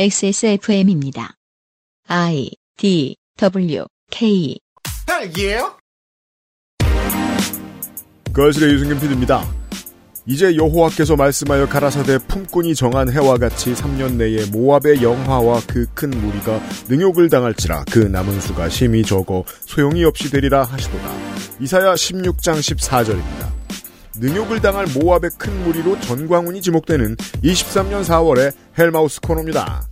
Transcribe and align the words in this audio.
XSFM입니다. 0.00 1.34
I 2.06 2.50
D 2.76 3.16
W 3.36 3.84
K 4.12 4.56
딸기예요? 5.04 5.76
거실의 8.32 8.74
유승균 8.74 9.00
PD입니다. 9.00 9.44
이제 10.24 10.54
여호와께서 10.54 11.16
말씀하여 11.16 11.66
가라사대 11.68 12.18
품꾼이 12.28 12.76
정한 12.76 13.10
해와 13.10 13.38
같이 13.38 13.72
3년 13.74 14.12
내에 14.12 14.46
모압의 14.52 15.02
영화와 15.02 15.62
그 15.66 15.84
큰 15.94 16.10
무리가 16.10 16.60
능욕을 16.88 17.28
당할지라 17.28 17.84
그 17.90 17.98
남은 17.98 18.40
수가 18.40 18.68
심히 18.68 19.02
적어 19.02 19.42
소용이 19.66 20.04
없이 20.04 20.30
되리라 20.30 20.62
하시도다. 20.62 21.12
이사야 21.58 21.94
16장 21.94 22.60
14절입니다. 22.60 23.57
능욕을 24.20 24.60
당할 24.60 24.86
모압의 24.94 25.30
큰 25.38 25.62
무리로 25.64 26.00
전광훈이 26.00 26.60
지목되는 26.60 27.16
23년 27.16 28.02
4월의 28.02 28.52
헬마우스 28.76 29.20
코너입니다. 29.20 29.86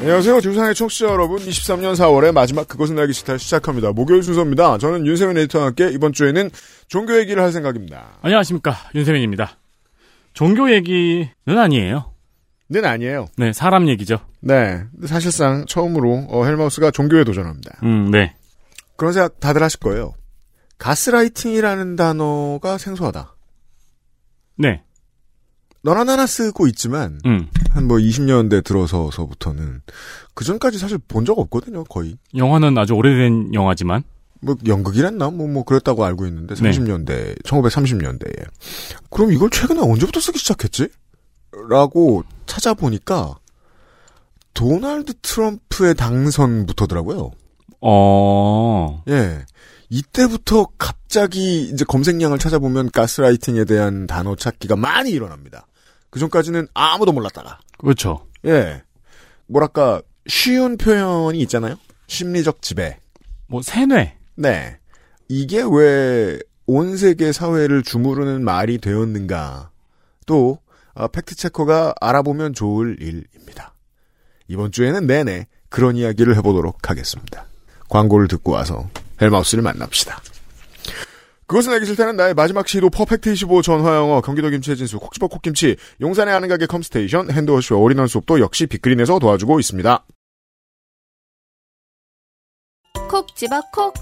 안녕하세요. 0.00 0.40
조상의 0.40 0.74
청취자 0.76 1.06
여러분. 1.06 1.38
23년 1.38 1.94
4월의 1.94 2.32
마지막 2.32 2.68
그것은 2.68 2.96
알기 2.96 3.12
싫다 3.12 3.36
시작합니다. 3.36 3.92
목요일 3.92 4.22
순서입니다. 4.22 4.78
저는 4.78 5.04
윤세민 5.04 5.36
에디터와 5.36 5.66
함께 5.66 5.90
이번 5.90 6.12
주에는 6.12 6.50
종교 6.86 7.18
얘기를 7.18 7.42
할 7.42 7.50
생각입니다. 7.50 8.18
안녕하십니까 8.22 8.76
윤세민입니다. 8.94 9.58
종교 10.32 10.72
얘기는 10.72 11.28
아니에요. 11.46 12.17
는 12.70 12.84
아니에요. 12.84 13.28
네, 13.38 13.52
사람 13.54 13.88
얘기죠. 13.88 14.18
네. 14.40 14.84
사실상 15.06 15.64
처음으로 15.66 16.26
어, 16.28 16.44
헬마우스가 16.44 16.90
종교에 16.90 17.24
도전합니다. 17.24 17.78
음, 17.82 18.10
네. 18.10 18.34
그런 18.96 19.14
생각 19.14 19.40
다들 19.40 19.62
하실 19.62 19.80
거예요. 19.80 20.12
가스라이팅이라는 20.76 21.96
단어가 21.96 22.76
생소하다. 22.76 23.34
네. 24.58 24.82
너나 25.82 26.04
나나 26.04 26.26
쓰고 26.26 26.66
있지만 26.66 27.20
음. 27.24 27.48
한뭐 27.70 27.96
20년대 27.98 28.62
들어서서부터는 28.64 29.80
그 30.34 30.44
전까지 30.44 30.78
사실 30.78 30.98
본 30.98 31.24
적 31.24 31.38
없거든요. 31.38 31.84
거의 31.84 32.18
영화는 32.36 32.76
아주 32.76 32.92
오래된 32.94 33.54
영화지만 33.54 34.02
뭐 34.40 34.56
연극이랬나 34.66 35.30
뭐뭐 35.30 35.64
그랬다고 35.64 36.04
알고 36.04 36.26
있는데 36.26 36.54
네. 36.54 36.70
30년대 36.70 37.42
1930년대에 37.44 38.44
그럼 39.10 39.32
이걸 39.32 39.48
최근에 39.50 39.80
언제부터 39.80 40.20
쓰기 40.20 40.38
시작했지? 40.38 40.88
라고 41.68 42.24
찾아보니까 42.46 43.38
도널드 44.54 45.14
트럼프의 45.22 45.94
당선부터더라고요. 45.94 47.30
어. 47.80 49.02
예. 49.08 49.44
이때부터 49.88 50.66
갑자기 50.76 51.62
이제 51.62 51.84
검색량을 51.84 52.38
찾아보면 52.38 52.90
가스라이팅에 52.90 53.64
대한 53.64 54.06
단어 54.06 54.36
찾기가 54.36 54.76
많이 54.76 55.10
일어납니다. 55.10 55.66
그 56.10 56.18
전까지는 56.18 56.68
아무도 56.74 57.12
몰랐다가. 57.12 57.60
그렇죠. 57.78 58.26
예. 58.44 58.82
뭐랄까, 59.46 60.02
쉬운 60.26 60.76
표현이 60.76 61.38
있잖아요? 61.40 61.76
심리적 62.06 62.60
지배. 62.60 62.98
뭐 63.46 63.62
세뇌. 63.62 64.16
네. 64.36 64.78
이게 65.28 65.62
왜 65.62 66.38
온 66.70 66.98
세계 66.98 67.32
사회를 67.32 67.82
주무르는 67.82 68.44
말이 68.44 68.76
되었는가. 68.76 69.70
또, 70.26 70.58
아, 70.66 70.67
팩트체커가 71.06 71.94
알아보면 72.00 72.54
좋을 72.54 72.96
일입니다. 73.00 73.74
이번 74.48 74.72
주에는 74.72 75.06
내내 75.06 75.46
그런 75.68 75.96
이야기를 75.96 76.36
해보도록 76.36 76.90
하겠습니다. 76.90 77.46
광고를 77.88 78.26
듣고 78.28 78.52
와서 78.52 78.88
헬마우스를 79.20 79.62
만납시다. 79.62 80.20
그것은 81.46 81.72
알기 81.72 81.86
싫다는 81.86 82.16
나의 82.16 82.34
마지막 82.34 82.68
시도 82.68 82.90
퍼펙트 82.90 83.32
25 83.32 83.62
전화영어 83.62 84.20
경기도 84.20 84.50
김치의 84.50 84.76
진수 84.76 84.98
콕 84.98 85.09
집어 85.09 85.28
콕 85.28 85.46
김치 85.46 85.76
용산의 86.00 86.34
아는 86.34 86.48
가게 86.48 86.66
컴스테이션 86.66 87.30
hand 87.30 87.50
wash와 87.50 87.80
all-in-one 87.80 88.06
soap도 88.06 88.40
역시 88.40 88.66
빅그린에서 88.66 89.18
도와주고 89.18 89.58
있습니다. 89.58 90.04
콕 93.08 93.34
집어 93.34 93.62
콕 93.72 93.94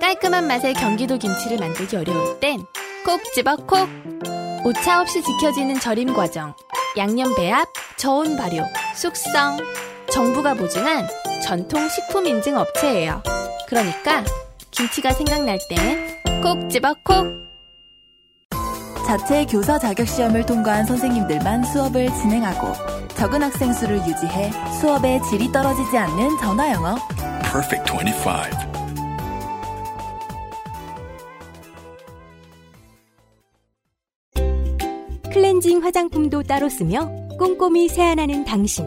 깔끔한 0.00 0.46
맛의 0.46 0.72
경기도 0.72 1.18
김치를 1.18 1.58
만들기 1.58 1.96
어려울 1.96 2.40
땐 2.40 2.91
콕 2.91 3.22
집어 3.34 3.56
콕 3.56 3.86
오차 4.66 5.00
없이 5.00 5.22
지켜지는 5.22 5.78
절임 5.78 6.12
과정 6.12 6.52
양념 6.96 7.32
배합, 7.36 7.68
저온 7.96 8.36
발효, 8.36 8.64
숙성 8.96 9.58
정부가 10.10 10.54
보증한 10.54 11.06
전통 11.40 11.88
식품 11.88 12.26
인증 12.26 12.56
업체예요 12.56 13.22
그러니까 13.68 14.24
김치가 14.72 15.12
생각날 15.12 15.60
땐 15.68 16.20
콕 16.42 16.68
집어 16.68 16.94
콕 17.04 17.46
자체 19.06 19.44
교사 19.44 19.78
자격 19.78 20.08
시험을 20.08 20.44
통과한 20.44 20.84
선생님들만 20.84 21.62
수업을 21.62 22.12
진행하고 22.14 22.72
적은 23.14 23.44
학생 23.44 23.72
수를 23.72 23.98
유지해 23.98 24.50
수업의 24.80 25.22
질이 25.30 25.52
떨어지지 25.52 25.96
않는 25.96 26.38
전화 26.38 26.72
영어. 26.72 26.96
Perfect 27.52 27.92
25. 27.92 28.75
클렌징 35.36 35.84
화장품도 35.84 36.44
따로 36.44 36.66
쓰며 36.70 37.10
꼼꼼히 37.38 37.88
세안하는 37.90 38.46
당신. 38.46 38.86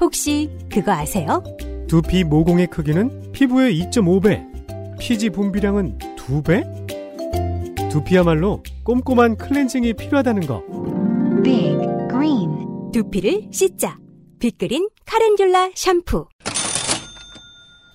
혹시 0.00 0.48
그거 0.72 0.92
아세요? 0.92 1.42
두피 1.88 2.22
모공의 2.22 2.68
크기는 2.68 3.32
피부의 3.32 3.76
2.5배, 3.80 5.00
피지 5.00 5.30
분비량은 5.30 5.98
2배? 6.16 7.90
두피야말로 7.90 8.62
꼼꼼한 8.84 9.38
클렌징이 9.38 9.94
필요하다는 9.94 10.46
거. 10.46 10.62
Big 11.42 11.76
Green. 12.08 12.92
두피를 12.92 13.48
씻자. 13.50 13.98
빅그린 14.38 14.88
카렌듈라 15.04 15.70
샴푸. 15.74 16.26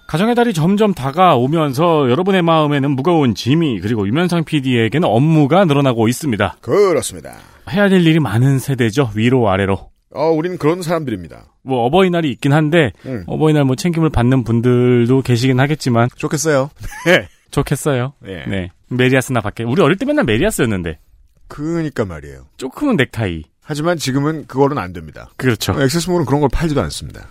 가정의 0.09 0.35
달이 0.35 0.53
점점 0.53 0.93
다가오면서 0.93 2.09
여러분의 2.09 2.41
마음에는 2.41 2.91
무거운 2.91 3.33
짐이 3.33 3.79
그리고 3.79 4.05
유면상 4.05 4.43
PD에게는 4.43 5.07
업무가 5.07 5.63
늘어나고 5.63 6.09
있습니다. 6.09 6.57
그렇습니다. 6.59 7.52
해야 7.71 7.89
될 7.89 8.05
일이 8.05 8.19
많은 8.19 8.59
세대죠. 8.59 9.11
위로 9.15 9.49
아래로. 9.49 9.89
어, 10.15 10.29
우리는 10.29 10.57
그런 10.57 10.81
사람들입니다. 10.81 11.45
뭐 11.63 11.85
어버이날이 11.85 12.29
있긴 12.31 12.53
한데 12.53 12.91
음. 13.05 13.23
어버이날 13.25 13.63
뭐 13.63 13.75
챙김을 13.75 14.09
받는 14.09 14.43
분들도 14.43 15.21
계시긴 15.21 15.59
하겠지만 15.59 16.09
좋겠어요. 16.15 16.69
좋겠어요. 17.51 18.13
예. 18.27 18.43
네. 18.47 18.69
메리아스나 18.89 19.41
밖에 19.41 19.63
우리 19.63 19.81
어릴 19.81 19.97
때 19.97 20.05
맨날 20.05 20.25
메리아스였는데 20.25 20.99
그니까 21.47 22.05
말이에요. 22.05 22.45
조금은 22.57 22.95
넥타이. 22.97 23.43
하지만 23.61 23.97
지금은 23.97 24.45
그거는 24.47 24.77
안 24.77 24.91
됩니다. 24.91 25.29
그렇죠. 25.37 25.73
액세스몰은 25.81 26.25
그런 26.25 26.41
걸 26.41 26.49
팔지도 26.51 26.81
않습니다. 26.81 27.27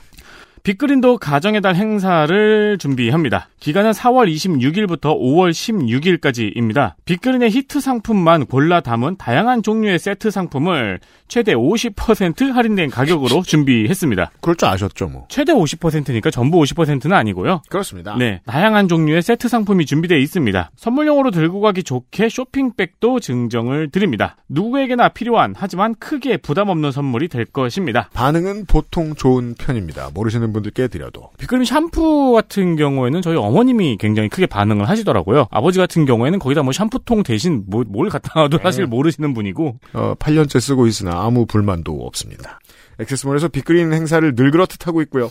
빅그린도 0.63 1.19
가정의 1.19 1.61
달 1.61 1.75
행사를 1.75 2.79
준비합니다. 2.79 3.49
기간은 3.59 3.91
4월 3.91 4.33
26일부터 4.33 5.19
5월 5.19 5.51
16일까지입니다. 5.51 6.95
빅그린의 7.05 7.51
히트 7.51 7.81
상품만 7.81 8.47
골라 8.47 8.81
담은 8.81 9.17
다양한 9.17 9.65
종류의 9.65 9.99
세트 9.99 10.31
상품을 10.31 11.01
최대 11.33 11.55
50% 11.55 12.53
할인된 12.53 12.91
가격으로 12.91 13.41
준비했습니다. 13.41 14.33
그럴 14.43 14.55
줄 14.55 14.69
아셨죠, 14.69 15.09
뭐. 15.09 15.25
최대 15.31 15.55
50%니까 15.55 16.31
전부 16.31 16.61
50%는 16.61 17.17
아니고요. 17.17 17.63
그렇습니다. 17.71 18.15
네, 18.19 18.43
다양한 18.45 18.87
종류의 18.87 19.23
세트 19.23 19.49
상품이 19.49 19.87
준비되어 19.87 20.19
있습니다. 20.19 20.73
선물용으로 20.77 21.31
들고 21.31 21.63
가기 21.63 21.85
좋게 21.85 22.29
쇼핑백도 22.29 23.21
증정을 23.21 23.89
드립니다. 23.89 24.37
누구에게나 24.51 25.09
필요한 25.09 25.55
하지만 25.57 25.95
크게 25.95 26.37
부담 26.37 26.69
없는 26.69 26.93
선물이 26.93 27.29
될 27.29 27.47
것입니다. 27.47 28.11
반응은 28.13 28.67
보통 28.67 29.15
좋은 29.15 29.55
편입니다. 29.55 30.11
모르시는 30.13 30.53
분들께 30.53 30.89
드려도. 30.89 31.31
빅그린 31.39 31.65
샴푸 31.65 32.33
같은 32.33 32.77
경우에는 32.77 33.23
저희 33.23 33.37
어머님이 33.37 33.97
굉장히 33.99 34.29
크게 34.29 34.45
반응을 34.45 34.87
하시더라고요. 34.87 35.47
아버지 35.51 35.79
같은 35.79 36.05
경우에는 36.05 36.39
거기다 36.39 36.63
뭐 36.63 36.75
샴푸통 36.75 37.23
대신 37.23 37.65
뭐, 37.69 37.85
뭘 37.89 38.11
갖다 38.11 38.39
놔도 38.39 38.59
사실 38.63 38.85
모르시는 38.85 39.33
분이고. 39.33 39.79
어, 39.95 40.15
8년째 40.19 40.61
쓰고 40.61 40.87
있으나 40.87 41.22
아무 41.25 41.47
불만도 41.47 42.05
없습니다. 42.07 42.59
액세스몰에서 42.99 43.49
빅그린 43.49 43.93
행사를 43.93 44.35
늘 44.35 44.51
그렇듯 44.51 44.87
하고 44.87 45.03
있고요. 45.03 45.31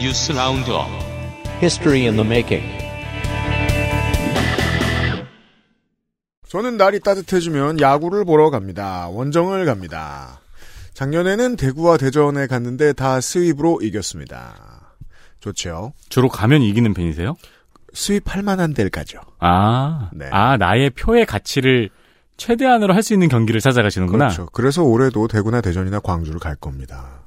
뉴스 0.00 0.32
roundup 0.32 0.88
History 1.62 2.00
in 2.02 2.16
the 2.16 2.26
making. 2.26 2.82
저는 6.48 6.76
날이 6.76 7.00
따뜻해지면 7.00 7.80
야구를 7.80 8.24
보러 8.24 8.50
갑니다. 8.50 9.08
원정을 9.08 9.64
갑니다. 9.64 10.40
작년에는 10.92 11.56
대구와 11.56 11.96
대전에 11.96 12.46
갔는데 12.46 12.92
다 12.92 13.20
sweep으로 13.20 13.82
이겼습니다. 13.82 14.96
좋죠. 15.40 15.92
주로 16.08 16.28
가면 16.28 16.62
이기는 16.62 16.92
편이세요? 16.92 17.36
수입할 17.92 18.42
만한 18.42 18.74
데를 18.74 18.90
가죠. 18.90 19.20
아, 19.38 20.10
네. 20.12 20.28
아 20.30 20.56
나의 20.56 20.90
표의 20.90 21.26
가치를 21.26 21.90
최대한으로 22.36 22.94
할 22.94 23.02
수 23.02 23.12
있는 23.12 23.28
경기를 23.28 23.60
찾아가시는구나. 23.60 24.26
그렇죠. 24.28 24.46
그래서 24.52 24.82
올해도 24.82 25.28
대구나 25.28 25.60
대전이나 25.60 26.00
광주를 26.00 26.40
갈 26.40 26.56
겁니다. 26.56 27.22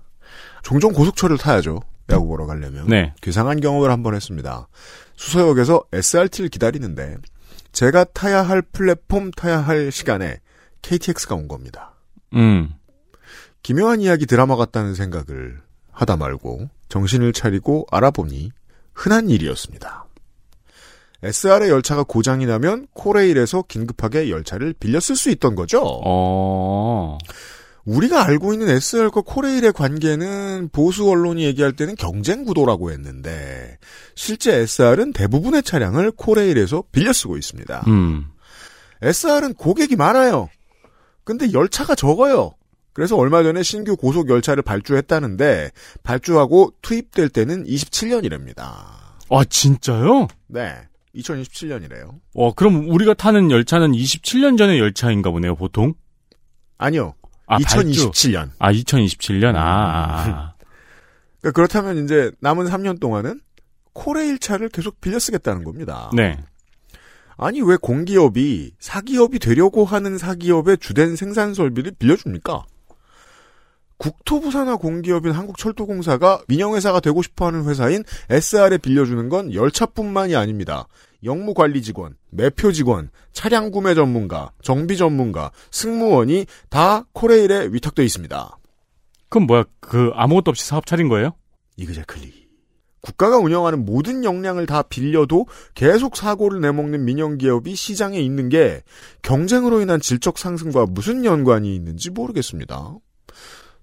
종종 0.64 0.94
고속철을 0.94 1.38
타야죠. 1.38 1.82
야구 2.10 2.28
보러 2.28 2.46
가려면. 2.46 2.88
네. 2.88 3.14
괴상한 3.22 3.60
경험을 3.62 3.92
한 3.92 4.04
번 4.04 4.16
했습니다. 4.16 4.68
수서역에서 5.16 5.84
SRT를 5.94 6.50
기다리는데 6.50 7.18
제가 7.72 8.04
타야 8.06 8.42
할 8.42 8.62
플랫폼 8.62 9.32
타야 9.32 9.60
할 9.60 9.92
시간에 9.92 10.40
KTX가 10.82 11.36
온 11.36 11.48
겁니다. 11.48 11.94
음. 12.34 12.72
기묘한 13.64 14.02
이야기 14.02 14.26
드라마 14.26 14.56
같다는 14.56 14.94
생각을 14.96 15.60
하다 15.92 16.18
말고 16.18 16.70
정신을 16.90 17.34
차리고 17.34 17.86
알아보니 17.92 18.52
흔한 18.94 19.30
일이었습니다. 19.30 20.05
SR의 21.26 21.70
열차가 21.72 22.04
고장이 22.04 22.46
나면 22.46 22.88
코레일에서 22.94 23.64
긴급하게 23.64 24.30
열차를 24.30 24.74
빌렸을 24.80 25.16
수 25.16 25.32
있던 25.32 25.56
거죠. 25.56 25.82
어. 25.84 27.18
우리가 27.86 28.26
알고 28.26 28.54
있는 28.54 28.70
SR과 28.70 29.22
코레일의 29.22 29.74
관계는 29.74 30.70
보수 30.72 31.10
언론이 31.10 31.44
얘기할 31.46 31.74
때는 31.74 31.96
경쟁 31.96 32.44
구도라고 32.44 32.92
했는데 32.92 33.78
실제 34.16 34.56
SR은 34.56 35.14
대부분의 35.14 35.64
차량을 35.64 36.12
코레일에서 36.12 36.84
빌려 36.92 37.14
쓰고 37.14 37.38
있습니다. 37.38 37.84
음. 37.88 38.26
SR은 39.02 39.54
고객이 39.56 39.96
많아요. 39.96 40.50
근데 41.24 41.52
열차가 41.54 41.96
적어요. 41.96 42.54
그래서 42.94 43.18
얼마 43.18 43.44
전에 43.44 43.62
신규 43.62 43.98
고속 43.98 44.30
열차를 44.30 44.64
발주했다는데 44.64 45.72
발주하고 46.04 46.74
투입될 46.82 47.30
때는 47.30 47.66
27년이랍니다. 47.66 48.62
아, 49.30 49.44
진짜요? 49.50 50.28
네. 50.48 50.76
2027년이래요. 51.16 52.20
와, 52.34 52.52
그럼 52.56 52.90
우리가 52.90 53.14
타는 53.14 53.52
열차는 53.52 53.92
27년 53.92 54.58
전의 54.58 54.80
열차인가 54.80 55.32
보네요, 55.32 55.56
보통? 55.56 55.94
아니요. 56.78 57.14
아, 57.48 57.58
2027년. 57.60 58.52
아, 58.60 58.72
2027년? 58.72 59.56
아, 59.56 59.62
아. 59.62 60.54
그러니까 61.42 61.52
그렇다면 61.54 62.04
이제 62.04 62.32
남은 62.40 62.66
3년 62.66 63.00
동안은 63.00 63.40
코레일 63.94 64.40
차를 64.40 64.70
계속 64.70 65.00
빌려 65.00 65.20
쓰겠다는 65.20 65.64
겁니다. 65.64 66.10
네. 66.14 66.38
아니 67.38 67.62
왜 67.62 67.76
공기업이 67.76 68.74
사기업이 68.80 69.40
되려고 69.40 69.86
하는 69.86 70.18
사기업의 70.18 70.78
주된 70.80 71.16
생산 71.16 71.54
설비를 71.54 71.94
빌려줍니까? 72.00 72.66
국토부 73.98 74.52
산하 74.52 74.76
공기업인 74.76 75.32
한국철도공사가 75.32 76.42
민영회사가 76.48 77.00
되고 77.00 77.22
싶어하는 77.22 77.66
회사인 77.66 78.04
SR에 78.30 78.78
빌려주는 78.78 79.30
건 79.30 79.54
열차뿐만이 79.54 80.36
아닙니다. 80.36 80.88
영무관리 81.24 81.82
직원, 81.82 82.16
매표 82.30 82.72
직원, 82.72 83.10
차량 83.34 83.72
구매 83.72 83.96
전문가, 83.96 84.52
정비 84.62 84.98
전문가, 84.98 85.52
승무원이 85.72 86.46
다 86.70 87.06
코레일에 87.14 87.70
위탁돼 87.72 88.04
있습니다. 88.04 88.58
그럼 89.30 89.48
뭐야, 89.48 89.64
그, 89.80 90.12
아무것도 90.14 90.52
없이 90.52 90.66
사업 90.66 90.86
차린 90.86 91.10
거예요? 91.10 91.32
이그제클리. 91.78 92.46
국가가 93.02 93.38
운영하는 93.38 93.86
모든 93.86 94.24
역량을 94.24 94.66
다 94.66 94.82
빌려도 94.82 95.46
계속 95.76 96.16
사고를 96.16 96.60
내먹는 96.62 97.06
민영기업이 97.06 97.76
시장에 97.76 98.20
있는 98.20 98.50
게 98.50 98.82
경쟁으로 99.22 99.82
인한 99.82 100.00
질적 100.00 100.40
상승과 100.40 100.88
무슨 100.90 101.24
연관이 101.24 101.76
있는지 101.76 102.10
모르겠습니다. 102.10 102.96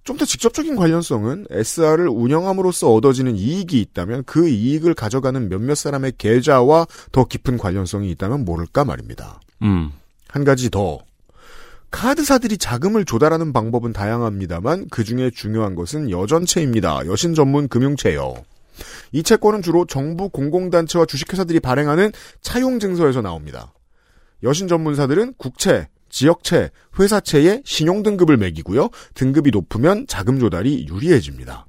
좀 0.03 0.17
더 0.17 0.25
직접적인 0.25 0.75
관련성은 0.75 1.47
SR을 1.49 2.07
운영함으로써 2.09 2.91
얻어지는 2.93 3.35
이익이 3.35 3.79
있다면 3.81 4.23
그 4.25 4.47
이익을 4.47 4.93
가져가는 4.93 5.49
몇몇 5.49 5.75
사람의 5.75 6.13
계좌와 6.17 6.87
더 7.11 7.23
깊은 7.25 7.57
관련성이 7.57 8.11
있다면 8.11 8.45
모를까 8.45 8.83
말입니다. 8.85 9.39
음. 9.61 9.91
한 10.27 10.43
가지 10.43 10.69
더. 10.69 10.99
카드사들이 11.89 12.57
자금을 12.57 13.05
조달하는 13.05 13.53
방법은 13.53 13.93
다양합니다만 13.93 14.87
그 14.89 15.03
중에 15.03 15.29
중요한 15.29 15.75
것은 15.75 16.09
여전체입니다. 16.09 17.05
여신 17.05 17.33
전문 17.35 17.67
금융체요. 17.67 18.33
이 19.11 19.21
채권은 19.21 19.61
주로 19.61 19.85
정부 19.85 20.29
공공단체와 20.29 21.05
주식회사들이 21.05 21.59
발행하는 21.59 22.11
차용 22.41 22.79
증서에서 22.79 23.21
나옵니다. 23.21 23.71
여신 24.41 24.67
전문사들은 24.67 25.35
국채, 25.37 25.87
지역채, 26.13 26.69
회사채에 26.99 27.63
신용등급을 27.65 28.37
매기고요. 28.37 28.89
등급이 29.15 29.49
높으면 29.51 30.05
자금 30.07 30.39
조달이 30.39 30.85
유리해집니다. 30.87 31.65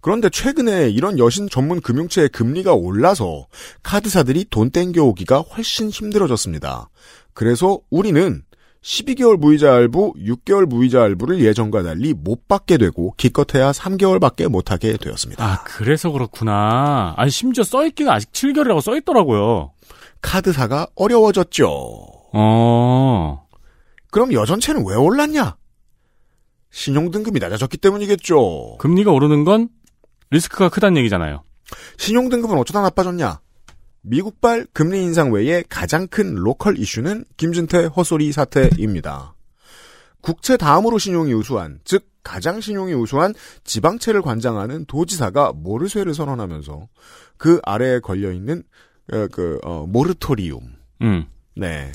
그런데 0.00 0.28
최근에 0.30 0.88
이런 0.88 1.18
여신 1.18 1.48
전문 1.48 1.80
금융체의 1.80 2.30
금리가 2.30 2.72
올라서 2.72 3.46
카드사들이 3.82 4.46
돈 4.50 4.70
땡겨오기가 4.70 5.40
훨씬 5.40 5.90
힘들어졌습니다. 5.90 6.88
그래서 7.34 7.78
우리는 7.90 8.42
12개월 8.82 9.36
무이자 9.36 9.72
할부, 9.72 10.14
6개월 10.14 10.66
무이자 10.66 11.02
할부를 11.02 11.44
예전과 11.44 11.84
달리 11.84 12.14
못 12.14 12.48
받게 12.48 12.78
되고 12.78 13.14
기껏해야 13.16 13.70
3개월밖에 13.70 14.48
못 14.48 14.72
하게 14.72 14.96
되었습니다. 14.96 15.44
아, 15.44 15.62
그래서 15.64 16.10
그렇구나. 16.10 17.14
아니, 17.16 17.30
심지어 17.30 17.62
써 17.62 17.86
있기는 17.86 18.10
아직 18.10 18.32
7개월이라고 18.32 18.80
써 18.80 18.96
있더라고요. 18.96 19.72
카드사가 20.20 20.88
어려워졌죠. 20.96 22.21
어. 22.32 23.46
그럼 24.10 24.32
여전체는 24.32 24.84
왜 24.86 24.94
올랐냐? 24.94 25.56
신용등급이 26.70 27.38
낮아졌기 27.38 27.78
때문이겠죠. 27.78 28.78
금리가 28.78 29.12
오르는 29.12 29.44
건 29.44 29.68
리스크가 30.30 30.68
크다는 30.70 30.96
얘기잖아요. 30.98 31.42
신용등급은 31.98 32.56
어쩌다 32.58 32.80
나빠졌냐? 32.82 33.40
미국발 34.02 34.66
금리 34.72 35.02
인상 35.02 35.32
외에 35.32 35.62
가장 35.68 36.08
큰 36.08 36.34
로컬 36.34 36.78
이슈는 36.78 37.24
김준태 37.36 37.86
헛소리 37.86 38.32
사태입니다. 38.32 39.34
국채 40.20 40.56
다음으로 40.56 40.98
신용이 40.98 41.32
우수한, 41.34 41.80
즉 41.84 42.08
가장 42.22 42.60
신용이 42.60 42.94
우수한 42.94 43.34
지방채를 43.64 44.22
관장하는 44.22 44.84
도지사가 44.86 45.52
모르쇠를 45.54 46.14
선언하면서 46.14 46.88
그 47.36 47.60
아래에 47.64 48.00
걸려 48.00 48.32
있는 48.32 48.62
어, 49.12 49.26
그 49.32 49.58
어, 49.64 49.84
모르토리움. 49.86 50.74
음. 51.02 51.26
네. 51.54 51.92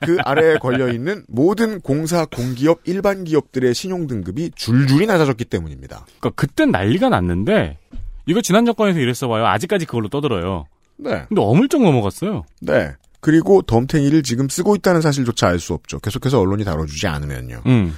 그 0.00 0.16
아래에 0.24 0.58
걸려 0.58 0.92
있는 0.92 1.24
모든 1.28 1.80
공사, 1.80 2.24
공기업, 2.26 2.80
일반 2.84 3.24
기업들의 3.24 3.74
신용 3.74 4.06
등급이 4.06 4.52
줄줄이 4.54 5.06
낮아졌기 5.06 5.44
때문입니다. 5.46 6.06
그러니까 6.18 6.30
그땐 6.30 6.70
난리가 6.70 7.08
났는데 7.08 7.78
이거 8.26 8.40
지난 8.40 8.64
정권에서 8.64 8.98
이랬어 8.98 9.28
봐요. 9.28 9.46
아직까지 9.46 9.86
그걸로 9.86 10.08
떠들어요. 10.08 10.66
네. 10.96 11.24
근데 11.28 11.40
어물쩍 11.40 11.82
넘어갔어요. 11.82 12.44
네. 12.60 12.92
그리고 13.20 13.62
덤탱이를 13.62 14.22
지금 14.22 14.48
쓰고 14.48 14.76
있다는 14.76 15.00
사실조차 15.00 15.48
알 15.48 15.58
수 15.58 15.72
없죠. 15.72 15.98
계속해서 15.98 16.40
언론이 16.40 16.64
다뤄주지 16.64 17.06
않으면요. 17.06 17.62
음. 17.66 17.94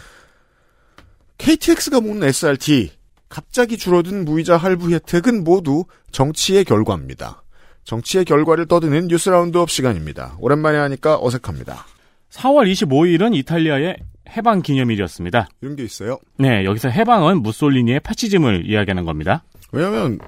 KTX가 1.38 2.00
먹는 2.00 2.28
SRT, 2.28 2.92
갑자기 3.28 3.76
줄어든 3.76 4.24
무이자 4.24 4.56
할부 4.56 4.90
혜택은 4.90 5.44
모두 5.44 5.84
정치의 6.12 6.64
결과입니다. 6.64 7.42
정치의 7.86 8.24
결과를 8.24 8.66
떠드는 8.66 9.06
뉴스 9.06 9.30
roundup 9.30 9.70
시간입니다. 9.70 10.36
오랜만에 10.40 10.76
하니까 10.78 11.18
어색합니다. 11.22 11.86
4월 12.30 12.70
25일은 12.70 13.34
이탈리아의 13.36 13.96
해방 14.28 14.60
기념일이었습니다. 14.60 15.48
이런 15.62 15.76
게 15.76 15.84
있어요. 15.84 16.18
네, 16.36 16.64
여기서 16.64 16.88
해방은 16.88 17.42
무솔리니의 17.42 18.00
파시즘을 18.00 18.68
이야기하는 18.68 19.04
겁니다. 19.04 19.44
왜냐하면 19.70 20.18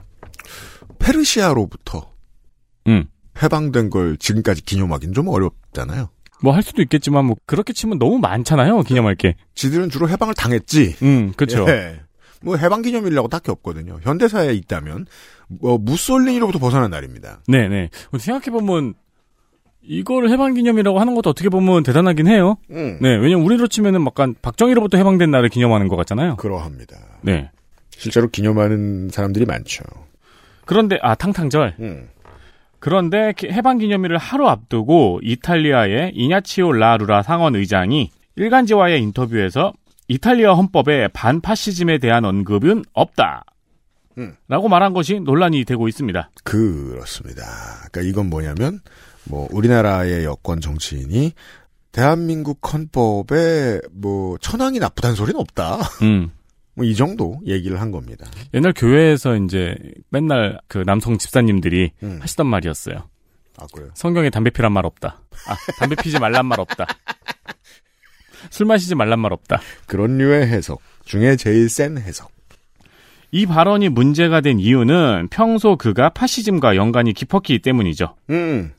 페르시아로부터 1.01 2.13
음. 2.87 3.05
해방된 3.43 3.91
걸 3.91 4.17
지금까지 4.17 4.63
기념하기는 4.63 5.13
좀 5.15 5.29
어렵잖아요. 5.29 6.11
뭐 6.41 6.55
할 6.55 6.63
수도 6.63 6.81
있겠지만 6.83 7.25
뭐 7.25 7.35
그렇게 7.47 7.73
치면 7.73 7.99
너무 7.99 8.19
많잖아요. 8.21 8.83
기념할 8.83 9.17
게. 9.17 9.35
지들은 9.57 9.91
주로 9.91 10.09
해방을 10.09 10.35
당했지. 10.35 10.95
음, 11.03 11.33
그렇죠. 11.37 11.67
예. 11.69 12.01
뭐 12.43 12.57
해방 12.57 12.83
기념일이라고 12.83 13.29
딱히 13.29 13.51
없거든요. 13.51 13.99
현대사에 14.03 14.53
있다면 14.55 15.07
뭐 15.49 15.79
무솔리니로부터 15.79 16.59
벗어난 16.59 16.91
날입니다. 16.91 17.41
네, 17.49 17.69
네. 17.69 17.91
생각해 18.19 18.51
보면 18.51 18.95
이거를 19.83 20.31
해방 20.31 20.55
기념이라고 20.55 21.01
하는 21.01 21.15
것도 21.15 21.31
어떻게 21.31 21.49
보면 21.49 21.83
대단하긴 21.83 22.27
해요. 22.27 22.59
음. 22.71 22.99
네, 23.01 23.17
왜냐면 23.17 23.45
우리로 23.45 23.69
치면은 23.69 24.05
약간 24.05 24.35
박정희로부터 24.43 24.99
해방된 24.99 25.31
날을 25.31 25.49
기념하는 25.49 25.89
것 25.89 25.97
같잖아요. 25.97 26.37
그러합니다. 26.37 26.97
네. 27.23 27.51
실제로 27.91 28.29
기념하는 28.29 29.09
사람들이 29.11 29.47
많죠. 29.47 29.83
그런데 30.67 30.99
아 31.03 31.15
탕탕절. 31.15 31.77
음. 31.81 32.09
그런데 32.81 33.33
해방 33.45 33.79
기념일을 33.79 34.19
하루 34.19 34.47
앞두고 34.47 35.21
이탈리아의 35.23 36.13
이냐치오 36.15 36.73
라 36.73 36.97
루라 36.97 37.23
상원 37.23 37.57
의장이 37.57 38.11
일간지와의 38.37 39.03
인터뷰에서 39.03 39.73
이탈리아 40.09 40.55
헌법에 40.55 41.09
반파시즘에 41.09 41.99
대한 41.99 42.25
언급은 42.25 42.85
없다. 42.93 43.45
음. 44.19 44.35
라고 44.49 44.69
말한 44.69 44.93
것이 44.95 45.21
논란이 45.21 45.65
되고 45.65 45.87
있습니다. 45.87 46.31
그렇습니다. 46.43 47.43
그러니까 47.91 48.01
이건 48.03 48.31
뭐냐면 48.31 48.81
뭐 49.25 49.47
우리나라의 49.53 50.25
여권 50.25 50.61
정치인이 50.61 51.33
대한민국 51.93 52.73
헌법에 52.73 53.81
뭐 53.93 54.37
천황이 54.39 54.79
나쁘다는 54.79 55.15
소리는 55.15 55.39
없다. 55.41 55.79
음. 56.03 56.31
뭐 56.75 56.87
이 56.87 56.95
정도 56.95 57.41
얘기를 57.45 57.81
한 57.81 57.91
겁니다. 57.91 58.27
옛날 58.55 58.73
교회에서 58.73 59.37
이제 59.37 59.75
맨날 60.11 60.61
그 60.69 60.79
남성 60.87 61.19
집사님들이 61.19 61.91
음. 62.05 62.19
하시던 62.23 62.47
말이었어요. 62.47 63.09
아 63.59 63.67
그래요? 63.75 63.91
성경에 63.95 64.31
담배 64.31 64.51
피란 64.51 64.73
말 64.73 64.87
없다. 64.87 65.21
아, 65.49 65.57
담배 65.81 65.97
피지 65.97 66.21
말란 66.21 66.47
말 66.47 66.61
없다. 66.61 66.87
술 68.51 68.67
마시지 68.67 68.95
말란 68.95 69.21
말 69.21 69.33
없다. 69.33 69.61
그런 69.87 70.19
류의 70.19 70.47
해석 70.47 70.81
중에 71.05 71.37
제일 71.37 71.69
센 71.69 71.99
해석. 71.99 72.31
이 73.31 73.45
발언이 73.47 73.91
문제가 73.91 74.41
된 74.41 74.59
이유는 74.59 75.29
평소 75.31 75.77
그가 75.77 76.09
파시즘과 76.11 76.77
연관이 76.77 77.13
깊었기 77.13 77.59
때문이죠. 77.61 78.15
음. 78.31 78.73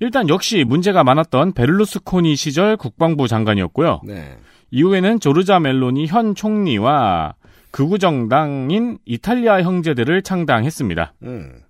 일단 0.00 0.28
역시 0.28 0.64
문제가 0.64 1.04
많았던 1.04 1.52
베를루스코니 1.52 2.36
시절 2.36 2.76
국방부 2.76 3.28
장관이었고요. 3.28 4.00
네. 4.04 4.36
이후에는 4.70 5.20
조르자 5.20 5.60
멜로니 5.60 6.06
현 6.06 6.34
총리와 6.34 7.34
극우 7.70 7.98
정당인 7.98 8.98
이탈리아 9.04 9.62
형제들을 9.62 10.22
창당했습니다. 10.22 11.14
음. 11.22 11.60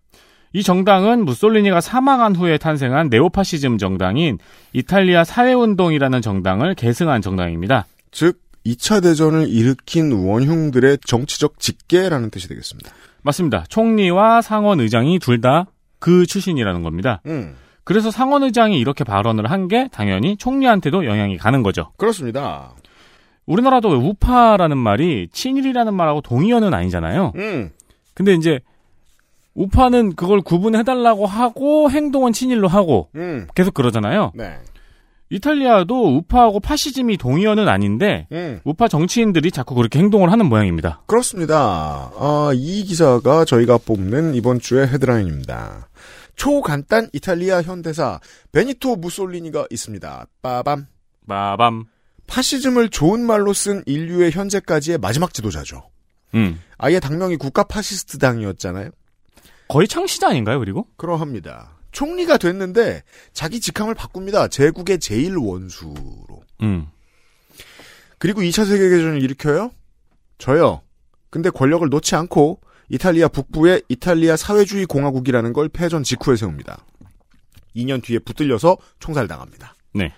이 0.52 0.62
정당은 0.62 1.24
무솔리니가 1.24 1.80
사망한 1.80 2.34
후에 2.36 2.56
탄생한 2.58 3.08
네오파시즘 3.10 3.78
정당인 3.78 4.38
이탈리아 4.72 5.24
사회운동이라는 5.24 6.22
정당을 6.22 6.74
계승한 6.74 7.20
정당입니다. 7.22 7.86
즉 8.10 8.40
2차 8.64 9.02
대전을 9.02 9.48
일으킨 9.48 10.12
원흉들의 10.12 10.98
정치적 11.04 11.60
직계라는 11.60 12.30
뜻이 12.30 12.48
되겠습니다. 12.48 12.90
맞습니다. 13.22 13.64
총리와 13.68 14.40
상원 14.42 14.80
의장이 14.80 15.18
둘 15.18 15.40
다 15.40 15.66
그 15.98 16.26
출신이라는 16.26 16.82
겁니다. 16.82 17.22
음. 17.26 17.56
그래서 17.84 18.10
상원 18.10 18.42
의장이 18.42 18.78
이렇게 18.78 19.02
발언을 19.02 19.50
한 19.50 19.68
게 19.68 19.88
당연히 19.92 20.36
총리한테도 20.36 21.06
영향이 21.06 21.38
가는 21.38 21.62
거죠. 21.62 21.90
그렇습니다. 21.96 22.74
우리나라도 23.46 23.88
왜 23.90 23.96
우파라는 23.96 24.76
말이 24.76 25.28
친일이라는 25.32 25.94
말하고 25.94 26.20
동의어는 26.20 26.74
아니잖아요. 26.74 27.32
음. 27.36 27.70
근데 28.14 28.34
이제 28.34 28.60
우파는 29.56 30.14
그걸 30.14 30.42
구분해달라고 30.42 31.26
하고 31.26 31.90
행동은 31.90 32.32
친일로 32.32 32.68
하고 32.68 33.08
음. 33.16 33.46
계속 33.54 33.74
그러잖아요. 33.74 34.32
네. 34.34 34.58
이탈리아도 35.28 36.16
우파하고 36.18 36.60
파시즘이 36.60 37.16
동의어는 37.16 37.66
아닌데 37.66 38.28
음. 38.30 38.60
우파 38.64 38.86
정치인들이 38.86 39.50
자꾸 39.50 39.74
그렇게 39.74 39.98
행동을 39.98 40.30
하는 40.30 40.46
모양입니다. 40.46 41.02
그렇습니다. 41.06 42.12
아, 42.16 42.52
이 42.54 42.84
기사가 42.84 43.44
저희가 43.44 43.78
뽑는 43.78 44.34
이번 44.34 44.60
주의 44.60 44.86
헤드라인입니다. 44.86 45.88
초간단 46.36 47.08
이탈리아 47.12 47.62
현대사 47.62 48.20
베니토 48.52 48.96
무솔리니가 48.96 49.66
있습니다. 49.70 50.26
빠밤. 50.42 50.86
마밤. 51.24 51.84
파시즘을 52.28 52.90
좋은 52.90 53.24
말로 53.24 53.52
쓴 53.52 53.82
인류의 53.86 54.32
현재까지의 54.32 54.98
마지막 54.98 55.32
지도자죠. 55.32 55.82
음. 56.34 56.60
아예 56.76 57.00
당명이 57.00 57.36
국가 57.36 57.64
파시스트 57.64 58.18
당이었잖아요. 58.18 58.90
거의 59.76 59.86
창시자 59.86 60.28
아닌가요, 60.30 60.58
그리고? 60.58 60.88
그러합니다. 60.96 61.76
총리가 61.92 62.38
됐는데 62.38 63.02
자기 63.34 63.60
직함을 63.60 63.94
바꿉니다. 63.94 64.48
제국의 64.48 64.98
제일 65.00 65.36
원수로. 65.36 66.42
음. 66.62 66.86
그리고 68.16 68.40
2차 68.40 68.66
세계대전을 68.66 69.20
일으켜요? 69.20 69.72
저요. 70.38 70.80
근데 71.28 71.50
권력을 71.50 71.86
놓지 71.90 72.14
않고 72.14 72.62
이탈리아 72.88 73.28
북부의 73.28 73.82
이탈리아 73.90 74.38
사회주의 74.38 74.86
공화국이라는 74.86 75.52
걸 75.52 75.68
패전 75.68 76.04
직후에 76.04 76.36
세웁니다. 76.36 76.82
2년 77.76 78.02
뒤에 78.02 78.20
붙들려서 78.20 78.78
총살당합니다. 78.98 79.74
네. 79.92 80.10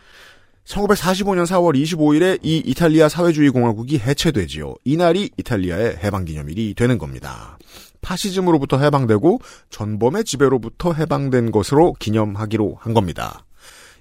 1945년 0.66 1.46
4월 1.46 1.74
25일에 1.82 2.38
이 2.44 2.58
이탈리아 2.64 3.08
사회주의 3.08 3.50
공화국이 3.50 3.98
해체되지요. 3.98 4.76
이날이 4.84 5.30
이탈리아의 5.36 5.96
해방 5.96 6.26
기념일이 6.26 6.74
되는 6.74 6.96
겁니다. 6.96 7.58
파시즘으로부터 8.00 8.78
해방되고 8.78 9.40
전범의 9.70 10.24
지배로부터 10.24 10.92
해방된 10.92 11.50
것으로 11.50 11.94
기념하기로 11.98 12.78
한 12.80 12.94
겁니다. 12.94 13.44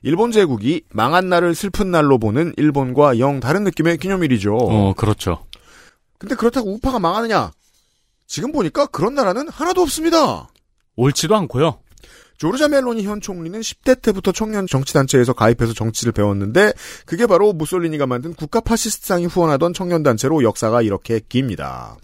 일본 0.03 0.31
제국이 0.31 0.83
망한 0.91 1.29
날을 1.29 1.55
슬픈 1.55 1.91
날로 1.91 2.17
보는 2.17 2.53
일본과 2.57 3.19
영 3.19 3.39
다른 3.39 3.63
느낌의 3.63 3.97
기념일이죠. 3.97 4.55
어, 4.55 4.93
그렇죠. 4.93 5.45
근데 6.17 6.35
그렇다고 6.35 6.71
우파가 6.71 6.99
망하느냐? 6.99 7.51
지금 8.27 8.51
보니까 8.51 8.85
그런 8.87 9.15
나라는 9.15 9.47
하나도 9.49 9.81
없습니다. 9.81 10.49
옳지도 10.95 11.35
않고요. 11.35 11.79
조르자 12.37 12.67
멜로니 12.67 13.03
현 13.03 13.19
총리는 13.19 13.59
10대 13.59 14.01
때부터 14.01 14.31
청년 14.31 14.67
정치단체에서 14.67 15.33
가입해서 15.33 15.73
정치를 15.73 16.13
배웠는데 16.13 16.73
그게 17.05 17.25
바로 17.25 17.51
무솔리니가 17.53 18.05
만든 18.05 18.33
국가 18.35 18.59
파시스트당이 18.59 19.25
후원하던 19.25 19.73
청년단체로 19.73 20.43
역사가 20.43 20.83
이렇게 20.83 21.19
깁니다. 21.27 21.97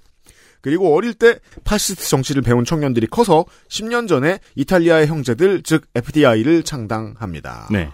그리고 0.64 0.96
어릴 0.96 1.14
때 1.14 1.40
파시스트 1.66 2.08
정치를 2.08 2.42
배운 2.42 2.64
청년들이 2.64 3.08
커서 3.08 3.46
10년 3.68 4.08
전에 4.08 4.40
이탈리아의 4.56 5.08
형제들 5.08 5.62
즉 5.62 5.86
FDI를 5.94 6.64
창당합니다. 6.64 7.68
네. 7.70 7.92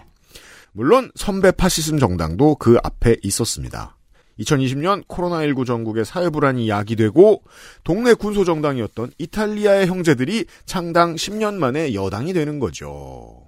물론 0.70 1.10
선배 1.16 1.50
파시즘 1.50 1.98
정당도 1.98 2.54
그 2.54 2.78
앞에 2.84 3.16
있었습니다. 3.24 3.96
2020년 4.38 5.04
코로나19 5.08 5.66
정국의 5.66 6.04
사회불안이 6.04 6.68
야기되고 6.68 7.42
동네 7.82 8.14
군소정당이었던 8.14 9.14
이탈리아의 9.18 9.88
형제들이 9.88 10.46
창당 10.64 11.16
10년 11.16 11.54
만에 11.54 11.92
여당이 11.92 12.32
되는 12.32 12.60
거죠. 12.60 13.42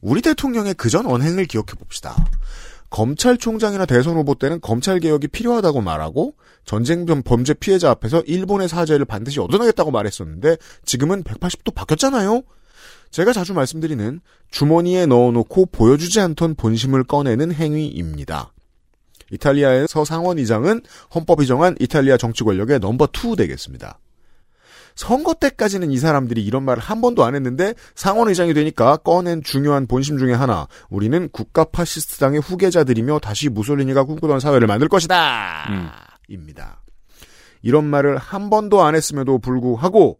우리 0.00 0.22
대통령의 0.22 0.74
그전 0.74 1.04
언행을 1.04 1.46
기억해 1.46 1.72
봅시다. 1.76 2.14
검찰총장이나 2.90 3.86
대선 3.86 4.16
후보 4.16 4.34
때는 4.34 4.60
검찰 4.60 4.98
개혁이 4.98 5.28
필요하다고 5.28 5.82
말하고 5.82 6.34
전쟁 6.64 7.04
범죄 7.22 7.54
피해자 7.54 7.90
앞에서 7.90 8.22
일본의 8.22 8.68
사죄를 8.68 9.04
반드시 9.04 9.40
얻어내겠다고 9.40 9.90
말했었는데 9.90 10.56
지금은 10.84 11.22
180도 11.22 11.74
바뀌었잖아요? 11.74 12.42
제가 13.10 13.32
자주 13.32 13.54
말씀드리는 13.54 14.20
주머니에 14.50 15.06
넣어놓고 15.06 15.66
보여주지 15.66 16.20
않던 16.20 16.54
본심을 16.56 17.04
꺼내는 17.04 17.52
행위입니다. 17.52 18.52
이탈리아에서 19.30 20.04
상원 20.04 20.38
의장은 20.38 20.82
헌법이 21.14 21.46
정한 21.46 21.76
이탈리아 21.80 22.16
정치 22.16 22.44
권력의 22.44 22.78
넘버 22.80 23.08
2 23.12 23.36
되겠습니다. 23.36 23.98
선거 24.98 25.32
때까지는 25.32 25.92
이 25.92 25.96
사람들이 25.98 26.44
이런 26.44 26.64
말을 26.64 26.82
한 26.82 27.00
번도 27.00 27.24
안 27.24 27.36
했는데 27.36 27.72
상원의장이 27.94 28.52
되니까 28.52 28.96
꺼낸 28.96 29.44
중요한 29.44 29.86
본심 29.86 30.18
중에 30.18 30.32
하나 30.32 30.66
우리는 30.90 31.28
국가 31.30 31.62
파시스트당의 31.62 32.40
후계자들이며 32.40 33.20
다시 33.20 33.48
무솔리니가 33.48 34.02
꿈꾸던 34.02 34.40
사회를 34.40 34.66
만들 34.66 34.88
것이다. 34.88 35.68
음. 35.70 35.88
입니다. 36.26 36.82
이런 37.62 37.84
말을 37.84 38.16
한 38.16 38.50
번도 38.50 38.82
안 38.82 38.96
했음에도 38.96 39.38
불구하고 39.38 40.18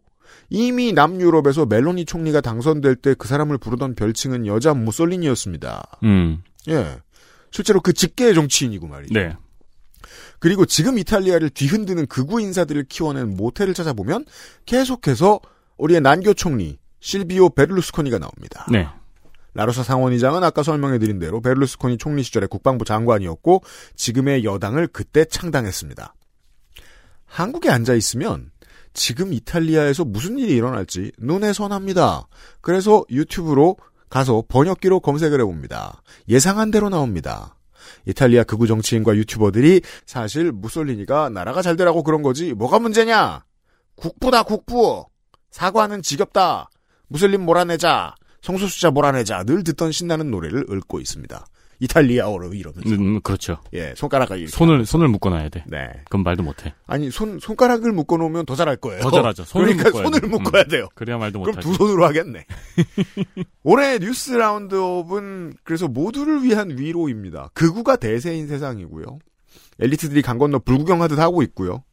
이미 0.49 0.93
남유럽에서 0.93 1.65
멜로니 1.65 2.05
총리가 2.05 2.39
당선될 2.39 2.95
때 2.95 3.15
그 3.15 3.27
사람을 3.27 3.57
부르던 3.57 3.95
별칭은 3.95 4.47
여자 4.47 4.73
무솔리니였습니다. 4.73 5.83
음. 6.05 6.41
예. 6.69 6.99
실제로 7.51 7.81
그 7.81 7.91
직계의 7.91 8.33
정치인이고 8.33 8.87
말이죠. 8.87 9.13
네. 9.13 9.35
그리고 10.39 10.65
지금 10.65 10.97
이탈리아를 10.97 11.49
뒤흔드는 11.49 12.07
극우 12.07 12.41
인사들을 12.41 12.85
키워낸 12.85 13.35
모텔을 13.35 13.73
찾아보면 13.73 14.25
계속해서 14.65 15.39
우리의 15.77 16.01
난교 16.01 16.33
총리 16.33 16.77
실비오 16.99 17.49
베를루스코니가 17.49 18.19
나옵니다. 18.19 18.65
네. 18.71 18.87
라로사 19.53 19.83
상원의장은 19.83 20.43
아까 20.43 20.63
설명해드린 20.63 21.19
대로 21.19 21.41
베를루스코니 21.41 21.97
총리 21.97 22.23
시절의 22.23 22.49
국방부 22.49 22.85
장관이었고 22.85 23.63
지금의 23.95 24.43
여당을 24.43 24.87
그때 24.87 25.25
창당했습니다. 25.25 26.13
한국에 27.25 27.69
앉아 27.69 27.93
있으면 27.95 28.51
지금 28.93 29.33
이탈리아에서 29.33 30.03
무슨 30.03 30.37
일이 30.37 30.55
일어날지 30.55 31.11
눈에 31.19 31.53
선합니다. 31.53 32.27
그래서 32.61 33.03
유튜브로 33.09 33.77
가서 34.09 34.43
번역기로 34.47 34.99
검색을 35.01 35.39
해봅니다. 35.41 36.01
예상한 36.27 36.71
대로 36.71 36.89
나옵니다. 36.89 37.55
이탈리아 38.05 38.43
극우 38.43 38.67
정치인과 38.67 39.15
유튜버들이 39.15 39.81
사실 40.05 40.51
무솔리니가 40.51 41.29
나라가 41.29 41.61
잘 41.61 41.75
되라고 41.75 42.03
그런 42.03 42.21
거지 42.21 42.53
뭐가 42.53 42.79
문제냐? 42.79 43.43
국부다 43.95 44.43
국부. 44.43 45.05
사과는 45.51 46.01
지겹다. 46.01 46.69
무슬림 47.07 47.41
몰아내자. 47.41 48.15
성소수자 48.41 48.91
몰아내자. 48.91 49.43
늘 49.43 49.63
듣던 49.63 49.91
신나는 49.91 50.31
노래를 50.31 50.65
읊고 50.69 50.99
있습니다. 50.99 51.45
이탈리아어로 51.79 52.53
이러면서. 52.53 52.89
음, 52.89 53.21
그렇죠. 53.21 53.57
예, 53.73 53.93
손가락을. 53.95 54.47
손을 54.49 54.85
손을 54.85 55.07
묶어놔야 55.07 55.49
돼. 55.49 55.63
네. 55.67 55.89
그럼 56.09 56.23
말도 56.23 56.43
못해. 56.43 56.73
아니 56.85 57.09
손 57.09 57.39
손가락을 57.39 57.91
묶어 57.93 58.17
놓으면 58.17 58.45
더 58.45 58.55
잘할 58.55 58.77
거예요. 58.77 59.01
더 59.01 59.09
잘하죠. 59.11 59.45
손을 59.45 59.77
그러니까 59.77 59.89
묶어야 59.89 60.03
손을 60.03 60.21
돼. 60.21 60.27
묶어야 60.27 60.61
음. 60.63 60.67
돼요. 60.67 60.87
그래야 60.95 61.17
말도 61.17 61.39
그럼 61.41 61.55
못하지. 61.55 61.67
두 61.67 61.73
손으로 61.75 62.05
하겠네. 62.05 62.45
올해 63.63 63.97
뉴스 63.99 64.31
라운드업은 64.33 65.53
그래서 65.63 65.87
모두를 65.87 66.43
위한 66.43 66.77
위로입니다. 66.77 67.49
극우가 67.53 67.95
대세인 67.95 68.47
세상이고요. 68.47 69.19
엘리트들이 69.79 70.21
강 70.21 70.37
건너 70.37 70.59
불구경하듯 70.59 71.17
하고 71.19 71.41
있고요. 71.43 71.83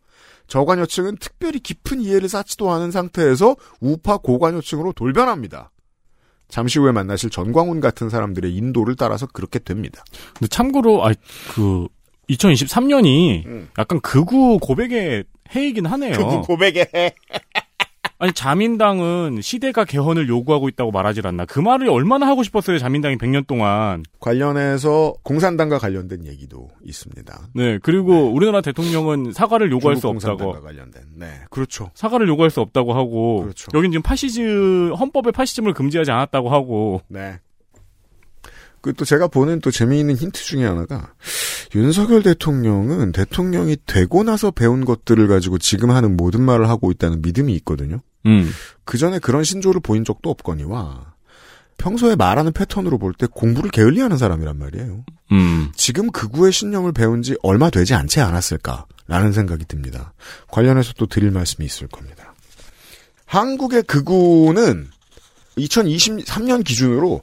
저관여층은 0.48 1.16
특별히 1.18 1.58
깊은 1.60 2.00
이해를 2.00 2.28
쌓지도 2.28 2.70
않은 2.70 2.90
상태에서 2.90 3.56
우파 3.80 4.16
고관여층으로 4.18 4.92
돌변합니다. 4.92 5.70
잠시 6.48 6.78
후에 6.78 6.92
만나실 6.92 7.30
전광훈 7.30 7.80
같은 7.80 8.08
사람들의 8.08 8.54
인도를 8.54 8.96
따라서 8.96 9.26
그렇게 9.26 9.58
됩니다. 9.58 10.04
근데 10.34 10.48
참고로 10.48 11.04
아그 11.04 11.88
2023년이 12.30 13.46
음. 13.46 13.68
약간 13.78 14.00
극우 14.00 14.58
고백의 14.60 15.24
해이긴 15.54 15.86
하네요. 15.86 16.16
극우 16.16 16.42
고백에 16.42 17.12
아니 18.18 18.32
자민당은 18.32 19.40
시대가 19.42 19.84
개헌을 19.84 20.28
요구하고 20.28 20.68
있다고 20.68 20.90
말하질 20.90 21.26
않나. 21.26 21.44
그 21.44 21.60
말을 21.60 21.88
얼마나 21.88 22.26
하고 22.26 22.42
싶었어요. 22.42 22.78
자민당이 22.78 23.16
100년 23.16 23.46
동안. 23.46 24.02
관련해서 24.20 25.14
공산당과 25.22 25.78
관련된 25.78 26.26
얘기도 26.26 26.68
있습니다. 26.84 27.48
네. 27.54 27.78
그리고 27.82 28.30
우리나라 28.32 28.60
대통령은 28.60 29.32
사과를 29.32 29.70
요구할 29.70 29.96
수 29.96 30.08
없다고. 30.08 30.60
관련된. 30.62 31.02
네, 31.14 31.40
그렇죠. 31.50 31.90
사과를 31.94 32.28
요구할 32.28 32.50
수 32.50 32.60
없다고 32.60 32.94
하고. 32.94 33.42
그렇죠. 33.42 33.70
여긴 33.74 33.92
지금 33.92 34.02
파시즘 34.02 34.94
헌법에 34.94 35.30
파시즘을 35.30 35.74
금지하지 35.74 36.10
않았다고 36.10 36.48
하고. 36.50 37.02
네. 37.08 37.38
그 38.80 38.92
또 38.92 39.04
제가 39.04 39.26
보는 39.26 39.60
또 39.60 39.72
재미있는 39.72 40.14
힌트 40.14 40.44
중에 40.44 40.64
하나가 40.64 41.12
윤석열 41.74 42.22
대통령은 42.22 43.12
대통령이 43.12 43.76
되고 43.86 44.22
나서 44.22 44.50
배운 44.50 44.84
것들을 44.84 45.26
가지고 45.28 45.58
지금 45.58 45.90
하는 45.90 46.16
모든 46.16 46.42
말을 46.42 46.68
하고 46.68 46.90
있다는 46.90 47.22
믿음이 47.22 47.54
있거든요. 47.56 48.00
음. 48.26 48.50
그 48.84 48.98
전에 48.98 49.18
그런 49.18 49.44
신조를 49.44 49.80
보인 49.80 50.04
적도 50.04 50.30
없거니와 50.30 51.14
평소에 51.78 52.16
말하는 52.16 52.52
패턴으로 52.52 52.98
볼 52.98 53.12
때 53.12 53.26
공부를 53.26 53.70
게을리하는 53.70 54.16
사람이란 54.16 54.58
말이에요. 54.58 55.04
음. 55.32 55.68
지금 55.74 56.10
극우의 56.10 56.52
신념을 56.52 56.92
배운 56.92 57.22
지 57.22 57.36
얼마 57.42 57.70
되지 57.70 57.94
않지 57.94 58.20
않았을까라는 58.20 59.32
생각이 59.32 59.64
듭니다. 59.66 60.14
관련해서 60.50 60.92
또 60.96 61.06
드릴 61.06 61.30
말씀이 61.30 61.66
있을 61.66 61.86
겁니다. 61.88 62.34
한국의 63.26 63.82
극우는 63.82 64.88
2023년 65.58 66.64
기준으로 66.64 67.22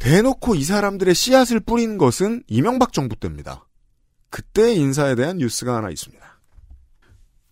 대놓고 0.00 0.54
이 0.54 0.64
사람들의 0.64 1.14
씨앗을 1.14 1.60
뿌린 1.60 1.98
것은 1.98 2.42
이명박 2.48 2.92
정부 2.92 3.14
때입니다. 3.14 3.66
그때 4.30 4.74
인사에 4.74 5.14
대한 5.14 5.36
뉴스가 5.38 5.76
하나 5.76 5.90
있습니다. 5.90 6.26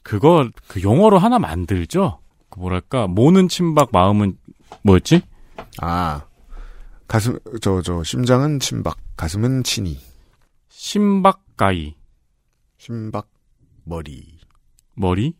그거 0.02 0.48
그 0.66 0.82
용어로 0.82 1.18
하나 1.18 1.38
만들죠. 1.38 2.20
그 2.48 2.58
뭐랄까 2.58 3.06
모는 3.06 3.48
침박 3.48 3.90
마음은 3.92 4.38
뭐였지? 4.82 5.22
아 5.82 6.24
가슴 7.06 7.38
저저 7.60 8.02
심장은 8.02 8.60
침박 8.60 8.96
가슴은 9.16 9.64
친이 9.64 10.00
심박가이 10.68 11.94
심박 12.78 13.28
머리 13.84 14.38
머리 14.94 15.34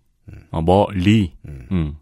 어, 0.50 0.61
머리 0.61 1.35
음. 1.47 1.67
음. 1.71 1.97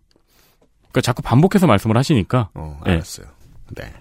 그러니까 0.79 1.01
자꾸 1.03 1.23
반복해서 1.23 1.69
말씀을 1.69 1.97
하시니까 1.97 2.51
어 2.55 2.81
네. 2.85 2.93
알았어요. 2.93 3.27
네. 3.77 3.93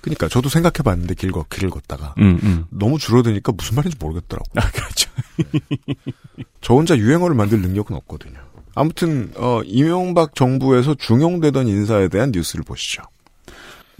그러니까 0.00 0.28
저도 0.28 0.48
생각해봤는데 0.48 1.14
길 1.14 1.32
걷, 1.32 1.48
길을 1.48 1.70
걷다가 1.70 2.14
음, 2.18 2.38
음. 2.42 2.64
너무 2.70 2.98
줄어드니까 2.98 3.52
무슨 3.52 3.76
말인지 3.76 3.96
모르겠더라고. 4.00 4.46
아, 4.56 4.70
그렇죠. 4.70 5.10
저 6.60 6.74
혼자 6.74 6.96
유행어를 6.96 7.34
만들 7.34 7.60
능력은 7.60 7.96
없거든요. 7.96 8.38
아무튼 8.74 9.32
어, 9.36 9.60
이명박 9.64 10.34
정부에서 10.34 10.94
중용되던 10.94 11.66
인사에 11.66 12.08
대한 12.08 12.30
뉴스를 12.32 12.64
보시죠. 12.64 13.02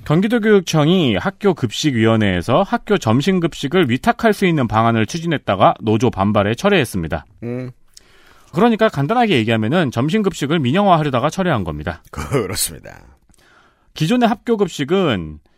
경기도교육청이 0.04 1.16
학교 1.16 1.54
급식위원회에서 1.54 2.62
학교 2.62 2.96
점심 2.96 3.40
급식을 3.40 3.90
위탁할 3.90 4.32
수 4.32 4.46
있는 4.46 4.66
방안을 4.66 5.06
추진했다가 5.06 5.74
노조 5.80 6.10
반발에 6.10 6.54
철회했습니다. 6.54 7.26
음, 7.42 7.70
그러니까 8.52 8.88
간단하게 8.88 9.36
얘기하면은 9.36 9.90
점심 9.90 10.22
급식을 10.22 10.58
민영화하려다가 10.58 11.30
철회한 11.30 11.64
겁니다. 11.64 12.02
그렇습니다. 12.10 13.02
기존의 13.94 14.28
학교 14.28 14.56
급식은 14.56 15.40
그 15.42 15.49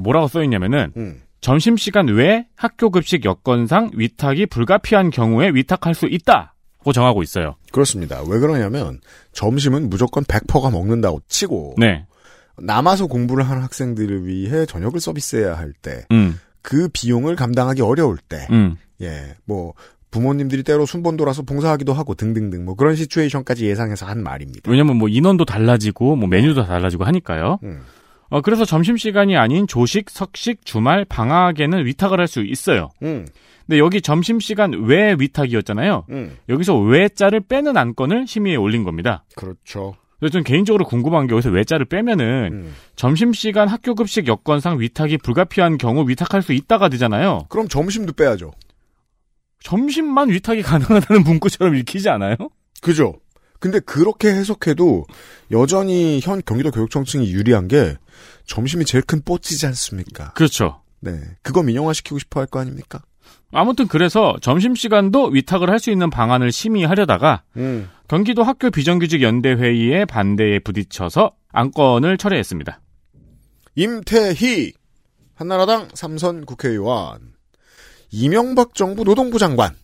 뭐라고 0.00 0.28
써있냐면은 0.28 0.92
음, 0.96 1.22
점심시간 1.40 2.08
외 2.08 2.46
학교 2.56 2.90
급식 2.90 3.24
여건상 3.24 3.90
위탁이 3.94 4.46
불가피한 4.46 5.10
경우에 5.10 5.50
위탁할 5.50 5.94
수 5.94 6.06
있다고 6.06 6.92
정하고 6.94 7.22
있어요. 7.22 7.56
그렇습니다. 7.72 8.22
왜 8.28 8.38
그러냐면 8.38 9.00
점심은 9.32 9.90
무조건 9.90 10.24
100%가 10.24 10.70
먹는다고 10.70 11.20
치고 11.28 11.74
네. 11.78 12.06
남아서 12.58 13.06
공부를 13.06 13.48
하는 13.48 13.62
학생들을 13.62 14.26
위해 14.26 14.66
저녁을 14.66 15.00
서비스해야 15.00 15.56
할 15.56 15.72
때그 15.72 16.06
음, 16.12 16.38
비용을 16.92 17.34
감당하기 17.34 17.82
어려울 17.82 18.18
때 18.18 18.46
음. 18.50 18.76
예, 19.00 19.34
뭐 19.44 19.74
부모님들이 20.12 20.62
때로 20.62 20.86
순번 20.86 21.16
돌아서 21.16 21.42
봉사하기도 21.42 21.92
하고 21.92 22.14
등등등 22.14 22.64
뭐 22.64 22.74
그런 22.74 22.94
시츄에이션까지 22.94 23.66
예상해서 23.66 24.06
한 24.06 24.22
말입니다. 24.22 24.70
왜냐면 24.70 24.96
뭐 24.96 25.08
인원도 25.08 25.44
달라지고 25.46 26.16
뭐 26.16 26.28
메뉴도 26.28 26.64
달라지고 26.64 27.04
하니까요. 27.04 27.58
음, 27.64 27.80
어, 28.32 28.40
그래서 28.40 28.64
점심시간이 28.64 29.36
아닌 29.36 29.66
조식, 29.66 30.08
석식, 30.08 30.64
주말, 30.64 31.04
방학에는 31.04 31.84
위탁을 31.84 32.18
할 32.18 32.26
수 32.26 32.40
있어요. 32.42 32.88
음, 33.02 33.26
근데 33.66 33.78
여기 33.78 34.00
점심시간 34.00 34.72
외 34.86 35.14
위탁이었잖아요. 35.18 36.06
음, 36.08 36.38
여기서 36.48 36.78
외자를 36.78 37.40
빼는 37.40 37.76
안건을 37.76 38.26
심의에 38.26 38.56
올린 38.56 38.84
겁니다. 38.84 39.24
그렇죠. 39.36 39.94
그래서 40.18 40.32
전 40.32 40.44
개인적으로 40.44 40.84
궁금한 40.86 41.26
게 41.26 41.32
여기서 41.34 41.50
외자를 41.50 41.84
빼면은 41.84 42.50
음. 42.52 42.74
점심시간 42.96 43.68
학교 43.68 43.94
급식 43.94 44.26
여건상 44.28 44.80
위탁이 44.80 45.18
불가피한 45.18 45.76
경우 45.76 46.08
위탁할 46.08 46.40
수 46.42 46.54
있다가 46.54 46.88
되잖아요. 46.88 47.46
그럼 47.50 47.68
점심도 47.68 48.14
빼야죠. 48.14 48.52
점심만 49.60 50.30
위탁이 50.30 50.62
가능하다는 50.62 51.22
문구처럼 51.24 51.74
읽히지 51.76 52.08
않아요? 52.08 52.36
그죠? 52.80 53.14
근데 53.62 53.78
그렇게 53.78 54.28
해석해도 54.28 55.06
여전히 55.52 56.18
현 56.20 56.42
경기도 56.44 56.72
교육청층이 56.72 57.30
유리한 57.30 57.68
게 57.68 57.96
점심이 58.44 58.84
제일 58.84 59.02
큰 59.04 59.22
뽀찌지 59.24 59.66
않습니까? 59.66 60.32
그렇죠. 60.32 60.82
네. 61.00 61.12
그거 61.42 61.62
민영화시키고 61.62 62.18
싶어 62.18 62.40
할 62.40 62.46
거 62.48 62.58
아닙니까? 62.58 63.02
아무튼 63.52 63.86
그래서 63.86 64.34
점심시간도 64.42 65.26
위탁을 65.26 65.70
할 65.70 65.78
수 65.78 65.90
있는 65.92 66.10
방안을 66.10 66.50
심의하려다가 66.50 67.44
음. 67.56 67.88
경기도 68.08 68.42
학교 68.42 68.68
비정규직 68.70 69.22
연대 69.22 69.52
회의의 69.52 70.06
반대에 70.06 70.58
부딪혀서 70.58 71.30
안건을 71.52 72.18
철회했습니다. 72.18 72.80
임태희 73.76 74.72
한나라당 75.34 75.88
삼선 75.94 76.46
국회의원 76.46 77.34
이명박 78.10 78.74
정부 78.74 79.04
노동부 79.04 79.38
장관 79.38 79.74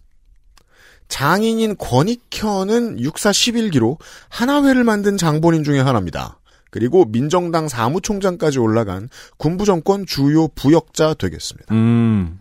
장인인 1.08 1.76
권익현은 1.76 3.00
육사 3.00 3.30
11기로 3.30 3.98
하나회를 4.28 4.84
만든 4.84 5.16
장본인 5.16 5.64
중의 5.64 5.82
하나입니다. 5.82 6.38
그리고 6.70 7.04
민정당 7.06 7.68
사무총장까지 7.68 8.58
올라간 8.58 9.08
군부 9.38 9.64
정권 9.64 10.06
주요 10.06 10.48
부역자 10.48 11.14
되겠습니다. 11.14 11.74
음, 11.74 12.40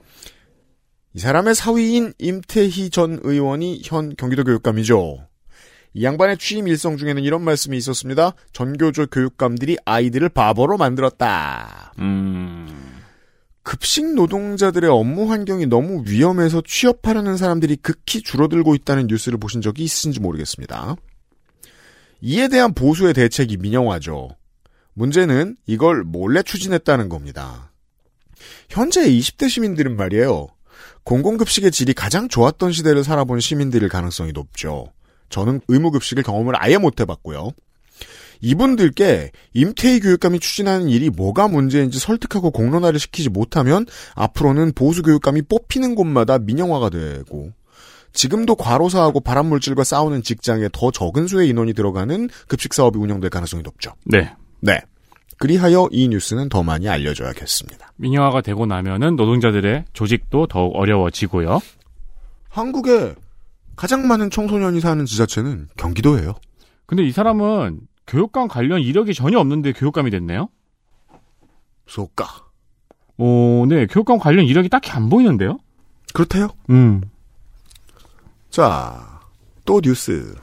이 1.13 1.19
사람의 1.19 1.55
사위인 1.55 2.13
임태희 2.19 2.89
전 2.89 3.19
의원이 3.23 3.81
현 3.83 4.15
경기도 4.15 4.43
교육감이죠. 4.43 5.27
이 5.93 6.03
양반의 6.03 6.37
취임 6.37 6.67
일성 6.67 6.97
중에는 6.97 7.23
이런 7.23 7.41
말씀이 7.41 7.75
있었습니다. 7.77 8.33
전교조 8.53 9.07
교육감들이 9.07 9.77
아이들을 9.85 10.29
바보로 10.29 10.77
만들었다. 10.77 11.93
음, 11.97 12.86
급식 13.67 14.13
노동자들의 14.13 14.89
업무 14.89 15.29
환경이 15.29 15.65
너무 15.65 16.01
위험해서 16.07 16.61
취업하려는 16.65 17.35
사람들이 17.35 17.75
극히 17.75 18.21
줄어들고 18.21 18.75
있다는 18.75 19.07
뉴스를 19.07 19.37
보신 19.37 19.59
적이 19.59 19.83
있으신지 19.83 20.21
모르겠습니다. 20.21 20.95
이에 22.21 22.47
대한 22.47 22.73
보수의 22.73 23.13
대책이 23.13 23.57
민영화죠. 23.57 24.29
문제는 24.93 25.57
이걸 25.65 26.05
몰래 26.05 26.43
추진했다는 26.43 27.09
겁니다. 27.09 27.73
현재 28.69 29.05
20대 29.05 29.49
시민들은 29.49 29.97
말이에요. 29.97 30.47
공공급식의 31.03 31.71
질이 31.71 31.91
가장 31.91 32.29
좋았던 32.29 32.71
시대를 32.71 33.03
살아본 33.03 33.41
시민들일 33.41 33.89
가능성이 33.89 34.31
높죠. 34.31 34.93
저는 35.27 35.59
의무급식을 35.67 36.23
경험을 36.23 36.53
아예 36.55 36.77
못 36.77 37.01
해봤고요. 37.01 37.51
이분들께 38.41 39.31
임태희 39.53 39.99
교육감이 40.01 40.39
추진하는 40.39 40.89
일이 40.89 41.09
뭐가 41.09 41.47
문제인지 41.47 41.99
설득하고 41.99 42.51
공론화를 42.51 42.99
시키지 42.99 43.29
못하면 43.29 43.85
앞으로는 44.15 44.73
보수 44.73 45.01
교육감이 45.03 45.43
뽑히는 45.43 45.95
곳마다 45.95 46.37
민영화가 46.39 46.89
되고 46.89 47.51
지금도 48.13 48.55
과로사하고 48.55 49.19
발암물질과 49.19 49.83
싸우는 49.83 50.23
직장에 50.23 50.69
더 50.71 50.91
적은 50.91 51.27
수의 51.27 51.49
인원이 51.49 51.73
들어가는 51.73 52.29
급식 52.47 52.73
사업이 52.73 52.97
운영될 52.97 53.29
가능성이 53.29 53.63
높죠. 53.63 53.93
네. 54.05 54.33
네. 54.59 54.79
그리하여 55.37 55.87
이 55.91 56.07
뉴스는 56.07 56.49
더 56.49 56.63
많이 56.63 56.89
알려줘야겠습니다. 56.89 57.93
민영화가 57.97 58.41
되고 58.41 58.65
나면은 58.65 59.15
노동자들의 59.15 59.85
조직도 59.93 60.47
더욱 60.47 60.75
어려워지고요. 60.75 61.59
한국에 62.49 63.13
가장 63.75 64.07
많은 64.07 64.31
청소년이 64.31 64.79
사는 64.81 65.05
지자체는 65.05 65.67
경기도예요. 65.77 66.33
근데 66.87 67.03
이 67.03 67.11
사람은 67.11 67.81
교육감 68.07 68.47
관련 68.47 68.79
이력이 68.81 69.13
전혀 69.13 69.37
없는데 69.39 69.73
교육감이 69.73 70.09
됐네요? 70.09 70.49
소까. 71.85 72.25
어, 73.17 73.65
네. 73.67 73.85
교육감 73.87 74.19
관련 74.19 74.45
이력이 74.45 74.69
딱히 74.69 74.91
안 74.91 75.09
보이는데요? 75.09 75.59
그렇대요. 76.13 76.49
음. 76.69 77.01
자, 78.49 79.19
또 79.65 79.81
뉴스. 79.81 80.35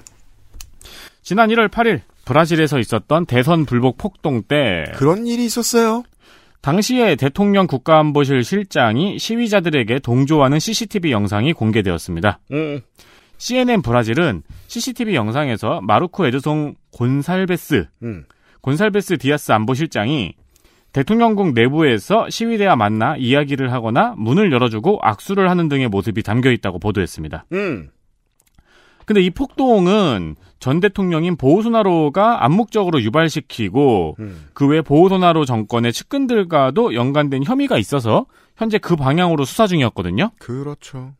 지난 1.23 1.49
1월 1.49 1.69
8일 1.69 2.03
브라질에서 2.25 2.79
있었던 2.79 3.27
대선 3.27 3.65
불복 3.65 3.99
폭동 3.99 4.43
때 4.43 4.85
그런 4.97 5.27
일이 5.27 5.45
있었어요. 5.45 6.05
당시에 6.61 7.17
대통령 7.17 7.67
국가안보실 7.67 8.43
실장이 8.43 9.19
시위자들에게 9.19 9.99
동조하는 9.99 10.59
CCTV 10.59 11.13
영상이 11.13 11.53
공개되었습니다. 11.53 12.41
음. 12.53 12.81
CNN 13.37 13.83
브라질은 13.83 14.43
CCTV 14.69 15.15
영상에서 15.15 15.81
마르코 15.83 16.27
에드송 16.27 16.75
곤살베스, 16.95 17.87
음. 18.03 18.25
곤살베스 18.61 19.19
디아스 19.19 19.53
안보실장이 19.53 20.35
대통령궁 20.93 21.55
내부에서 21.55 22.31
시위대와 22.31 22.77
만나 22.77 23.17
이야기를 23.17 23.73
하거나 23.73 24.15
문을 24.17 24.53
열어주고 24.53 25.01
악수를 25.03 25.51
하는 25.51 25.69
등의 25.69 25.89
모습이 25.89 26.23
담겨 26.23 26.53
있다고 26.53 26.79
보도했습니다. 26.79 27.47
음. 27.53 27.91
근데 29.05 29.21
이 29.21 29.29
폭동은 29.29 30.37
전 30.61 30.81
대통령인 30.81 31.37
보우소나로가 31.37 32.45
암묵적으로 32.45 33.03
유발시키고 33.03 34.17
음. 34.21 34.47
그외 34.55 34.81
보우소나로 34.81 35.45
정권의 35.45 35.93
측근들과도 35.93 36.95
연관된 36.95 37.43
혐의가 37.45 37.77
있어서 37.77 38.27
현재 38.57 38.79
그 38.79 38.97
방향으로 38.97 39.45
수사 39.45 39.67
중이었거든요. 39.67 40.31
그렇죠. 40.39 41.13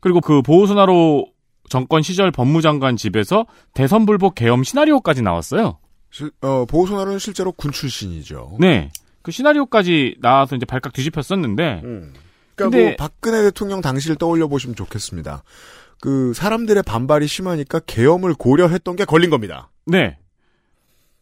그리고 0.00 0.20
그 0.20 0.42
보우소나로 0.42 1.26
정권 1.70 2.02
시절 2.02 2.30
법무장관 2.30 2.96
집에서 2.96 3.46
대선 3.72 4.04
불복 4.04 4.34
계엄 4.34 4.62
시나리오까지 4.64 5.22
나왔어요. 5.22 5.78
실, 6.10 6.30
어, 6.42 6.66
보호소나는 6.66 7.18
실제로 7.18 7.52
군 7.52 7.70
출신이죠. 7.72 8.56
네. 8.60 8.90
그 9.22 9.30
시나리오까지 9.30 10.16
나와서 10.20 10.56
이제 10.56 10.66
발칵 10.66 10.92
뒤집혔었는데 10.92 11.80
음. 11.84 12.12
그러니까 12.56 12.76
근데- 12.76 12.84
뭐 12.88 12.96
박근혜 12.98 13.42
대통령 13.42 13.80
당시를 13.80 14.16
떠올려 14.16 14.48
보시면 14.48 14.74
좋겠습니다. 14.74 15.44
그 16.00 16.32
사람들의 16.34 16.82
반발이 16.82 17.26
심하니까 17.26 17.80
계엄을 17.86 18.34
고려했던 18.34 18.96
게 18.96 19.04
걸린 19.04 19.30
겁니다. 19.30 19.70
네. 19.86 20.18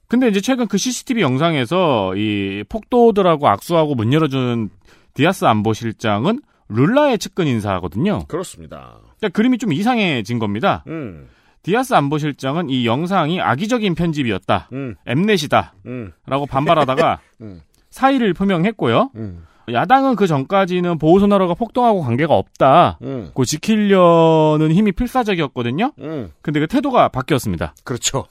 근데 0.08 0.28
이제 0.28 0.40
최근 0.40 0.66
그 0.66 0.78
CCTV 0.78 1.20
영상에서 1.22 2.16
이 2.16 2.64
폭도들하고 2.70 3.46
악수하고 3.48 3.94
문 3.94 4.12
열어준 4.14 4.70
디아스 5.12 5.44
안보실장은 5.44 6.40
룰라의 6.70 7.18
측근 7.18 7.46
인사거든요. 7.46 8.24
그렇습니다. 8.28 9.00
그러니까 9.18 9.37
그림이 9.37 9.59
좀 9.59 9.72
이상해진 9.72 10.38
겁니다. 10.38 10.85
음. 10.87 11.28
디아스 11.62 11.94
안보실장은 11.94 12.70
이 12.70 12.87
영상이 12.87 13.40
악의적인 13.40 13.94
편집이었다. 13.94 14.68
음. 14.72 14.94
엠넷이다. 15.07 15.74
음. 15.87 16.12
라고 16.26 16.46
반발하다가 16.46 17.20
음. 17.42 17.62
사의를 17.90 18.33
표명했고요. 18.33 19.11
음. 19.16 19.44
야당은 19.70 20.16
그 20.16 20.26
전까지는 20.26 20.98
보호소나로가 20.98 21.54
폭동하고 21.54 22.00
관계가 22.02 22.35
없다. 22.35 22.98
음. 23.02 23.31
그 23.35 23.44
지키려는 23.44 24.72
힘이 24.72 24.92
필사적이었거든요. 24.92 25.92
음. 25.98 26.33
근데 26.40 26.61
그 26.61 26.66
태도가 26.66 27.09
바뀌었습니다. 27.09 27.74
그렇죠. 27.85 28.26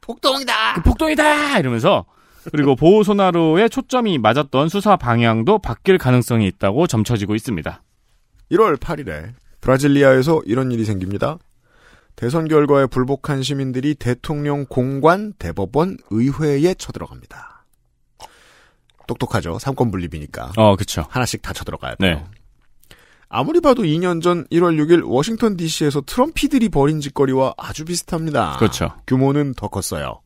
폭동이다. 0.00 0.74
그 0.74 0.82
폭동이다 0.82 1.60
이러면서 1.60 2.06
그리고 2.50 2.74
보호소나로의 2.74 3.70
초점이 3.70 4.18
맞았던 4.18 4.68
수사 4.68 4.96
방향도 4.96 5.58
바뀔 5.60 5.96
가능성이 5.96 6.48
있다고 6.48 6.88
점쳐지고 6.88 7.36
있습니다. 7.36 7.80
1월 8.50 8.76
8일에 8.78 9.32
브라질리아에서 9.62 10.42
이런 10.44 10.70
일이 10.70 10.84
생깁니다. 10.84 11.38
대선 12.14 12.46
결과에 12.46 12.86
불복한 12.86 13.42
시민들이 13.42 13.94
대통령 13.94 14.66
공관, 14.66 15.32
대법원, 15.38 15.96
의회에 16.10 16.74
쳐들어갑니다. 16.74 17.64
똑똑하죠. 19.06 19.58
삼권 19.58 19.90
분립이니까. 19.90 20.52
어, 20.56 20.76
그쵸. 20.76 21.06
하나씩 21.08 21.40
다 21.42 21.52
쳐들어가야 21.52 21.94
돼요. 21.96 22.16
네. 22.16 22.24
아무리 23.28 23.60
봐도 23.60 23.82
2년 23.82 24.22
전 24.22 24.44
1월 24.48 24.76
6일 24.78 25.08
워싱턴 25.08 25.56
DC에서 25.56 26.02
트럼피들이 26.02 26.68
벌인 26.68 27.00
짓거리와 27.00 27.54
아주 27.56 27.86
비슷합니다. 27.86 28.56
그렇죠. 28.58 28.92
규모는 29.06 29.54
더 29.54 29.68
컸어요. 29.68 30.20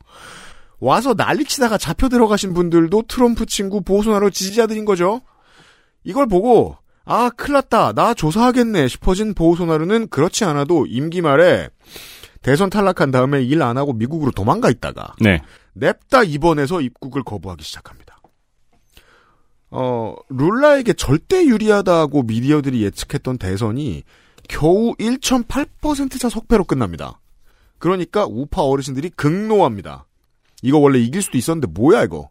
와서 0.80 1.14
난리치다가 1.14 1.78
잡혀 1.78 2.08
들어가신 2.08 2.52
분들도 2.52 3.02
트럼프 3.06 3.46
친구 3.46 3.80
보수나로 3.80 4.30
지지자들인 4.30 4.84
거죠. 4.84 5.20
이걸 6.02 6.26
보고 6.26 6.76
아 7.06 7.30
큰일났다 7.30 7.92
나 7.92 8.12
조사하겠네 8.14 8.88
싶어진 8.88 9.32
보우소나루는 9.32 10.08
그렇지 10.08 10.44
않아도 10.44 10.86
임기 10.86 11.22
말에 11.22 11.68
대선 12.42 12.68
탈락한 12.68 13.10
다음에 13.12 13.42
일 13.42 13.62
안 13.62 13.78
하고 13.78 13.92
미국으로 13.92 14.32
도망가 14.32 14.68
있다가 14.70 15.14
네. 15.20 15.40
냅다 15.74 16.24
입원해서 16.24 16.80
입국을 16.80 17.22
거부하기 17.22 17.62
시작합니다. 17.64 18.18
어, 19.70 20.14
룰라에게 20.28 20.92
절대 20.94 21.44
유리하다고 21.44 22.22
미디어들이 22.24 22.82
예측했던 22.84 23.38
대선이 23.38 24.04
겨우 24.48 24.94
1.8%차 24.94 26.28
석패로 26.28 26.64
끝납니다. 26.64 27.20
그러니까 27.78 28.24
우파 28.26 28.62
어르신들이 28.62 29.10
극노합니다. 29.10 30.06
이거 30.62 30.78
원래 30.78 30.98
이길 30.98 31.20
수도 31.22 31.36
있었는데 31.36 31.68
뭐야 31.72 32.04
이거? 32.04 32.30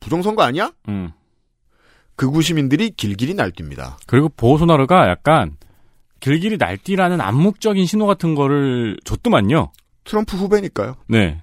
부정선거 0.00 0.42
아니야? 0.42 0.72
음. 0.88 1.10
극우 2.18 2.42
시민들이 2.42 2.90
길길이 2.90 3.32
날뜁니다. 3.34 3.96
그리고 4.08 4.28
보호소나루가 4.28 5.08
약간 5.08 5.56
길길이 6.18 6.56
날뛰라는 6.56 7.20
암묵적인 7.20 7.86
신호 7.86 8.06
같은 8.06 8.34
거를 8.34 8.98
줬더만요. 9.04 9.70
트럼프 10.02 10.36
후배니까요. 10.36 10.96
네. 11.06 11.40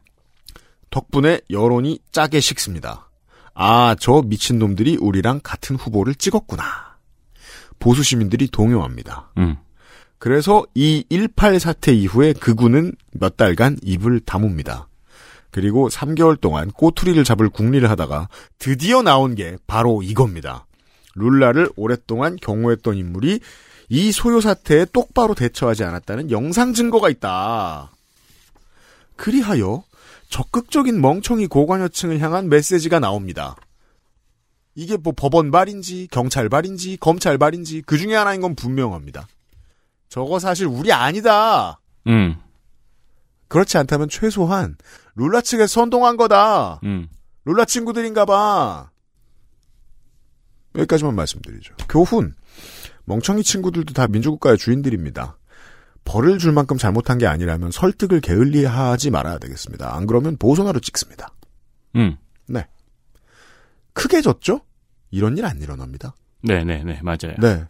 덕분에 0.90 1.40
여론이 1.50 2.00
짜게 2.12 2.42
식습니다. 2.42 3.10
아, 3.54 3.96
저 4.00 4.22
미친놈들이 4.26 4.98
우리랑 5.00 5.40
같은 5.44 5.78
후보를 5.78 6.14
찍었구나. 6.14 6.98
보수 7.80 8.04
시민들이 8.04 8.48
동요합니다. 8.50 9.32
음. 9.38 9.56
그래서 10.18 10.66
이 10.76 11.06
18 11.10 11.62
사태 11.62 11.94
이후에 11.94 12.34
그군은 12.34 12.92
몇 13.14 13.38
달간 13.38 13.78
입을 13.82 14.20
다뭅니다. 14.22 14.88
그리고 15.56 15.88
3개월 15.88 16.38
동안 16.42 16.70
꼬투리를 16.70 17.24
잡을 17.24 17.48
국리를 17.48 17.90
하다가 17.90 18.28
드디어 18.60 19.02
나온 19.02 19.36
게 19.36 19.56
바로 19.68 20.04
이겁니다. 20.04 20.65
룰라를 21.16 21.70
오랫동안 21.76 22.36
경호했던 22.36 22.96
인물이 22.98 23.40
이 23.90 24.12
소요 24.12 24.42
사태에 24.42 24.86
똑바로 24.86 25.34
대처하지 25.34 25.84
않았다는 25.84 26.32
영상 26.32 26.74
증거가 26.74 27.10
있다. 27.10 27.92
그리하여 29.16 29.84
적극적인 30.30 31.00
멍청이 31.00 31.48
고관여층을 31.48 32.20
향한 32.20 32.50
메시지가 32.50 33.00
나옵니다. 33.00 33.56
이게 34.76 34.98
뭐 34.98 35.14
법원 35.16 35.52
발인지 35.52 36.10
경찰 36.12 36.50
발인지 36.50 36.98
검찰 36.98 37.38
발인지 37.38 37.84
그 37.86 37.98
중에 37.98 38.16
하나인 38.16 38.42
건 38.42 38.56
분명합니다. 38.56 39.28
저거 40.10 40.40
사실 40.40 40.68
우리 40.68 40.92
아니다. 40.92 41.80
음. 42.08 42.36
그렇지 43.48 43.78
않다면 43.78 44.10
최소한 44.10 44.76
룰라 45.16 45.42
측에 45.42 45.68
선동한 45.68 46.18
거다. 46.18 46.82
음. 46.84 47.08
룰라 47.46 47.66
친구들인가 47.66 48.26
봐. 48.26 48.90
여기까지만 50.76 51.16
말씀드리죠. 51.16 51.76
교훈. 51.90 52.34
멍청이 53.06 53.44
친구들도 53.44 53.94
다 53.94 54.08
민주국가의 54.08 54.58
주인들입니다. 54.58 55.38
벌을 56.04 56.38
줄 56.38 56.52
만큼 56.52 56.78
잘못한 56.78 57.18
게 57.18 57.26
아니라면 57.28 57.72
설득을 57.72 58.22
게을리하지 58.22 59.10
말아야 59.10 59.38
되겠습니다. 59.40 59.96
안 59.96 60.06
그러면 60.06 60.38
보선화로 60.38 60.80
찍습니다. 60.80 61.34
음. 61.96 62.18
네. 62.48 62.68
크게 63.94 64.22
졌죠? 64.22 64.62
이런 65.12 65.38
일 65.38 65.46
안 65.46 65.62
일어납니다. 65.62 66.16
네네네, 66.44 67.02
맞아요. 67.02 67.36
네. 67.40 67.66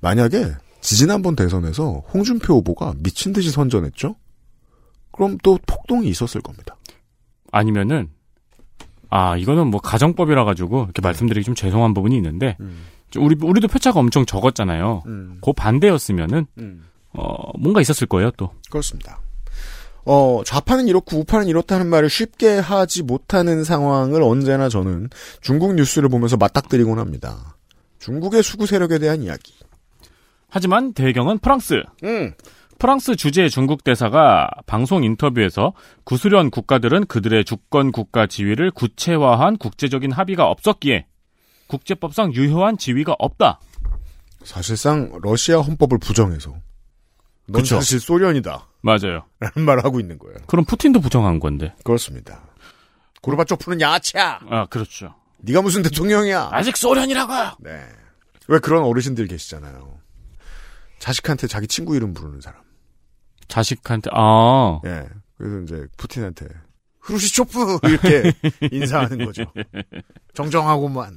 만약에 0.00 0.54
지지난번 0.80 1.36
대선에서 1.36 2.04
홍준표 2.12 2.54
후보가 2.56 2.94
미친 2.98 3.32
듯이 3.32 3.50
선전했죠? 3.50 4.16
그럼 5.12 5.36
또 5.42 5.58
폭동이 5.66 6.08
있었을 6.08 6.40
겁니다. 6.40 6.76
아니면은, 7.52 8.10
아, 9.10 9.36
이거는 9.36 9.68
뭐 9.68 9.80
가정법이라 9.80 10.44
가지고 10.44 10.84
이렇게 10.84 11.00
말씀드리기 11.02 11.44
좀 11.44 11.54
죄송한 11.54 11.94
부분이 11.94 12.16
있는데, 12.16 12.56
좀 13.10 13.24
우리, 13.24 13.36
우리도 13.40 13.68
표차가 13.68 14.00
엄청 14.00 14.26
적었잖아요. 14.26 15.02
음. 15.06 15.38
그 15.40 15.52
반대였으면은, 15.52 16.46
음. 16.58 16.84
어, 17.12 17.58
뭔가 17.58 17.80
있었을 17.80 18.06
거예요, 18.06 18.30
또. 18.36 18.50
그렇습니다. 18.70 19.20
어, 20.04 20.42
좌파는 20.44 20.88
이렇고 20.88 21.18
우파는 21.18 21.48
이렇다는 21.48 21.86
말을 21.88 22.08
쉽게 22.08 22.58
하지 22.58 23.02
못하는 23.02 23.62
상황을 23.62 24.22
언제나 24.22 24.68
저는 24.68 25.10
중국 25.42 25.74
뉴스를 25.74 26.08
보면서 26.08 26.36
맞닥뜨리곤 26.36 26.98
합니다. 26.98 27.56
중국의 27.98 28.42
수구 28.42 28.66
세력에 28.66 28.98
대한 28.98 29.22
이야기. 29.22 29.52
하지만 30.48 30.94
배경은 30.94 31.38
프랑스. 31.38 31.82
음. 32.04 32.32
프랑스 32.78 33.16
주재 33.16 33.48
중국 33.48 33.82
대사가 33.82 34.48
방송 34.66 35.02
인터뷰에서 35.02 35.72
구수련 36.04 36.50
국가들은 36.50 37.06
그들의 37.06 37.44
주권 37.44 37.90
국가 37.90 38.26
지위를 38.26 38.70
구체화한 38.70 39.56
국제적인 39.56 40.12
합의가 40.12 40.46
없었기에 40.46 41.06
국제법상 41.66 42.34
유효한 42.34 42.78
지위가 42.78 43.16
없다. 43.18 43.60
사실상 44.44 45.18
러시아 45.22 45.58
헌법을 45.60 45.98
부정해서 45.98 46.52
넌 47.48 47.62
그쵸. 47.62 47.76
사실 47.76 47.98
소련이다. 47.98 48.68
맞아요. 48.80 49.24
라는 49.40 49.66
말을 49.66 49.84
하고 49.84 49.98
있는 49.98 50.18
거예요. 50.18 50.36
그럼 50.46 50.64
푸틴도 50.64 51.00
부정한 51.00 51.40
건데. 51.40 51.74
그렇습니다. 51.82 52.42
고르바초프는 53.22 53.80
야채야. 53.80 54.38
아, 54.48 54.66
그렇죠. 54.66 55.14
네가 55.38 55.62
무슨 55.62 55.82
대통령이야. 55.82 56.50
아직 56.52 56.76
소련이라고요. 56.76 57.56
네. 57.60 57.80
왜 58.46 58.58
그런 58.60 58.84
어르신들 58.84 59.26
계시잖아요. 59.26 59.98
자식한테 61.00 61.48
자기 61.48 61.66
친구 61.66 61.96
이름 61.96 62.14
부르는 62.14 62.40
사람. 62.40 62.67
자식한테 63.48 64.10
아. 64.12 64.80
예. 64.84 65.04
그래서 65.36 65.60
이제 65.62 65.86
푸틴한테 65.96 66.46
흐루시초프 67.00 67.78
이렇게 67.88 68.32
인사하는 68.70 69.24
거죠. 69.24 69.44
정정하고만. 70.34 71.16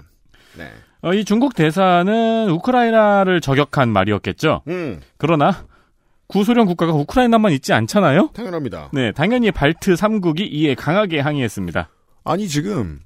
네. 0.58 0.72
어, 1.02 1.14
이 1.14 1.26
중국 1.26 1.56
대사는 1.56 2.50
우크라이나를 2.50 3.42
저격한 3.42 3.90
말이었겠죠. 3.90 4.62
음. 4.68 5.02
그러나 5.18 5.66
구소련 6.28 6.66
국가가 6.66 6.94
우크라이나만 6.94 7.52
있지 7.54 7.74
않잖아요? 7.74 8.30
당연합니다. 8.34 8.90
네, 8.94 9.12
당연히 9.12 9.52
발트 9.52 9.96
3국이 9.96 10.48
이에 10.52 10.76
강하게 10.76 11.20
항의했습니다. 11.20 11.90
아니 12.24 12.48
지금 12.48 13.02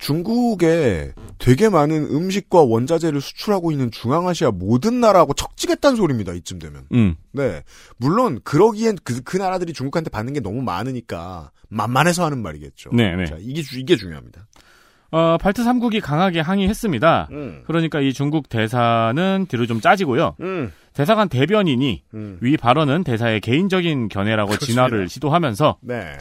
중국에 0.00 1.12
되게 1.38 1.68
많은 1.68 2.04
음식과 2.10 2.62
원자재를 2.62 3.20
수출하고 3.20 3.70
있는 3.70 3.90
중앙아시아 3.90 4.50
모든 4.50 5.00
나라하고 5.00 5.34
척지겠다는 5.34 5.96
소리입니다. 5.96 6.32
이쯤 6.32 6.58
되면. 6.58 6.84
음. 6.92 7.14
네. 7.32 7.62
물론 7.96 8.40
그러기엔 8.42 8.96
그, 9.04 9.22
그 9.22 9.36
나라들이 9.36 9.72
중국한테 9.72 10.10
받는 10.10 10.32
게 10.32 10.40
너무 10.40 10.62
많으니까 10.62 11.50
만만해서 11.68 12.24
하는 12.24 12.42
말이겠죠. 12.42 12.90
네, 12.92 13.14
네. 13.14 13.26
자, 13.26 13.36
이게 13.38 13.62
주- 13.62 13.78
이게 13.78 13.96
중요합니다. 13.96 14.46
어, 15.12 15.36
발트 15.38 15.64
3국이 15.64 16.00
강하게 16.00 16.40
항의했습니다. 16.40 17.28
음. 17.32 17.62
그러니까 17.66 18.00
이 18.00 18.12
중국 18.12 18.48
대사는 18.48 19.46
뒤로 19.48 19.66
좀 19.66 19.80
짜지고요. 19.80 20.36
음. 20.40 20.72
대사관 20.92 21.28
대변인이 21.28 22.02
음. 22.14 22.38
위 22.40 22.56
발언은 22.56 23.04
대사의 23.04 23.40
개인적인 23.40 24.08
견해라고 24.08 24.50
그렇습니다. 24.50 24.86
진화를 24.86 25.08
시도하면서 25.08 25.78
네. 25.82 26.16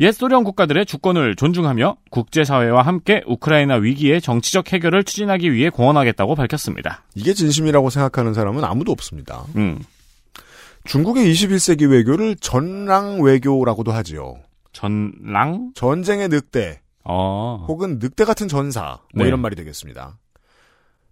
옛 0.00 0.12
소련 0.12 0.44
국가들의 0.44 0.86
주권을 0.86 1.36
존중하며 1.36 1.96
국제사회와 2.10 2.80
함께 2.82 3.22
우크라이나 3.26 3.74
위기의 3.74 4.22
정치적 4.22 4.72
해결을 4.72 5.04
추진하기 5.04 5.52
위해 5.52 5.68
공헌하겠다고 5.68 6.34
밝혔습니다. 6.36 7.04
이게 7.14 7.34
진심이라고 7.34 7.90
생각하는 7.90 8.32
사람은 8.32 8.64
아무도 8.64 8.92
없습니다. 8.92 9.44
음. 9.56 9.78
중국의 10.84 11.30
21세기 11.30 11.90
외교를 11.90 12.36
전랑 12.36 13.20
외교라고도 13.20 13.92
하지요. 13.92 14.36
전랑? 14.72 15.72
전쟁의 15.74 16.28
늑대 16.28 16.80
어. 17.04 17.66
혹은 17.68 17.98
늑대 18.00 18.24
같은 18.24 18.48
전사 18.48 19.00
뭐 19.14 19.24
네. 19.24 19.28
이런 19.28 19.40
말이 19.40 19.54
되겠습니다. 19.54 20.16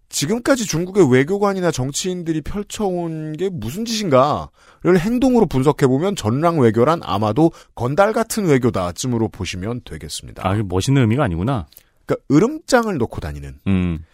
지금까지 0.09 0.67
중국의 0.67 1.11
외교관이나 1.13 1.71
정치인들이 1.71 2.41
펼쳐온 2.41 3.35
게 3.35 3.51
무슨 3.51 3.85
짓인가를 3.85 4.99
행동으로 4.99 5.47
분석해보면 5.47 6.17
전랑 6.17 6.59
외교란 6.59 7.01
아마도 7.03 7.53
건달 7.75 8.13
같은 8.13 8.47
외교다쯤으로 8.47 9.29
보시면 9.29 9.83
되겠습니다. 9.85 10.47
아, 10.47 10.55
멋있는 10.55 11.03
의미가 11.03 11.25
아니구나. 11.25 11.67
그러니까 12.07 12.25
으름장을 12.33 12.97
놓고 12.97 13.21
다니는 13.21 13.59
음. 13.67 14.05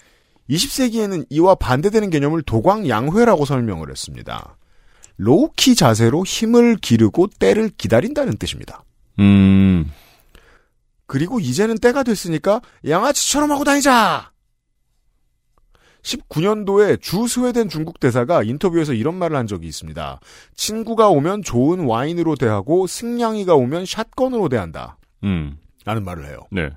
20세기에는 0.50 1.26
이와 1.30 1.54
반대되는 1.54 2.10
개념을 2.10 2.42
도광양회라고 2.42 3.44
설명을 3.44 3.90
했습니다. 3.90 4.56
low-key 5.16 5.76
자세로 5.76 6.24
힘을 6.24 6.76
기르고 6.76 7.28
때를 7.38 7.70
기다린다는 7.76 8.36
뜻입니다. 8.36 8.82
음. 9.20 9.90
그리고 11.06 11.38
이제는 11.38 11.78
때가 11.78 12.02
됐으니까 12.02 12.60
양아치처럼 12.86 13.52
하고 13.52 13.62
다니자! 13.62 14.33
19년도에 16.04 17.00
주 17.00 17.26
스웨덴 17.26 17.68
중국 17.68 17.98
대사가 17.98 18.42
인터뷰에서 18.42 18.92
이런 18.92 19.14
말을 19.14 19.36
한 19.36 19.46
적이 19.46 19.66
있습니다. 19.68 20.20
친구가 20.54 21.08
오면 21.08 21.42
좋은 21.42 21.80
와인으로 21.80 22.36
대하고 22.36 22.86
승냥이가 22.86 23.54
오면 23.54 23.86
shotgun으로 23.86 24.48
대한다. 24.48 24.98
음. 25.24 25.58
라는 25.84 26.04
말을 26.04 26.26
해요. 26.26 26.38
네. 26.50 26.70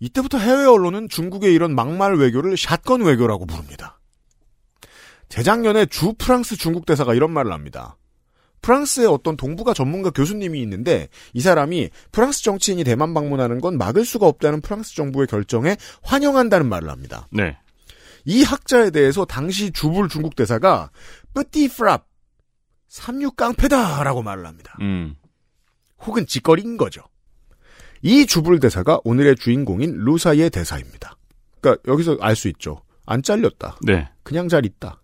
이때부터 0.00 0.38
해외 0.38 0.64
언론은 0.64 1.08
중국의 1.08 1.52
이런 1.52 1.74
막말 1.74 2.16
외교를 2.16 2.56
샷건 2.56 3.02
외교라고 3.02 3.46
부릅니다. 3.46 3.98
재작년에 5.28 5.86
주 5.86 6.14
프랑스 6.16 6.56
중국 6.56 6.86
대사가 6.86 7.14
이런 7.14 7.32
말을 7.32 7.52
합니다. 7.52 7.96
프랑스의 8.62 9.06
어떤 9.06 9.36
동북아 9.36 9.72
전문가 9.72 10.10
교수님이 10.10 10.60
있는데 10.62 11.08
이 11.32 11.40
사람이 11.40 11.90
프랑스 12.12 12.42
정치인이 12.42 12.82
대만 12.84 13.14
방문하는 13.14 13.60
건 13.60 13.78
막을 13.78 14.04
수가 14.04 14.26
없다는 14.26 14.60
프랑스 14.60 14.94
정부의 14.94 15.26
결정에 15.26 15.76
환영한다는 16.02 16.68
말을 16.68 16.90
합니다. 16.90 17.28
네. 17.30 17.56
이 18.28 18.42
학자에 18.42 18.90
대해서 18.90 19.24
당시 19.24 19.70
주불 19.72 20.10
중국 20.10 20.36
대사가 20.36 20.90
뿌띠 21.32 21.66
프랍 21.68 22.06
삼육 22.88 23.36
깡패다라고 23.36 24.22
말을 24.22 24.46
합니다. 24.46 24.76
음. 24.82 25.16
혹은 26.04 26.26
짓거리인 26.26 26.76
거죠. 26.76 27.00
이 28.02 28.26
주불 28.26 28.60
대사가 28.60 29.00
오늘의 29.04 29.36
주인공인 29.36 29.96
루사의 29.96 30.50
대사입니다. 30.50 31.16
그러니까 31.62 31.90
여기서 31.90 32.18
알 32.20 32.36
수 32.36 32.48
있죠. 32.48 32.82
안 33.06 33.22
잘렸다. 33.22 33.78
네. 33.86 34.10
그냥 34.24 34.46
잘 34.46 34.66
있다. 34.66 35.00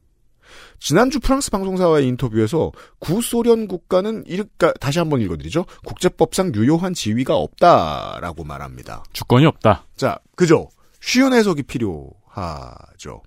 지난주 0.78 1.18
프랑스 1.18 1.50
방송사와의 1.50 2.06
인터뷰에서 2.06 2.72
구소련 2.98 3.68
국가는 3.68 4.22
그러니까 4.24 4.74
다시 4.74 4.98
한번 4.98 5.22
읽어드리죠. 5.22 5.64
국제법상 5.86 6.52
유효한 6.56 6.92
지위가 6.92 7.34
없다라고 7.34 8.44
말합니다. 8.44 9.02
주권이 9.14 9.46
없다. 9.46 9.86
자, 9.96 10.18
그죠? 10.36 10.68
쉬운 11.00 11.32
해석이 11.32 11.62
필요 11.62 12.10
하죠. 12.34 13.22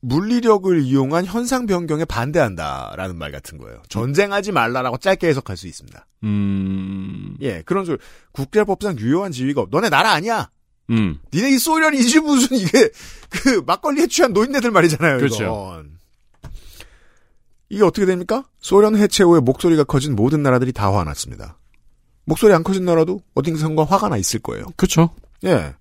물리력을 0.00 0.80
이용한 0.82 1.24
현상 1.24 1.66
변경에 1.66 2.04
반대한다라는 2.04 3.16
말 3.16 3.32
같은 3.32 3.58
거예요. 3.58 3.82
전쟁하지 3.88 4.52
말라라고 4.52 4.98
짧게 4.98 5.26
해석할 5.26 5.56
수 5.56 5.66
있습니다. 5.66 6.06
음. 6.22 7.36
예, 7.40 7.62
그런 7.62 7.84
소리. 7.84 7.98
국제법상 8.32 8.98
유효한 8.98 9.32
지위가 9.32 9.62
없. 9.62 9.70
너네 9.70 9.88
나라 9.88 10.12
아니야. 10.12 10.50
음. 10.90 11.18
니네 11.34 11.50
이 11.50 11.58
소련이지 11.58 12.20
무슨 12.20 12.56
이게 12.56 12.90
그 13.28 13.62
막걸리에 13.66 14.06
취한 14.06 14.32
노인네들 14.32 14.70
말이잖아요. 14.70 15.18
그렇죠. 15.18 15.42
이건. 15.42 15.98
이게 17.70 17.82
어떻게 17.82 18.06
됩니까? 18.06 18.44
소련 18.60 18.96
해체 18.96 19.24
후에 19.24 19.40
목소리가 19.40 19.84
커진 19.84 20.16
모든 20.16 20.42
나라들이 20.42 20.72
다 20.72 20.92
화났습니다. 20.96 21.58
목소리 22.24 22.54
안 22.54 22.62
커진 22.62 22.84
나라도 22.84 23.20
어딘가 23.34 23.84
화가 23.84 24.08
나 24.08 24.16
있을 24.16 24.40
거예요. 24.40 24.66
그렇죠. 24.76 25.10
예. 25.44 25.74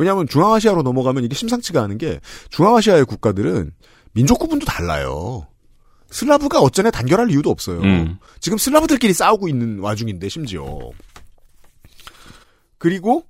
왜냐하면 0.00 0.26
중앙아시아로 0.26 0.80
넘어가면 0.80 1.24
이게 1.24 1.34
심상치가 1.34 1.82
않은 1.82 1.98
게 1.98 2.20
중앙아시아의 2.48 3.04
국가들은 3.04 3.70
민족 4.12 4.38
구분도 4.38 4.64
달라요. 4.64 5.46
슬라브가 6.08 6.60
어쩌네 6.60 6.90
단결할 6.90 7.30
이유도 7.30 7.50
없어요. 7.50 7.82
음. 7.82 8.18
지금 8.40 8.56
슬라브들끼리 8.56 9.12
싸우고 9.12 9.46
있는 9.46 9.78
와중인데 9.78 10.30
심지어. 10.30 10.90
그리고 12.78 13.26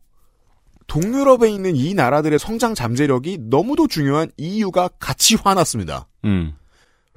동유럽에 0.87 1.51
있는 1.51 1.75
이 1.75 1.93
나라들의 1.93 2.39
성장 2.39 2.77
잠재력이 2.77 3.39
너무도 3.51 3.89
중요한 3.89 4.31
EU가 4.37 4.91
같이 5.01 5.35
화났습니다. 5.35 6.07
음. 6.25 6.55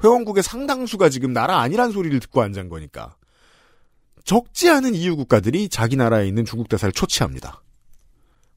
회원국의 0.04 0.42
상당수가 0.42 1.10
지금 1.10 1.32
나라 1.32 1.60
아니란 1.60 1.92
소리를 1.92 2.20
듣고 2.22 2.42
앉은 2.42 2.70
거니까. 2.70 3.16
적지 4.24 4.72
않은 4.72 4.96
EU 4.96 5.16
국가들이 5.16 5.70
자기 5.70 5.96
나라에 5.96 6.28
있는 6.28 6.44
중국 6.44 6.70
대사를 6.70 6.92
초치합니다. 6.92 7.63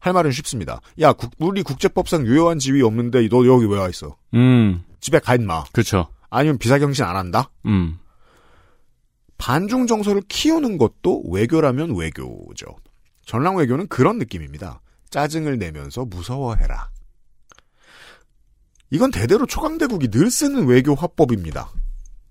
할 0.06 0.12
말은 0.12 0.30
쉽습니다. 0.30 0.80
야, 1.00 1.12
국- 1.12 1.32
우리 1.38 1.62
국제법상 1.62 2.26
유효한 2.26 2.58
지위 2.58 2.80
없는데 2.82 3.28
너 3.28 3.44
여기 3.46 3.66
왜 3.66 3.78
와 3.78 3.88
있어? 3.88 4.16
음. 4.34 4.84
집에 5.00 5.18
가 5.18 5.34
있마. 5.34 5.64
그렇죠. 5.72 6.06
아니면 6.30 6.58
비사경신 6.58 7.04
안 7.04 7.16
한다? 7.16 7.50
음. 7.66 7.98
반중 9.38 9.86
정서를 9.86 10.22
키우는 10.28 10.78
것도 10.78 11.24
외교라면 11.30 11.94
외교죠. 11.96 12.66
전랑 13.26 13.56
외교는 13.56 13.88
그런 13.88 14.18
느낌입니다. 14.18 14.80
짜증을 15.10 15.58
내면서 15.58 16.04
무서워해라. 16.04 16.88
이건 18.90 19.10
대대로 19.10 19.46
초강대국이 19.46 20.08
늘 20.08 20.30
쓰는 20.30 20.66
외교 20.66 20.94
화법입니다. 20.94 21.70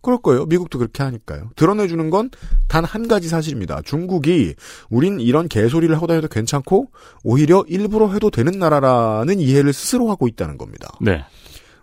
그럴 0.05 0.19
거예요. 0.19 0.45
미국도 0.45 0.77
그렇게 0.79 1.03
하니까요. 1.03 1.49
드러내주는 1.55 2.09
건 2.09 2.29
단 2.67 2.83
한 2.85 3.07
가지 3.07 3.27
사실입니다. 3.27 3.81
중국이 3.83 4.55
우린 4.89 5.19
이런 5.19 5.47
개소리를 5.47 5.93
하고 5.95 6.07
다녀도 6.07 6.27
괜찮고 6.27 6.91
오히려 7.23 7.63
일부러 7.67 8.11
해도 8.11 8.29
되는 8.29 8.57
나라라는 8.59 9.39
이해를 9.39 9.73
스스로 9.73 10.09
하고 10.09 10.27
있다는 10.27 10.57
겁니다. 10.57 10.89
네. 11.01 11.23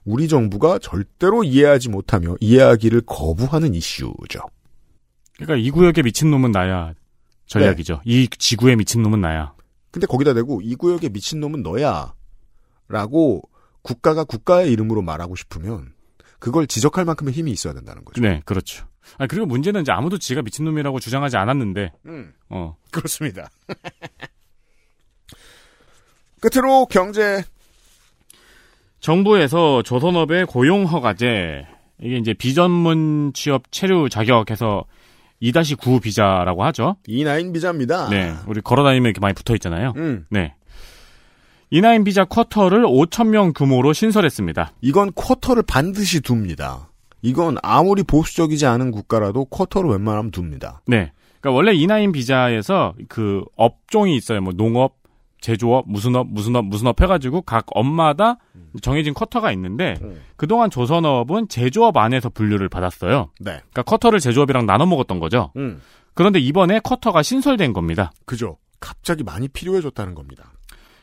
우리 0.05 0.29
정부가 0.29 0.79
절대로 0.79 1.45
이해하지 1.45 1.89
못하며 1.89 2.37
이해하기를 2.41 3.03
거부하는 3.07 3.75
이슈죠. 3.75 4.41
그러니까 5.37 5.57
이 5.57 5.71
구역에 5.71 6.03
미친 6.03 6.31
놈은 6.31 6.51
나야 6.53 6.93
전략이죠. 7.47 8.01
이 8.05 8.29
지구에 8.29 8.77
미친 8.77 9.03
놈은 9.03 9.21
나야. 9.21 9.53
근데 9.91 10.07
거기다 10.07 10.35
대고 10.35 10.61
이 10.63 10.75
구역에 10.75 11.09
미친 11.09 11.41
놈은 11.41 11.63
너야. 11.63 12.15
라고 12.89 13.43
국가가 13.83 14.25
국가의 14.25 14.73
이름으로 14.73 15.03
말하고 15.03 15.37
싶으면 15.37 15.93
그걸 16.43 16.67
지적할 16.67 17.05
만큼의 17.05 17.33
힘이 17.33 17.53
있어야 17.53 17.73
된다는 17.73 18.05
거죠. 18.05 18.21
네, 18.21 18.43
그렇죠. 18.45 18.85
아 19.17 19.29
그리고 19.29 19.47
문제는 19.47 19.83
이제 19.83 19.93
아무도 19.93 20.19
지가 20.19 20.43
미친 20.43 20.65
놈이라고 20.65 20.99
주장하지 20.99 21.37
않았는데, 21.37 21.93
음, 22.07 22.33
어, 22.49 22.77
그렇습니다. 22.91 23.49
끝으로 26.41 26.87
경제 26.87 27.45
정부에서 28.99 29.85
조선업의 29.85 30.47
고용 30.47 30.85
허가제 30.85 31.65
이게 32.01 32.17
이제 32.17 32.35
비전문 32.35 33.31
취업 33.35 33.71
체류 33.71 34.09
자격해서 34.09 34.85
2-9 35.41 36.03
비자라고 36.03 36.65
하죠. 36.65 36.97
E9 37.07 37.55
비자입니다. 37.55 38.09
네, 38.09 38.35
우리 38.49 38.61
걸어다니면 38.61 39.11
이렇게 39.11 39.21
많이 39.21 39.35
붙어 39.35 39.55
있잖아요. 39.55 39.93
음, 39.95 40.27
네. 40.29 40.57
E9 41.73 42.05
비자 42.05 42.27
쿼터를 42.27 42.85
5천 42.85 43.29
명 43.29 43.53
규모로 43.55 43.95
신설했습니다. 43.95 44.73
이건 44.83 45.11
쿼터를 45.13 45.63
반드시 45.63 46.21
둡니다. 46.21 46.91
이건 47.23 47.57
아무리 47.63 48.03
보수적이지 48.03 48.67
않은 48.67 48.91
국가라도 48.91 49.47
쿼터를 49.47 49.89
웬만하면 49.91 50.33
둡니다. 50.37 50.83
네. 50.87 51.13
그러니까 51.41 51.57
원래 51.57 51.73
E9 51.73 52.13
비자에서 52.13 52.93
그 53.09 53.43
업종이 53.57 54.17
있어요. 54.17 54.43
뭐 54.43 54.53
농업, 54.53 54.97
제조업, 55.41 55.87
무슨 55.89 56.15
업, 56.15 56.27
무슨 56.29 56.57
업, 56.57 56.67
무슨 56.67 56.89
업 56.89 57.01
해가지고 57.01 57.41
각 57.43 57.65
업마다 57.71 58.37
정해진 58.83 59.15
쿼터가 59.15 59.51
있는데 59.53 59.95
음. 60.03 60.21
그동안 60.37 60.69
조선업은 60.69 61.49
제조업 61.49 61.97
안에서 61.97 62.29
분류를 62.29 62.69
받았어요. 62.69 63.31
네. 63.41 63.61
그러니까 63.71 63.83
쿼터를 63.83 64.21
제조업이랑 64.21 64.67
나눠 64.67 64.85
먹었던 64.87 65.19
거죠. 65.21 65.53
음. 65.57 65.81
그런데 66.13 66.39
이번에 66.39 66.81
쿼터가 66.81 67.23
신설된 67.23 67.73
겁니다. 67.73 68.13
그죠. 68.27 68.59
갑자기 68.79 69.25
많이 69.25 69.49
필요해졌다는 69.49 70.15
겁니다. 70.15 70.53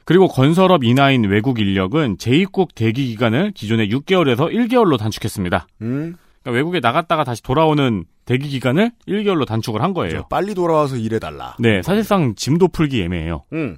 그리고 0.09 0.27
건설업 0.27 0.83
인하인 0.83 1.25
외국 1.25 1.59
인력은 1.59 2.17
재입국 2.17 2.73
대기 2.73 3.05
기간을 3.09 3.51
기존의 3.51 3.89
6개월에서 3.89 4.51
1개월로 4.51 4.97
단축했습니다. 4.97 5.67
음. 5.83 6.15
그러니까 6.41 6.57
외국에 6.57 6.79
나갔다가 6.79 7.23
다시 7.23 7.43
돌아오는 7.43 8.05
대기 8.25 8.49
기간을 8.49 8.91
1개월로 9.07 9.45
단축을 9.45 9.83
한 9.83 9.93
거예요. 9.93 10.25
빨리 10.27 10.55
돌아와서 10.55 10.95
일해달라. 10.97 11.55
네, 11.59 11.83
사실상 11.83 12.33
짐도 12.33 12.69
풀기 12.69 13.03
애매해요. 13.03 13.43
음. 13.53 13.77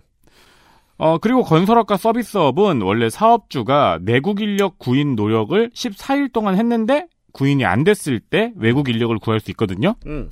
어, 0.97 1.17
그리고 1.17 1.43
건설업과 1.43 1.97
서비스업은 1.97 2.81
원래 2.81 3.09
사업주가 3.09 3.99
내국 4.01 4.39
인력 4.39 4.79
구인 4.79 5.17
노력을 5.17 5.69
14일 5.71 6.31
동안 6.31 6.55
했는데 6.55 7.07
구인이 7.33 7.65
안 7.65 7.83
됐을 7.83 8.21
때 8.21 8.53
외국 8.55 8.87
인력을 8.87 9.13
구할 9.19 9.41
수 9.41 9.51
있거든요. 9.51 9.95
음. 10.05 10.29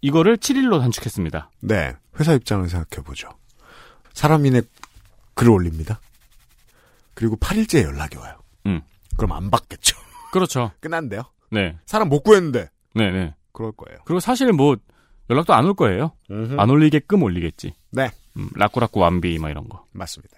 이거를 0.00 0.38
7일로 0.38 0.80
단축했습니다. 0.80 1.50
네. 1.60 1.92
회사 2.18 2.32
입장을 2.32 2.66
생각해보죠. 2.66 3.28
사람인의 4.14 4.62
글을 5.42 5.50
올립니다. 5.52 6.00
그리고 7.14 7.36
8일째 7.36 7.82
연락이 7.82 8.16
와요. 8.16 8.36
음. 8.66 8.80
그럼 9.16 9.32
안 9.32 9.50
받겠죠. 9.50 9.96
그렇죠. 10.32 10.70
끝난대요. 10.80 11.22
네. 11.50 11.76
사람 11.84 12.08
못 12.08 12.22
구했는데. 12.22 12.70
네네. 12.94 13.34
그럴 13.52 13.72
거예요. 13.72 13.98
그리고 14.04 14.20
사실 14.20 14.52
뭐 14.52 14.76
연락도 15.30 15.52
안 15.52 15.66
올 15.66 15.74
거예요. 15.74 16.12
음흠. 16.30 16.58
안 16.58 16.70
올리게끔 16.70 17.22
올리겠지. 17.22 17.74
네. 17.90 18.10
음, 18.36 18.48
라꾸라꾸 18.54 19.00
완비 19.00 19.38
막 19.38 19.50
이런 19.50 19.68
거. 19.68 19.84
맞습니다. 19.92 20.36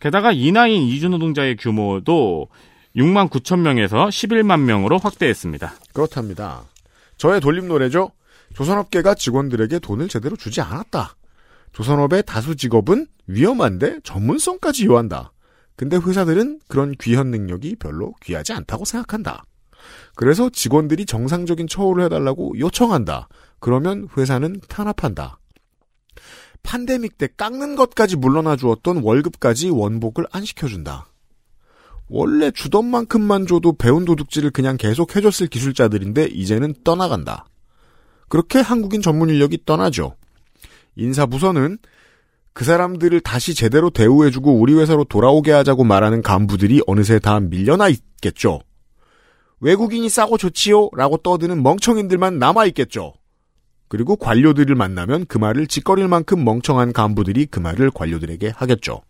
게다가 0.00 0.32
이나인 0.32 0.82
이주노동자의 0.82 1.56
규모도 1.56 2.48
6만 2.96 3.28
9천 3.30 3.60
명에서 3.60 4.06
11만 4.06 4.60
명으로 4.62 4.98
확대했습니다. 4.98 5.74
그렇답니다. 5.92 6.64
저의 7.18 7.40
돌림 7.40 7.68
노래죠. 7.68 8.10
조선업계가 8.54 9.14
직원들에게 9.14 9.78
돈을 9.78 10.08
제대로 10.08 10.34
주지 10.36 10.60
않았다. 10.60 11.14
조선업의 11.72 12.24
다수 12.26 12.56
직업은 12.56 13.06
위험한데 13.26 14.00
전문성까지 14.04 14.86
요한다. 14.86 15.32
근데 15.76 15.96
회사들은 15.96 16.60
그런 16.68 16.94
귀한 17.00 17.28
능력이 17.28 17.76
별로 17.76 18.14
귀하지 18.22 18.52
않다고 18.52 18.84
생각한다. 18.84 19.44
그래서 20.14 20.50
직원들이 20.50 21.06
정상적인 21.06 21.66
처우를 21.66 22.04
해달라고 22.04 22.58
요청한다. 22.58 23.28
그러면 23.58 24.08
회사는 24.16 24.60
탄압한다. 24.68 25.38
판데믹 26.62 27.18
때 27.18 27.28
깎는 27.36 27.74
것까지 27.74 28.16
물러나 28.16 28.56
주었던 28.56 28.98
월급까지 29.02 29.70
원복을 29.70 30.26
안 30.30 30.44
시켜준다. 30.44 31.06
원래 32.08 32.50
주던 32.50 32.84
만큼만 32.84 33.46
줘도 33.46 33.72
배운 33.72 34.04
도둑질을 34.04 34.50
그냥 34.50 34.76
계속 34.76 35.16
해줬을 35.16 35.46
기술자들인데 35.46 36.26
이제는 36.26 36.74
떠나간다. 36.84 37.46
그렇게 38.28 38.60
한국인 38.60 39.02
전문 39.02 39.30
인력이 39.30 39.64
떠나죠. 39.64 40.16
인사부서는 40.96 41.78
그 42.52 42.64
사람들을 42.64 43.20
다시 43.20 43.54
제대로 43.54 43.90
대우해주고 43.90 44.54
우리 44.54 44.74
회사로 44.74 45.04
돌아오게 45.04 45.52
하자고 45.52 45.84
말하는 45.84 46.22
간부들이 46.22 46.82
어느새 46.86 47.18
다 47.18 47.40
밀려나 47.40 47.88
있겠죠. 47.88 48.60
외국인이 49.60 50.08
싸고 50.08 50.38
좋지요? 50.38 50.90
라고 50.96 51.16
떠드는 51.16 51.62
멍청인들만 51.62 52.38
남아있겠죠. 52.38 53.14
그리고 53.88 54.16
관료들을 54.16 54.74
만나면 54.74 55.26
그 55.26 55.38
말을 55.38 55.66
짓거릴 55.66 56.08
만큼 56.08 56.44
멍청한 56.44 56.92
간부들이 56.92 57.46
그 57.46 57.60
말을 57.60 57.90
관료들에게 57.90 58.52
하겠죠. 58.54 59.02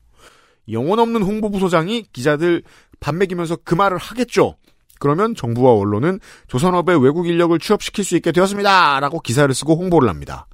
영혼 0.71 0.99
없는 0.99 1.23
홍보부소장이 1.23 2.07
기자들 2.12 2.62
밥 3.01 3.14
먹이면서 3.14 3.59
그 3.64 3.75
말을 3.75 3.99
하겠죠. 3.99 4.57
그러면 5.01 5.35
정부와 5.35 5.73
언론은 5.73 6.21
조선업의 6.47 7.03
외국 7.03 7.27
인력을 7.27 7.59
취업시킬 7.59 8.05
수 8.05 8.14
있게 8.16 8.31
되었습니다. 8.31 9.01
라고 9.01 9.21
기사를 9.21 9.53
쓰고 9.53 9.75
홍보를 9.75 10.09
합니다. 10.09 10.47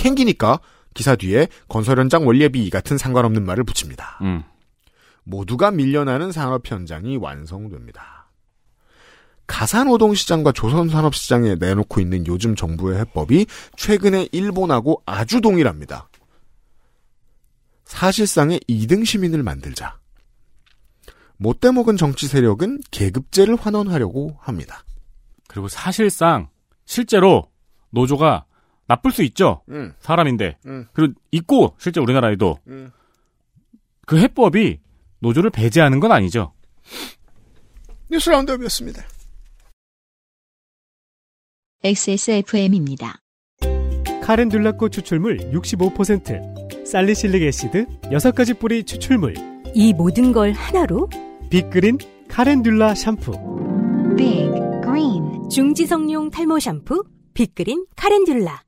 캥기니까 0.00 0.60
기사 0.94 1.14
뒤에 1.14 1.48
건설 1.68 1.98
현장 1.98 2.26
원예비 2.26 2.68
같은 2.70 2.98
상관없는 2.98 3.44
말을 3.44 3.64
붙입니다. 3.64 4.18
음. 4.22 4.42
모두가 5.24 5.70
밀려나는 5.70 6.32
산업 6.32 6.68
현장이 6.68 7.18
완성됩니다. 7.18 8.30
가사노동 9.46 10.14
시장과 10.14 10.52
조선 10.52 10.88
산업 10.88 11.14
시장에 11.14 11.56
내놓고 11.56 12.00
있는 12.00 12.26
요즘 12.26 12.56
정부의 12.56 13.00
해법이 13.00 13.46
최근에 13.76 14.28
일본하고 14.32 15.02
아주 15.04 15.40
동일합니다. 15.40 16.08
사실상의 17.84 18.60
2등 18.68 19.04
시민을 19.04 19.42
만들자. 19.42 19.98
못돼 21.36 21.72
먹은 21.72 21.96
정치 21.96 22.26
세력은 22.26 22.80
계급제를 22.90 23.56
환원하려고 23.56 24.36
합니다. 24.40 24.84
그리고 25.48 25.68
사실상 25.68 26.48
실제로 26.86 27.50
노조가 27.90 28.44
나쁠 28.90 29.12
수 29.12 29.22
있죠. 29.22 29.62
음. 29.68 29.94
사람인데. 30.00 30.58
음. 30.66 30.88
그리고 30.92 31.14
있고 31.30 31.76
실제 31.78 32.00
우리나라에도 32.00 32.58
음. 32.66 32.90
그 34.04 34.18
해법이 34.18 34.80
노조를 35.20 35.50
배제하는 35.50 36.00
건 36.00 36.10
아니죠. 36.10 36.52
뉴스 38.10 38.30
라운드업이었습니다. 38.30 39.04
XSFM입니다. 41.84 43.20
카렌듈라꽃 44.22 44.90
추출물 44.90 45.38
65%, 45.52 46.84
살리실릭 46.84 47.44
애시드 47.44 47.86
6가지 48.02 48.58
뿌리 48.58 48.82
추출물, 48.82 49.34
이 49.72 49.92
모든 49.92 50.32
걸 50.32 50.50
하나로 50.50 51.08
빅그린 51.48 51.98
카렌듈라 52.28 52.96
샴푸. 52.96 53.32
빅 54.16 54.50
그린 54.82 55.48
중지성용 55.48 56.30
탈모 56.30 56.58
샴푸 56.58 57.04
빅그린 57.34 57.86
카렌듈라 57.96 58.62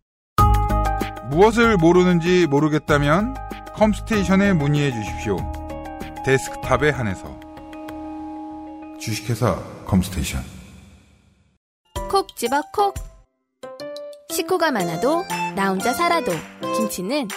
무엇을 1.32 1.78
모르는지 1.78 2.46
모르겠다면 2.46 3.34
컴스테이션에 3.74 4.52
문의해 4.52 4.92
주십시오. 4.92 5.38
데스크탑에 6.26 6.90
한해서 6.90 7.24
주식회사 9.00 9.56
컴스테이션 9.86 10.44
콕 12.10 12.36
집어 12.36 12.60
콕. 12.74 12.94
식구가 14.28 14.72
많아도 14.72 15.24
나 15.56 15.70
혼자 15.70 15.94
살아도 15.94 16.32
김치는 16.76 17.28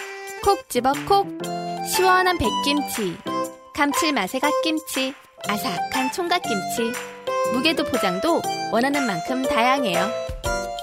콕 0.44 0.68
집어 0.68 0.92
콕. 1.08 1.26
시원한 1.88 2.36
백김치, 2.36 3.16
감칠맛의 3.74 4.40
갓김치, 4.40 5.14
아삭한 5.48 6.12
총각김치. 6.12 6.92
무게도 7.54 7.84
포장도 7.84 8.42
원하는 8.72 9.06
만큼 9.06 9.42
다양해요. 9.42 10.06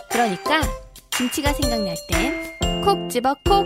그러니까 0.10 0.62
김치가 1.12 1.54
생각날 1.54 1.96
땐 2.10 2.43
콕 2.84 3.10
집어 3.10 3.34
콕. 3.46 3.66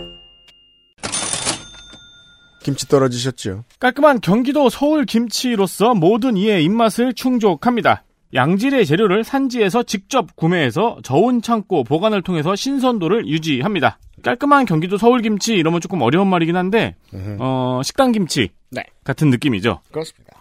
김치 2.62 2.86
떨어지셨죠? 2.86 3.64
깔끔한 3.80 4.20
경기도 4.20 4.68
서울 4.68 5.06
김치로서 5.06 5.94
모든 5.94 6.36
이의 6.36 6.62
입맛을 6.62 7.14
충족합니다. 7.14 8.04
양질의 8.34 8.86
재료를 8.86 9.24
산지에서 9.24 9.82
직접 9.82 10.36
구매해서 10.36 10.98
저온 11.02 11.42
창고 11.42 11.82
보관을 11.82 12.22
통해서 12.22 12.54
신선도를 12.54 13.26
유지합니다. 13.26 13.98
깔끔한 14.22 14.66
경기도 14.66 14.98
서울 14.98 15.20
김치 15.20 15.54
이러면 15.54 15.80
조금 15.80 16.00
어려운 16.02 16.28
말이긴 16.28 16.54
한데 16.54 16.94
어, 17.40 17.80
식당 17.82 18.12
김치 18.12 18.50
네. 18.70 18.84
같은 19.02 19.30
느낌이죠. 19.30 19.80
그렇습니다. 19.90 20.38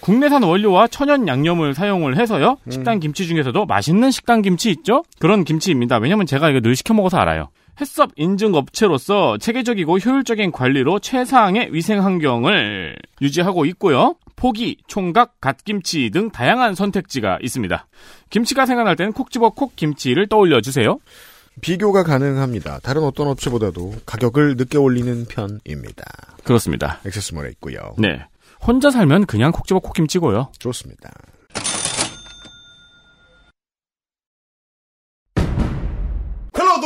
국내산 0.00 0.44
원료와 0.44 0.86
천연 0.86 1.26
양념을 1.26 1.74
사용을 1.74 2.16
해서요. 2.16 2.58
식당 2.70 3.00
김치 3.00 3.26
중에서도 3.26 3.66
맛있는 3.66 4.12
식당 4.12 4.42
김치 4.42 4.70
있죠? 4.70 5.02
그런 5.18 5.42
김치입니다. 5.42 5.98
왜냐면 5.98 6.26
제가 6.26 6.50
이거 6.50 6.60
늘 6.60 6.76
시켜 6.76 6.94
먹어서 6.94 7.16
알아요. 7.16 7.48
햇섭 7.80 8.10
인증 8.16 8.54
업체로서 8.54 9.38
체계적이고 9.38 9.98
효율적인 9.98 10.52
관리로 10.52 10.98
최상의 10.98 11.72
위생 11.72 12.04
환경을 12.04 12.96
유지하고 13.22 13.64
있고요. 13.66 14.16
포기, 14.36 14.78
총각, 14.86 15.40
갓김치 15.40 16.10
등 16.10 16.30
다양한 16.30 16.74
선택지가 16.74 17.38
있습니다. 17.42 17.86
김치가 18.30 18.66
생각날 18.66 18.96
때는 18.96 19.12
콕 19.12 19.30
집어 19.30 19.50
콕 19.50 19.74
김치를 19.76 20.28
떠올려 20.28 20.60
주세요. 20.60 20.98
비교가 21.60 22.04
가능합니다. 22.04 22.78
다른 22.80 23.02
어떤 23.02 23.28
업체보다도 23.28 23.94
가격을 24.06 24.56
늦게 24.56 24.78
올리는 24.78 25.24
편입니다. 25.26 26.04
그렇습니다. 26.44 27.00
액세스몰에 27.04 27.50
있고요. 27.50 27.94
네. 27.98 28.24
혼자 28.60 28.90
살면 28.90 29.26
그냥 29.26 29.50
콕 29.52 29.66
집어 29.66 29.80
콕 29.80 29.92
김치고요. 29.94 30.50
좋습니다. 30.58 31.10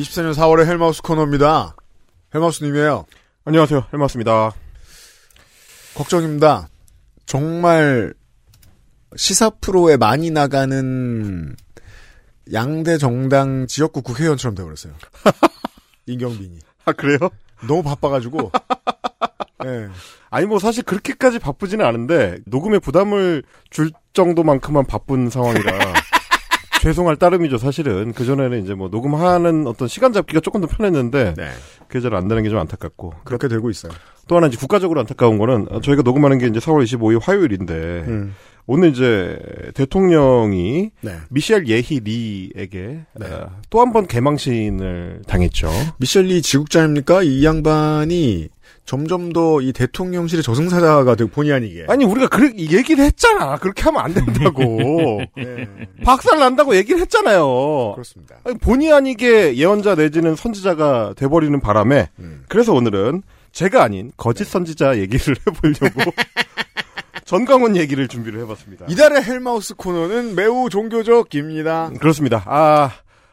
24년 0.00 0.34
4월의 0.34 0.66
헬마우스 0.66 1.02
코너입니다. 1.02 1.76
헬마우스님이에요. 2.34 3.04
안녕하세요. 3.44 3.86
헬마우스입니다. 3.92 4.52
걱정입니다. 5.94 6.68
정말 7.26 8.14
시사 9.16 9.50
프로에 9.60 9.96
많이 9.96 10.30
나가는 10.30 11.54
양대 12.52 12.98
정당 12.98 13.66
지역구 13.66 14.02
국회의원처럼 14.02 14.54
돼버렸어요. 14.54 14.94
인경빈이. 16.06 16.58
아, 16.86 16.92
그래요? 16.92 17.18
너무 17.66 17.82
바빠가지고. 17.82 18.52
예. 19.66 19.88
아니, 20.30 20.46
뭐, 20.46 20.58
사실 20.58 20.82
그렇게까지 20.84 21.38
바쁘지는 21.38 21.84
않은데, 21.84 22.38
녹음에 22.46 22.78
부담을 22.78 23.42
줄 23.68 23.90
정도만큼만 24.12 24.86
바쁜 24.86 25.28
상황이라. 25.28 25.92
죄송할 26.80 27.16
따름이죠, 27.16 27.58
사실은. 27.58 28.12
그전에는 28.12 28.62
이제 28.64 28.74
뭐, 28.74 28.88
녹음하는 28.88 29.66
어떤 29.66 29.86
시간 29.88 30.12
잡기가 30.12 30.40
조금 30.40 30.60
더 30.60 30.66
편했는데, 30.66 31.34
네. 31.36 31.48
그게 31.88 32.00
잘 32.00 32.14
안 32.14 32.26
되는 32.28 32.42
게 32.42 32.48
좀 32.48 32.58
안타깝고. 32.58 33.12
그렇게 33.24 33.48
되고 33.48 33.68
있어요. 33.70 33.92
또 34.28 34.36
하나 34.36 34.46
이제 34.46 34.56
국가적으로 34.56 35.00
안타까운 35.00 35.38
거는, 35.38 35.66
어, 35.70 35.80
저희가 35.80 36.02
녹음하는 36.02 36.38
게 36.38 36.46
이제 36.46 36.58
4월 36.58 36.82
25일 36.84 37.20
화요일인데, 37.22 37.74
음. 38.08 38.34
오늘 38.66 38.90
이제 38.90 39.38
대통령이 39.74 40.90
네. 41.00 41.12
미셸 41.30 41.66
예희 41.66 42.00
리에게 42.00 43.00
어, 43.20 43.50
또한 43.68 43.92
번 43.92 44.06
개망신을 44.06 45.22
당했죠. 45.26 45.68
미셸 45.98 46.24
리 46.26 46.40
지국장입니까? 46.40 47.22
이 47.24 47.44
양반이 47.44 48.48
점점 48.90 49.32
더 49.32 49.60
이 49.62 49.72
대통령실의 49.72 50.42
저승사자가 50.42 51.14
되고 51.14 51.30
본의 51.30 51.52
아니게. 51.52 51.84
아니 51.88 52.04
우리가 52.04 52.26
그 52.26 52.52
얘기를 52.56 53.04
했잖아. 53.04 53.56
그렇게 53.58 53.84
하면 53.84 54.02
안 54.02 54.12
된다고. 54.12 55.20
박살 56.04 56.40
난다고 56.40 56.74
얘기를 56.74 57.00
했잖아요. 57.02 57.92
그렇습니다. 57.94 58.34
아니, 58.42 58.58
본의 58.58 58.92
아니게 58.92 59.54
예언자 59.56 59.94
내지는 59.94 60.34
선지자가 60.34 61.14
돼버리는 61.16 61.60
바람에 61.60 62.08
그래서 62.48 62.72
오늘은 62.72 63.22
제가 63.52 63.80
아닌 63.84 64.10
거짓 64.16 64.44
선지자 64.48 64.98
얘기를 64.98 65.36
해보려고 65.46 66.10
전광훈 67.24 67.76
얘기를 67.76 68.08
준비를 68.08 68.40
해봤습니다. 68.40 68.86
이달의 68.88 69.22
헬마우스 69.22 69.74
코너는 69.76 70.34
매우 70.34 70.68
종교적입니다. 70.68 71.92
그렇습니다. 72.00 72.42
아, 72.46 72.90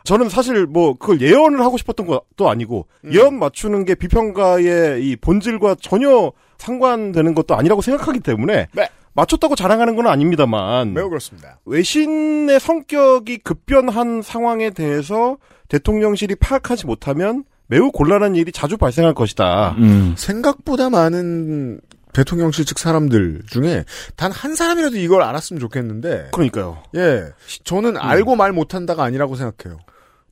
저는 0.07 0.29
사실 0.29 0.65
뭐 0.65 0.93
그걸 0.93 1.19
예언을 1.19 1.59
하고 1.59 1.75
싶었던 1.77 2.07
것도 2.07 2.49
아니고 2.49 2.87
예언 3.11 3.37
맞추는 3.39 3.83
게 3.83 3.93
비평가의 3.93 5.05
이 5.05 5.17
본질과 5.17 5.75
전혀 5.81 6.31
상관되는 6.57 7.35
것도 7.35 7.55
아니라고 7.55 7.81
생각하기 7.81 8.21
때문에 8.21 8.69
맞췄다고 9.11 9.55
자랑하는 9.55 9.97
건 9.97 10.07
아닙니다만 10.07 10.93
매우 10.93 11.09
그렇습니다. 11.09 11.59
외신의 11.65 12.57
성격이 12.61 13.39
급변한 13.39 14.21
상황에 14.21 14.69
대해서 14.69 15.37
대통령실이 15.67 16.35
파악하지 16.35 16.85
못하면 16.85 17.43
매우 17.67 17.91
곤란한 17.91 18.37
일이 18.37 18.53
자주 18.53 18.77
발생할 18.77 19.13
것이다. 19.13 19.75
생각보다 20.15 20.89
많은 20.89 21.81
대통령실 22.13 22.63
측 22.63 22.79
사람들 22.79 23.41
중에 23.47 23.83
단 24.15 24.31
한 24.31 24.55
사람이라도 24.55 24.95
이걸 24.97 25.21
알았으면 25.21 25.59
좋겠는데. 25.59 26.29
그러니까요. 26.31 26.81
예. 26.95 27.25
저는 27.65 27.97
알고 27.97 28.37
말 28.37 28.53
못한다가 28.53 29.03
아니라고 29.03 29.35
생각해요. 29.35 29.79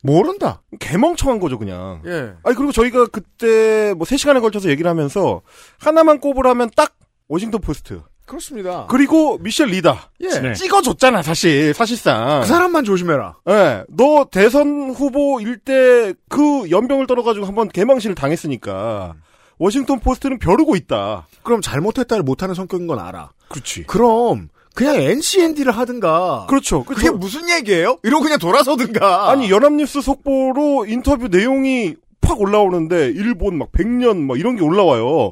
모른다. 0.05 0.61
개멍청한 0.79 1.39
거죠, 1.39 1.57
그냥. 1.57 2.01
예. 2.05 2.33
아니, 2.43 2.55
그리고 2.55 2.71
저희가 2.71 3.07
그때 3.07 3.93
뭐 3.97 4.05
3시간에 4.05 4.39
걸쳐서 4.41 4.69
얘기를 4.69 4.89
하면서 4.89 5.41
하나만 5.79 6.19
꼽으라면 6.19 6.69
딱 6.75 6.95
워싱턴 7.27 7.61
포스트. 7.61 8.01
그렇습니다. 8.25 8.87
그리고 8.89 9.37
미셸 9.39 9.67
리다. 9.67 10.11
예. 10.21 10.27
네. 10.39 10.53
찍어줬잖아, 10.53 11.21
사실, 11.21 11.73
사실상. 11.73 12.41
그 12.41 12.47
사람만 12.47 12.83
조심해라. 12.83 13.37
예. 13.49 13.83
너 13.89 14.27
대선 14.31 14.91
후보일 14.91 15.59
때 15.59 16.13
그 16.29 16.69
염병을 16.69 17.07
떨어가지고 17.07 17.45
한번 17.45 17.69
개망신을 17.69 18.15
당했으니까. 18.15 19.13
워싱턴 19.57 19.99
포스트는 19.99 20.37
벼르고 20.39 20.75
있다. 20.75 21.27
그럼 21.43 21.61
잘못했다를 21.61 22.23
못하는 22.23 22.53
성격인 22.55 22.87
건 22.87 22.99
알아. 22.99 23.31
그렇지. 23.47 23.83
그럼 23.85 24.49
그냥 24.75 24.95
NCND를 24.97 25.71
하든가. 25.71 26.45
그렇죠. 26.49 26.83
그게 26.83 27.09
무슨 27.09 27.49
얘기예요? 27.49 27.97
이러고 28.03 28.23
그냥 28.23 28.37
돌아서든가. 28.39 29.31
아니 29.31 29.49
연합뉴스 29.49 30.01
속보로 30.01 30.85
인터뷰 30.87 31.29
내용이 31.29 31.95
팍 32.21 32.39
올라오는데 32.41 33.07
일본 33.15 33.57
막 33.57 33.71
100년 33.71 34.17
막 34.17 34.37
이런 34.37 34.55
게 34.57 34.63
올라와요. 34.63 35.31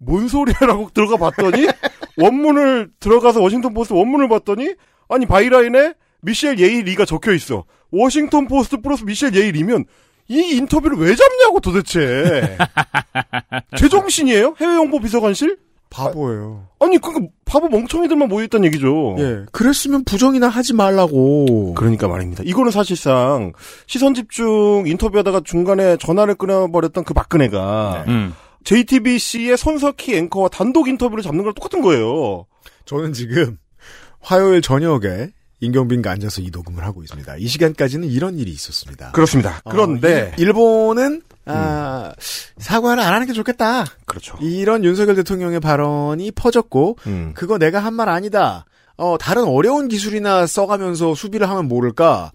뭔 0.00 0.28
소리야라고 0.28 0.90
들어가 0.94 1.16
봤더니 1.18 1.68
원문을 2.16 2.90
들어가서 3.00 3.40
워싱턴 3.40 3.74
포스트 3.74 3.92
원문을 3.92 4.28
봤더니 4.28 4.74
아니 5.08 5.26
byline에 5.26 5.94
미셸 6.22 6.58
예이 6.58 6.82
리가 6.82 7.04
적혀 7.04 7.32
있어. 7.34 7.64
워싱턴 7.90 8.46
포스트 8.48 8.80
플러스 8.80 9.04
미셸 9.04 9.34
예이 9.34 9.52
리면 9.52 9.84
이 10.28 10.56
인터뷰를 10.56 10.96
왜 10.96 11.14
잡냐고 11.14 11.60
도대체. 11.60 12.56
제정신이에요? 13.76 14.54
해외 14.58 14.76
홍보 14.76 15.00
비서관실? 15.00 15.58
바보예요. 15.90 16.68
아니 16.80 16.98
그 16.98 17.10
바보 17.44 17.68
멍청이들만 17.68 18.28
모여 18.28 18.44
있다는 18.44 18.66
얘기죠. 18.66 19.16
예. 19.18 19.44
그랬으면 19.52 20.04
부정이나 20.04 20.48
하지 20.48 20.72
말라고. 20.72 21.74
그러니까 21.74 22.06
말입니다. 22.08 22.42
이거는 22.46 22.70
사실상 22.70 23.52
시선 23.86 24.14
집중 24.14 24.84
인터뷰하다가 24.86 25.40
중간에 25.44 25.96
전화를 25.96 26.36
끊어버렸던 26.36 27.04
그 27.04 27.12
박근혜가 27.12 28.04
음. 28.08 28.34
JTBC의 28.64 29.56
손석희 29.56 30.16
앵커와 30.16 30.48
단독 30.48 30.88
인터뷰를 30.88 31.22
잡는 31.22 31.42
거랑 31.42 31.54
똑같은 31.54 31.82
거예요. 31.82 32.46
저는 32.84 33.12
지금 33.12 33.58
화요일 34.20 34.62
저녁에 34.62 35.30
임경빈과 35.60 36.10
앉아서 36.12 36.40
이 36.40 36.50
녹음을 36.50 36.84
하고 36.84 37.02
있습니다. 37.02 37.36
이 37.36 37.46
시간까지는 37.46 38.08
이런 38.08 38.38
일이 38.38 38.50
있었습니다. 38.52 39.12
그렇습니다. 39.12 39.60
그런데 39.68 40.30
어, 40.32 40.34
일- 40.38 40.46
일본은 40.46 41.22
아, 41.46 42.12
사과를 42.58 43.02
안 43.02 43.12
하는 43.14 43.26
게 43.26 43.32
좋겠다. 43.32 43.84
그렇죠. 44.10 44.36
이런 44.40 44.84
윤석열 44.84 45.14
대통령의 45.14 45.60
발언이 45.60 46.32
퍼졌고 46.32 46.96
음. 47.06 47.32
그거 47.34 47.58
내가 47.58 47.78
한 47.78 47.94
말 47.94 48.08
아니다. 48.08 48.64
어, 48.96 49.16
다른 49.18 49.44
어려운 49.44 49.88
기술이나 49.88 50.46
써가면서 50.46 51.14
수비를 51.14 51.48
하면 51.48 51.68
모를까. 51.68 52.32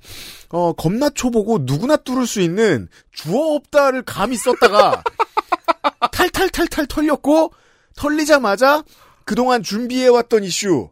어, 0.49 0.73
겁나 0.73 1.09
초보고 1.09 1.59
누구나 1.61 1.95
뚫을 1.97 2.25
수 2.25 2.39
있는 2.41 2.87
주어 3.11 3.55
없다를 3.55 4.03
감히 4.03 4.35
썼다가 4.37 5.03
탈탈탈탈 6.11 6.87
털렸고 6.87 7.51
털리자마자 7.95 8.83
그동안 9.25 9.63
준비해왔던 9.63 10.43
이슈. 10.43 10.89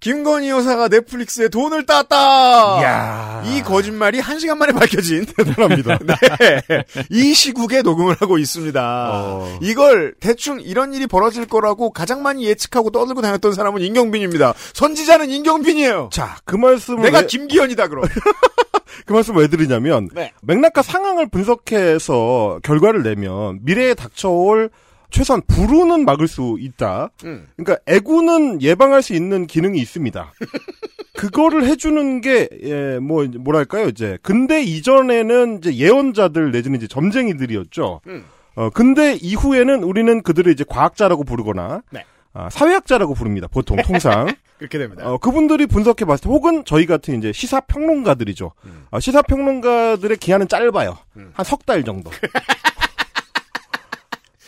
김건희 0.00 0.50
여사가 0.50 0.88
넷플릭스에 0.88 1.48
돈을 1.48 1.86
땄다. 1.86 2.80
이야. 2.80 3.42
이 3.46 3.62
거짓말이 3.62 4.20
한 4.20 4.38
시간 4.38 4.58
만에 4.58 4.72
밝혀진 4.72 5.24
대단합니다. 5.24 5.98
네. 6.04 6.84
이 7.10 7.32
시국에 7.34 7.82
녹음을 7.82 8.14
하고 8.20 8.38
있습니다. 8.38 9.10
어. 9.12 9.58
이걸 9.62 10.14
대충 10.20 10.60
이런 10.60 10.92
일이 10.94 11.06
벌어질 11.06 11.46
거라고 11.46 11.90
가장 11.90 12.22
많이 12.22 12.44
예측하고 12.46 12.90
떠들고 12.90 13.22
다녔던 13.22 13.54
사람은 13.54 13.80
임경빈입니다. 13.82 14.54
선지자는 14.74 15.30
임경빈이에요. 15.30 16.10
자, 16.12 16.36
그 16.44 16.56
말씀을 16.56 17.02
내가 17.02 17.20
왜, 17.20 17.26
김기현이다 17.26 17.88
그럼. 17.88 18.04
그 19.06 19.12
말씀 19.12 19.36
왜 19.36 19.48
드리냐면 19.48 20.10
네. 20.12 20.32
맥락과 20.42 20.82
상황을 20.82 21.28
분석해서 21.28 22.60
결과를 22.62 23.02
내면 23.02 23.60
미래에 23.62 23.94
닥쳐올 23.94 24.70
최소한 25.10 25.42
불우는 25.46 26.04
막을 26.04 26.28
수 26.28 26.56
있다. 26.58 27.10
음. 27.24 27.46
그러니까 27.56 27.78
애구는 27.86 28.62
예방할 28.62 29.02
수 29.02 29.14
있는 29.14 29.46
기능이 29.46 29.78
있습니다. 29.78 30.32
그거를 31.16 31.64
해주는 31.64 32.20
게, 32.20 32.48
예, 32.62 32.98
뭐, 32.98 33.24
뭐랄까요, 33.24 33.88
이제. 33.88 34.18
근데 34.22 34.62
이전에는 34.62 35.58
이제 35.58 35.74
예언자들 35.74 36.52
내지는 36.52 36.76
이제 36.76 36.86
점쟁이들이었죠. 36.86 38.02
음. 38.06 38.24
어, 38.54 38.70
근데 38.70 39.14
이후에는 39.14 39.82
우리는 39.82 40.22
그들을 40.22 40.52
이제 40.52 40.64
과학자라고 40.68 41.24
부르거나, 41.24 41.82
네. 41.90 42.04
아, 42.34 42.50
사회학자라고 42.50 43.14
부릅니다. 43.14 43.48
보통, 43.50 43.78
통상. 43.78 44.26
그렇게 44.58 44.76
됩니다. 44.78 45.10
어, 45.10 45.16
그분들이 45.16 45.66
분석해 45.66 46.04
봤을 46.04 46.24
때, 46.24 46.28
혹은 46.28 46.64
저희 46.66 46.84
같은 46.84 47.18
이제 47.18 47.32
시사 47.32 47.60
평론가들이죠. 47.60 48.52
음. 48.66 48.86
어, 48.90 49.00
시사 49.00 49.22
평론가들의 49.22 50.18
기한은 50.18 50.48
짧아요. 50.48 50.98
한석 51.32 51.64
달 51.64 51.82
정도. 51.82 52.10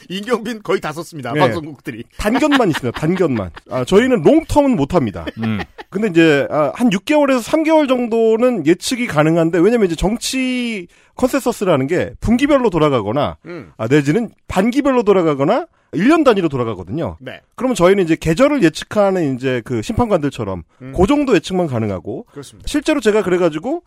임경빈 0.09 0.63
거의 0.63 0.81
다 0.81 0.93
썼습니다. 0.93 1.33
네. 1.33 1.41
방송국들이. 1.41 2.05
단견만 2.17 2.71
있습니다. 2.71 2.99
단견만. 2.99 3.51
아, 3.71 3.85
저희는 3.85 4.23
롱텀은 4.23 4.75
못합니다. 4.75 5.27
음. 5.39 5.61
근데 5.91 6.09
이제 6.09 6.47
아, 6.51 6.73
한 6.75 6.91
6개월에서 6.91 7.43
3개월 7.43 7.89
정도는 7.89 8.67
예측이 8.67 9.07
가능한데 9.07 9.59
왜냐면 9.59 9.87
이제 9.87 9.95
정치 9.97 10.87
컨센서스라는 11.17 11.87
게 11.87 12.13
분기별로 12.21 12.71
돌아가거나 12.71 13.37
음. 13.47 13.73
아, 13.77 13.87
내지는 13.89 14.31
반기별로 14.49 15.03
돌아가거나 15.03 15.67
1년 15.93 16.25
단위로 16.25 16.49
돌아가거든요. 16.49 17.17
네. 17.21 17.41
그러면 17.55 17.75
저희는 17.75 18.05
이제 18.05 18.17
계절을 18.17 18.63
예측하는 18.63 19.37
이제 19.37 19.63
그 19.65 19.83
심판관들처럼 19.83 20.63
음. 20.83 20.93
그 20.97 21.07
정도 21.07 21.35
예측만 21.35 21.67
가능하고 21.67 22.25
그렇습니다. 22.31 22.67
실제로 22.69 23.01
제가 23.01 23.23
그래가지고 23.23 23.83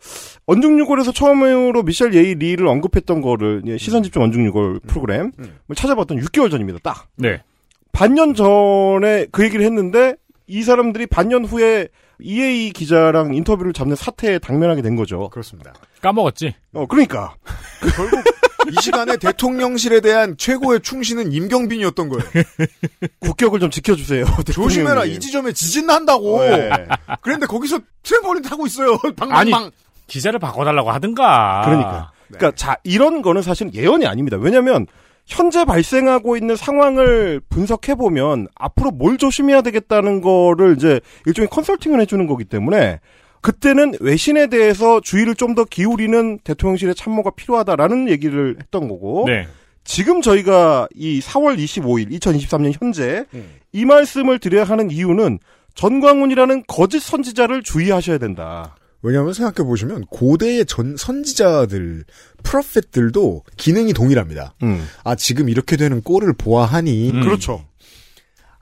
언중유골에서 0.46 1.12
처음으로 1.12 1.82
미셸 1.82 2.14
예이 2.14 2.34
리를 2.34 2.66
언급했던 2.66 3.20
거를 3.20 3.62
예, 3.66 3.78
시선 3.78 4.02
집중 4.02 4.22
언중유골 4.22 4.80
프로그램 4.86 5.32
음. 5.38 5.58
을 5.70 5.76
찾아봤더니 5.76 6.20
6개월 6.22 6.50
전입니다. 6.50 6.80
딱 6.82 7.08
네. 7.16 7.42
반년 7.92 8.34
전에 8.34 9.26
그 9.30 9.44
얘기를 9.44 9.64
했는데 9.64 10.16
이 10.46 10.62
사람들이 10.62 11.06
반년 11.06 11.44
후에 11.44 11.88
EA 12.20 12.70
기자랑 12.72 13.34
인터뷰를 13.34 13.72
잡는 13.72 13.96
사태에 13.96 14.38
당면하게 14.38 14.82
된 14.82 14.96
거죠. 14.96 15.28
그렇습니다. 15.30 15.72
까먹었지. 16.00 16.54
어, 16.72 16.86
그러니까. 16.86 17.34
결국 17.96 18.22
이 18.70 18.80
시간에 18.80 19.16
대통령실에 19.16 20.00
대한 20.00 20.36
최고의 20.36 20.80
충신은 20.80 21.32
임경빈이었던 21.32 22.08
거예요. 22.08 22.24
국격을 23.20 23.60
좀 23.60 23.70
지켜주세요. 23.70 24.24
조심해라. 24.52 25.04
이 25.04 25.18
지점에 25.18 25.52
지진 25.52 25.86
난다고. 25.86 26.40
네. 26.40 26.70
그런데 27.20 27.46
거기서 27.46 27.80
트램폴린 28.02 28.42
타고 28.42 28.66
있어요. 28.66 28.96
방방방. 29.16 29.34
아니 29.34 29.52
기자를 30.06 30.38
바꿔달라고 30.38 30.90
하든가. 30.90 31.62
그러니까. 31.64 32.12
네. 32.28 32.38
그러니까 32.38 32.56
자 32.56 32.76
이런 32.84 33.22
거는 33.22 33.42
사실 33.42 33.72
예언이 33.74 34.06
아닙니다. 34.06 34.36
왜냐하면 34.38 34.86
현재 35.26 35.64
발생하고 35.64 36.36
있는 36.36 36.56
상황을 36.56 37.40
분석해 37.48 37.94
보면 37.94 38.48
앞으로 38.54 38.90
뭘 38.90 39.18
조심해야 39.18 39.62
되겠다는 39.62 40.20
거를 40.20 40.74
이제 40.76 41.00
일종의 41.26 41.48
컨설팅을 41.48 42.00
해주는 42.00 42.26
거기 42.26 42.44
때문에 42.44 43.00
그때는 43.42 43.94
외신에 44.00 44.46
대해서 44.46 45.00
주의를 45.00 45.34
좀 45.34 45.52
더 45.54 45.64
기울이는 45.64 46.38
대통령실의 46.44 46.94
참모가 46.94 47.30
필요하다라는 47.30 48.08
얘기를 48.08 48.56
했던 48.58 48.88
거고 48.88 49.24
네. 49.26 49.46
지금 49.84 50.22
저희가 50.22 50.88
이 50.94 51.20
4월 51.20 51.58
25일 51.58 52.10
2023년 52.18 52.72
현재 52.80 53.26
이 53.72 53.84
말씀을 53.84 54.38
드려야 54.38 54.64
하는 54.64 54.90
이유는 54.90 55.40
전광훈이라는 55.74 56.64
거짓 56.68 57.00
선지자를 57.00 57.62
주의하셔야 57.62 58.16
된다. 58.18 58.76
왜냐하면 59.02 59.34
생각해 59.34 59.66
보시면 59.66 60.04
고대의 60.10 60.64
전 60.64 60.96
선지자들 60.96 62.04
프로팻들도 62.44 63.42
기능이 63.56 63.92
동일합니다. 63.92 64.54
음. 64.62 64.86
아 65.04 65.14
지금 65.16 65.48
이렇게 65.48 65.76
되는 65.76 66.00
꼴을 66.02 66.34
보아하니 66.34 67.10
음. 67.10 67.20
그렇죠. 67.22 67.64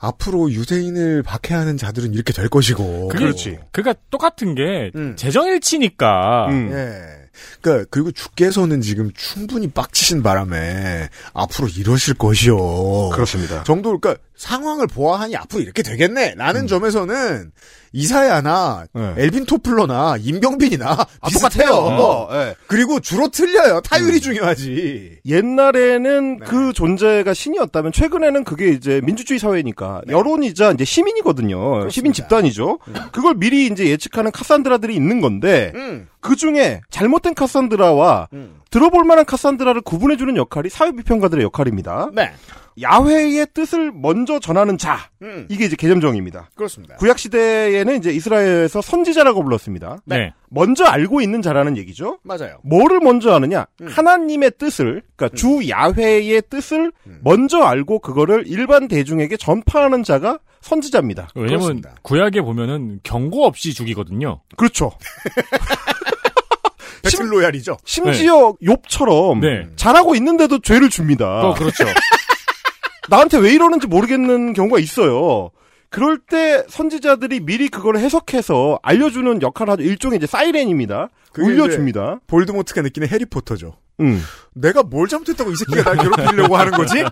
앞으로 0.01 0.51
유대인을 0.51 1.23
박해하는 1.23 1.77
자들은 1.77 2.15
이렇게 2.15 2.33
될 2.33 2.49
것이고. 2.49 3.09
그게, 3.09 3.33
그러니까 3.71 4.03
똑같은 4.11 4.55
게 4.55 4.91
음. 4.95 5.15
재정일치니까. 5.17 6.47
음. 6.49 6.71
예. 6.73 7.21
그러니까 7.61 7.87
그리고 7.91 8.11
주께서는 8.11 8.81
지금 8.81 9.11
충분히 9.15 9.69
빡치신 9.69 10.23
바람에 10.23 11.09
앞으로 11.33 11.69
이러실 11.69 12.15
것이요. 12.15 13.11
그렇습니다. 13.11 13.63
정도 13.63 13.99
그러니까 13.99 14.23
상황을 14.37 14.87
보아하니 14.87 15.37
앞으로 15.37 15.63
이렇게 15.63 15.83
되겠네라는 15.83 16.67
점에서는 16.67 17.53
이사야나 17.93 18.87
네. 18.93 19.15
엘빈 19.17 19.47
토플러나 19.47 20.17
임경빈이나 20.19 21.07
비슷해요. 21.29 21.67
똑같아요. 21.69 22.29
예. 22.33 22.55
그리고 22.67 23.01
주로 23.01 23.29
틀려요. 23.29 23.81
타율이 23.81 24.21
중요하지. 24.21 25.21
옛날에는 25.27 26.39
네. 26.39 26.45
그 26.47 26.73
존재가 26.73 27.35
신이었다면 27.35 27.93
최근에는 27.93 28.45
그게 28.45 28.69
이제 28.69 29.01
민주주의 29.05 29.39
사회니까 29.39 30.03
여론이자 30.09 30.73
이제 30.73 30.85
시민이거든요. 30.85 31.89
시민 31.91 32.13
집단이죠. 32.13 32.79
그걸 33.13 33.35
미리 33.35 33.67
이제 33.67 33.87
예측하는 33.87 34.31
카산드라들이 34.31 34.95
있는 34.95 35.21
건데 35.21 35.73
음. 35.75 36.09
그 36.21 36.37
중에 36.37 36.81
잘못된 36.91 37.35
카산드라와 37.35 38.29
들어볼 38.71 39.05
만한 39.05 39.25
카산드라를 39.25 39.81
구분해주는 39.83 40.37
역할이 40.37 40.69
사회비평가들의 40.69 41.45
역할입니다. 41.45 42.11
네. 42.13 42.31
야훼의 42.81 43.49
뜻을 43.53 43.93
먼저 43.93 44.39
전하는 44.39 44.79
자. 44.79 45.11
음. 45.23 45.47
이게 45.51 45.65
이제 45.67 45.77
개념정입니다. 45.77 46.51
그렇습니다. 46.55 46.97
구약 46.97 47.19
시대에는 47.19 47.97
이제 47.97 48.11
이스라엘에서 48.11 48.81
선지자라고 48.81 49.43
불렀습니다. 49.43 49.99
네. 50.05 50.33
먼저 50.49 50.85
알고 50.85 51.21
있는 51.21 51.43
자라는 51.43 51.77
얘기죠. 51.77 52.19
맞아요. 52.23 52.59
뭐를 52.63 53.01
먼저 53.01 53.33
아느냐? 53.33 53.67
음. 53.81 53.89
하나님의 53.89 54.53
뜻을, 54.57 55.03
그러니까 55.17 55.37
주 55.37 55.69
야훼의 55.69 56.43
뜻을 56.49 56.93
음. 57.07 57.21
먼저 57.23 57.61
알고 57.63 57.99
그거를 57.99 58.45
일반 58.47 58.89
대중에게 58.89 59.37
전파하는 59.37 60.03
자가 60.05 60.39
선지자입니다. 60.61 61.29
왜냐면 61.35 61.59
그렇습니다. 61.59 61.95
구약에 62.03 62.41
보면은 62.43 63.01
경고 63.03 63.47
없이 63.47 63.75
죽이거든요. 63.75 64.41
그렇죠. 64.57 64.93
배틀로얄이죠. 67.03 67.77
심지어 67.85 68.55
욥처럼 68.63 69.41
네. 69.41 69.69
잘하고 69.77 70.15
있는데도 70.17 70.61
죄를 70.61 70.89
줍니다. 70.91 71.27
어, 71.27 71.55
그렇죠. 71.55 71.85
나한테 73.09 73.39
왜 73.39 73.53
이러는지 73.53 73.87
모르겠는 73.87 74.53
경우가 74.53 74.79
있어요. 74.79 75.51
그럴 75.89 76.19
때 76.19 76.63
선지자들이 76.69 77.41
미리 77.41 77.69
그걸 77.69 77.99
해석해서 77.99 78.79
알려주는 78.83 79.43
역할을 79.43 79.73
하죠. 79.73 79.83
일종의 79.83 80.19
이제 80.19 80.27
사이렌입니다. 80.27 81.09
울려줍니다. 81.37 82.21
볼드모트가 82.29 82.83
느끼는 82.83 83.09
해리포터죠. 83.09 83.77
음. 84.01 84.23
내가 84.55 84.83
뭘 84.83 85.09
잘못했다고 85.09 85.51
이 85.51 85.57
새끼가 85.57 85.95
날 85.95 85.97
괴롭히려고 85.99 86.57
하는 86.57 86.73
거지? 86.73 87.05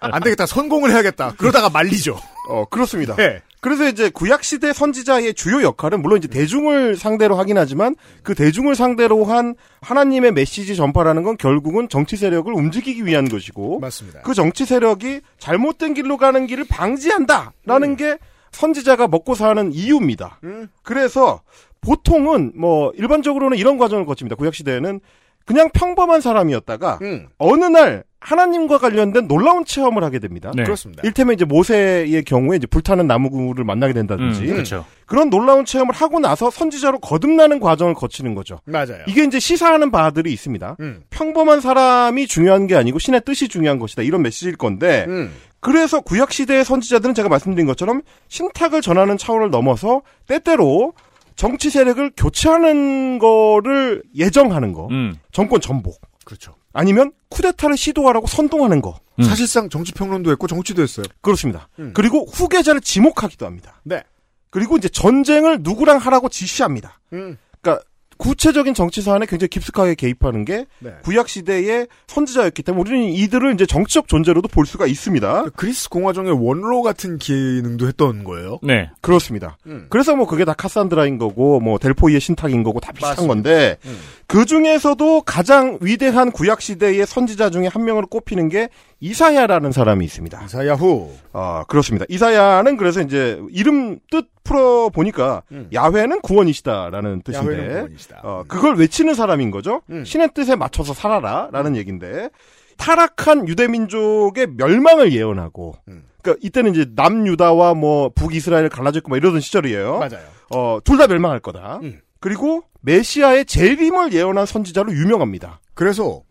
안 0.00 0.22
되겠다. 0.22 0.46
성공을 0.46 0.90
해야겠다. 0.90 1.34
그러다가 1.38 1.70
말리죠. 1.70 2.20
어, 2.48 2.66
그렇습니다. 2.66 3.16
네. 3.16 3.40
그래서 3.60 3.86
이제 3.88 4.08
구약시대 4.08 4.72
선지자의 4.72 5.34
주요 5.34 5.62
역할은 5.62 6.00
물론 6.02 6.18
이제 6.18 6.28
대중을 6.28 6.96
상대로 6.96 7.36
하긴 7.36 7.58
하지만 7.58 7.94
그 8.22 8.34
대중을 8.34 8.74
상대로 8.74 9.24
한 9.24 9.54
하나님의 9.82 10.32
메시지 10.32 10.76
전파라는 10.76 11.22
건 11.22 11.36
결국은 11.36 11.88
정치 11.88 12.16
세력을 12.16 12.52
움직이기 12.52 13.04
위한 13.04 13.28
것이고 13.28 13.80
맞습니다. 13.80 14.22
그 14.22 14.34
정치 14.34 14.64
세력이 14.64 15.20
잘못된 15.38 15.94
길로 15.94 16.16
가는 16.16 16.46
길을 16.46 16.64
방지한다라는 16.68 17.96
게 17.96 18.18
선지자가 18.52 19.08
먹고 19.08 19.34
사는 19.34 19.72
이유입니다. 19.72 20.40
음. 20.44 20.68
그래서 20.82 21.42
보통은 21.80 22.52
뭐 22.56 22.92
일반적으로는 22.96 23.56
이런 23.56 23.78
과정을 23.78 24.04
거칩니다. 24.06 24.36
구약시대에는 24.36 25.00
그냥 25.44 25.68
평범한 25.72 26.20
사람이었다가 26.20 26.98
음. 27.02 27.28
어느 27.38 27.64
날 27.64 28.04
하나님과 28.20 28.78
관련된 28.78 29.26
놀라운 29.26 29.64
체험을 29.64 30.04
하게 30.04 30.18
됩니다. 30.18 30.52
네. 30.54 30.62
그렇습니다. 30.64 31.02
일테면 31.04 31.34
이제 31.34 31.46
모세의 31.46 32.22
경우에 32.24 32.58
이제 32.58 32.66
불타는 32.66 33.06
나무를 33.06 33.64
만나게 33.64 33.94
된다든지 33.94 34.42
음, 34.42 34.46
그렇죠. 34.48 34.84
그런 35.06 35.30
놀라운 35.30 35.64
체험을 35.64 35.94
하고 35.94 36.20
나서 36.20 36.50
선지자로 36.50 36.98
거듭나는 37.00 37.60
과정을 37.60 37.94
거치는 37.94 38.34
거죠. 38.34 38.60
맞아요. 38.66 38.98
이게 39.08 39.24
이제 39.24 39.40
시사하는 39.40 39.90
바들이 39.90 40.32
있습니다. 40.32 40.76
음. 40.80 41.02
평범한 41.08 41.60
사람이 41.62 42.26
중요한 42.26 42.66
게 42.66 42.76
아니고 42.76 42.98
신의 42.98 43.22
뜻이 43.24 43.48
중요한 43.48 43.78
것이다. 43.78 44.02
이런 44.02 44.20
메시지일 44.22 44.56
건데 44.56 45.06
음. 45.08 45.32
그래서 45.60 46.00
구약 46.00 46.32
시대의 46.32 46.64
선지자들은 46.64 47.14
제가 47.14 47.28
말씀드린 47.30 47.66
것처럼 47.66 48.02
신탁을 48.28 48.82
전하는 48.82 49.16
차원을 49.16 49.50
넘어서 49.50 50.02
때때로 50.26 50.92
정치 51.40 51.70
세력을 51.70 52.12
교체하는 52.18 53.18
거를 53.18 54.02
예정하는 54.14 54.74
거. 54.74 54.88
음. 54.90 55.16
정권 55.32 55.62
전복. 55.62 55.98
그렇죠. 56.26 56.54
아니면 56.74 57.12
쿠데타를 57.30 57.78
시도하라고 57.78 58.26
선동하는 58.26 58.82
거. 58.82 59.00
음. 59.18 59.24
사실상 59.24 59.70
정치 59.70 59.92
평론도 59.92 60.30
했고 60.32 60.46
정치도 60.46 60.82
했어요. 60.82 61.06
그렇습니다. 61.22 61.70
음. 61.78 61.92
그리고 61.94 62.26
후계자를 62.26 62.82
지목하기도 62.82 63.46
합니다. 63.46 63.80
네. 63.84 64.02
그리고 64.50 64.76
이제 64.76 64.90
전쟁을 64.90 65.60
누구랑 65.62 65.96
하라고 65.96 66.28
지시합니다. 66.28 67.00
음. 67.14 67.38
그러니까 67.62 67.86
구체적인 68.20 68.74
정치 68.74 69.00
사안에 69.00 69.24
굉장히 69.24 69.48
깊숙하게 69.48 69.94
개입하는 69.94 70.44
게 70.44 70.66
네. 70.78 70.92
구약 71.02 71.28
시대의 71.28 71.88
선지자였기 72.06 72.62
때문에 72.62 72.80
우리는 72.82 73.08
이들을 73.08 73.54
이제 73.54 73.64
정치적 73.64 74.08
존재로도 74.08 74.48
볼 74.48 74.66
수가 74.66 74.86
있습니다. 74.86 75.46
그리스 75.56 75.88
공화정의 75.88 76.32
원로 76.32 76.82
같은 76.82 77.18
기능도 77.18 77.88
했던 77.88 78.22
거예요. 78.24 78.58
네. 78.62 78.90
그렇습니다. 79.00 79.56
음. 79.66 79.86
그래서 79.88 80.14
뭐 80.14 80.26
그게 80.26 80.44
다 80.44 80.52
카산드라인 80.52 81.16
거고 81.16 81.60
뭐 81.60 81.78
델포이의 81.78 82.20
신탁인 82.20 82.62
거고 82.62 82.78
다 82.78 82.92
비슷한 82.92 83.10
맞습니다. 83.12 83.34
건데 83.34 83.76
음. 83.86 83.98
그 84.26 84.44
중에서도 84.44 85.22
가장 85.22 85.78
위대한 85.80 86.30
구약 86.30 86.60
시대의 86.60 87.06
선지자 87.06 87.48
중에 87.48 87.68
한 87.68 87.84
명으로 87.84 88.06
꼽히는 88.06 88.50
게 88.50 88.68
이사야라는 89.00 89.72
사람이 89.72 90.04
있습니다. 90.04 90.44
이사야후. 90.44 91.10
아 91.32 91.64
그렇습니다. 91.68 92.04
이사야는 92.08 92.76
그래서 92.76 93.00
이제 93.00 93.40
이름 93.50 93.98
뜻 94.10 94.26
풀어 94.44 94.90
보니까 94.90 95.42
음. 95.52 95.68
야훼는 95.72 96.20
구원이시다라는 96.20 97.22
뜻인데 97.22 97.46
야훼는 97.52 97.74
구원이시다. 97.76 98.20
어, 98.22 98.44
그걸 98.46 98.76
외치는 98.76 99.14
사람인 99.14 99.50
거죠. 99.50 99.82
음. 99.90 100.04
신의 100.04 100.30
뜻에 100.34 100.54
맞춰서 100.56 100.92
살아라라는 100.92 101.76
얘기인데 101.76 102.28
타락한 102.76 103.48
유대 103.48 103.68
민족의 103.68 104.48
멸망을 104.56 105.12
예언하고 105.12 105.76
음. 105.88 106.04
그러니까 106.22 106.40
이때는 106.46 106.72
이제 106.72 106.86
남유다와 106.94 107.74
뭐 107.74 108.10
북이스라엘 108.10 108.68
갈라져 108.68 108.98
있고 108.98 109.10
막 109.10 109.16
이러던 109.16 109.40
시절이에요. 109.40 109.98
맞아요. 109.98 110.24
어, 110.54 110.78
둘 110.84 110.98
다 110.98 111.06
멸망할 111.06 111.40
거다. 111.40 111.80
음. 111.82 112.00
그리고 112.20 112.62
메시아의 112.82 113.46
재림을 113.46 114.12
예언한 114.12 114.44
선지자로 114.44 114.92
유명합니다. 114.92 115.60
그래서 115.74 116.22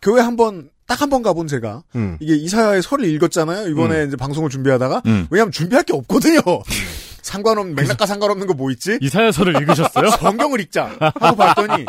교회 0.00 0.22
한번 0.22 0.70
딱 0.86 1.00
한 1.02 1.10
번 1.10 1.22
가본 1.22 1.46
제가 1.48 1.82
음. 1.96 2.16
이게 2.20 2.34
이사야의 2.36 2.82
설을 2.82 3.04
읽었잖아요. 3.06 3.68
이번에 3.68 4.04
이제 4.04 4.16
방송을 4.16 4.50
준비하다가 4.50 5.02
음. 5.06 5.26
왜냐하면 5.30 5.52
준비할 5.52 5.84
게 5.84 5.92
없거든요. 5.92 6.40
상관없 7.22 7.66
맥락과 7.66 8.06
상관없는 8.06 8.46
거 8.46 8.54
뭐 8.54 8.70
있지? 8.70 8.98
이사야서를 9.02 9.56
읽으셨어요? 9.62 10.10
성경을 10.10 10.60
읽자 10.60 10.90
하고 11.00 11.36
봤더니 11.36 11.84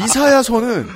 이사야서는 0.00 0.88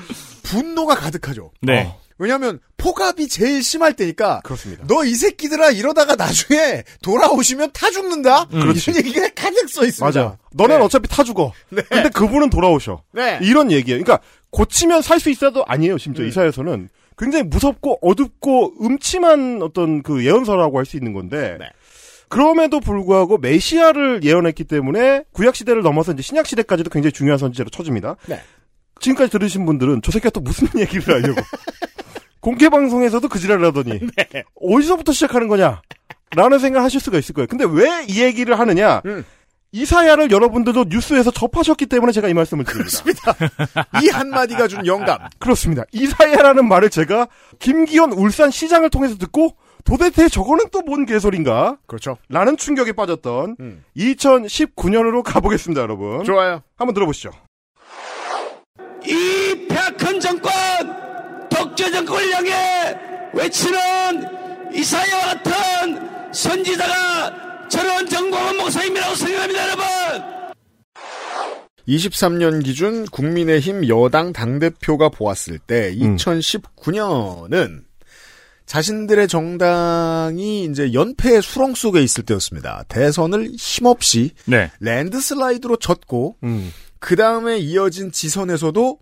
분노가 0.43 0.95
가득하죠. 0.95 1.53
네. 1.63 1.85
어. 1.87 2.01
왜냐하면 2.19 2.59
폭압이 2.77 3.29
제일 3.29 3.63
심할 3.63 3.95
때니까 3.95 4.41
그렇습니다. 4.45 4.85
너 4.87 5.05
이 5.05 5.15
새끼들아 5.15 5.71
이러다가 5.71 6.17
나중에 6.17 6.83
돌아오시면 7.03 7.71
타 7.73 7.91
죽는다. 7.91 8.45
그렇지. 8.49 8.91
이런 8.91 9.05
얘기가 9.07 9.29
가득 9.35 9.71
써 9.71 9.85
있습니다. 9.87 10.05
맞아. 10.05 10.37
너는 10.53 10.79
네. 10.79 10.85
어차피 10.85 11.09
타 11.09 11.25
죽어. 11.25 11.53
네. 11.71 11.83
근데 11.89 12.11
그분은 12.11 12.51
돌아오셔. 12.51 13.03
네. 13.13 13.39
이런 13.43 13.71
얘기예요. 13.73 14.03
그러니까 14.03 14.23
고치면 14.51 15.03
살 15.03 15.21
수 15.21 15.31
있어도 15.31 15.65
아니에요. 15.67 15.99
심지어 15.99 16.25
음. 16.25 16.29
이사야서는 16.29 16.89
굉장히 17.19 17.45
무섭고 17.45 17.99
어둡고 18.03 18.75
음침한 18.83 19.61
어떤 19.63 20.03
그 20.03 20.25
예언서라고 20.25 20.79
할 20.79 20.85
수 20.87 20.97
있는 20.97 21.13
건데 21.13 21.57
네. 21.61 21.67
그럼에도 22.29 22.81
불구하고 22.81 23.39
메시아를 23.39 24.23
예언했기 24.23 24.65
때문에 24.65 25.25
구약 25.33 25.55
시대를 25.57 25.83
넘어서 25.83 26.13
이제 26.13 26.23
신약 26.23 26.47
시대까지도 26.47 26.91
굉장히 26.91 27.13
중요한 27.13 27.39
선지자로 27.39 27.71
쳐집니다. 27.71 28.17
네. 28.27 28.41
지금까지 29.01 29.31
들으신 29.33 29.67
분들은 29.67 30.03
저 30.03 30.13
새끼가 30.13 30.31
또 30.31 30.41
무슨 30.41 30.69
얘기를 30.79 31.15
하려고 31.15 31.41
공개 32.41 32.69
방송에서도 32.69 33.27
그 33.29 33.39
지랄을 33.39 33.67
하더니 33.67 33.99
네. 34.17 34.45
어디서부터 34.55 35.13
시작하는 35.13 35.49
거냐? 35.49 35.83
라는 36.37 36.59
생각을 36.61 36.85
하실 36.85 37.01
수가 37.01 37.19
있을 37.19 37.35
거예요. 37.35 37.47
근데 37.49 37.65
왜 37.69 38.05
이 38.09 38.23
얘기를 38.23 38.59
하느냐? 38.59 39.03
음. 39.07 39.25
이사야를 39.73 40.31
여러분들도 40.33 40.87
뉴스에서 40.89 41.31
접하셨기 41.31 41.87
때문에 41.87 42.11
제가 42.13 42.29
이 42.29 42.35
말씀을 42.35 42.65
드립니다. 42.65 43.35
이 44.03 44.09
한마디가 44.09 44.67
준 44.69 44.85
영감. 44.87 45.19
그렇습니다. 45.39 45.85
이사야라는 45.93 46.67
말을 46.67 46.91
제가 46.91 47.29
김기현 47.61 48.13
울산 48.13 48.51
시장을 48.51 48.91
통해서 48.91 49.17
듣고 49.17 49.57
도대체 49.85 50.29
저거는 50.29 50.67
또 50.73 50.81
뭔 50.83 51.07
개소린가? 51.07 51.77
그렇죠. 51.87 52.17
라는 52.29 52.57
충격에 52.57 52.93
빠졌던 52.93 53.57
음. 53.61 53.85
2019년으로 53.97 55.23
가보겠습니다, 55.23 55.81
여러분. 55.83 56.25
좋아요. 56.25 56.63
한번 56.77 56.95
들어보시죠. 56.95 57.31
이 59.07 59.67
폐악한 59.69 60.19
정권, 60.21 60.51
독재 61.49 61.91
정권을 61.93 62.33
향해 62.35 62.99
외치는 63.35 64.75
이사야와 64.75 65.25
같은 65.35 66.33
선지자가 66.33 67.50
저런 67.71 68.07
정광훈 68.07 68.57
목사님이라고 68.59 69.15
생각합니다, 69.15 69.63
여러분! 69.65 69.85
23년 71.89 72.63
기준 72.65 73.07
국민의힘 73.07 73.89
여당 73.89 74.33
당대표가 74.33 75.09
보았을 75.09 75.59
때 75.59 75.91
음. 76.01 76.17
2019년은 76.17 77.85
자신들의 78.67 79.27
정당이 79.27 80.65
이제 80.65 80.93
연패의 80.93 81.43
수렁 81.43 81.75
속에 81.75 82.01
있을 82.03 82.25
때였습니다. 82.25 82.85
대선을 82.89 83.51
힘없이 83.59 84.31
네. 84.45 84.71
랜드슬라이드로 84.79 85.77
졌고 85.77 86.37
음. 86.45 86.73
그 87.01 87.17
다음에 87.17 87.59
이어진 87.59 88.13
지선에서도 88.13 88.99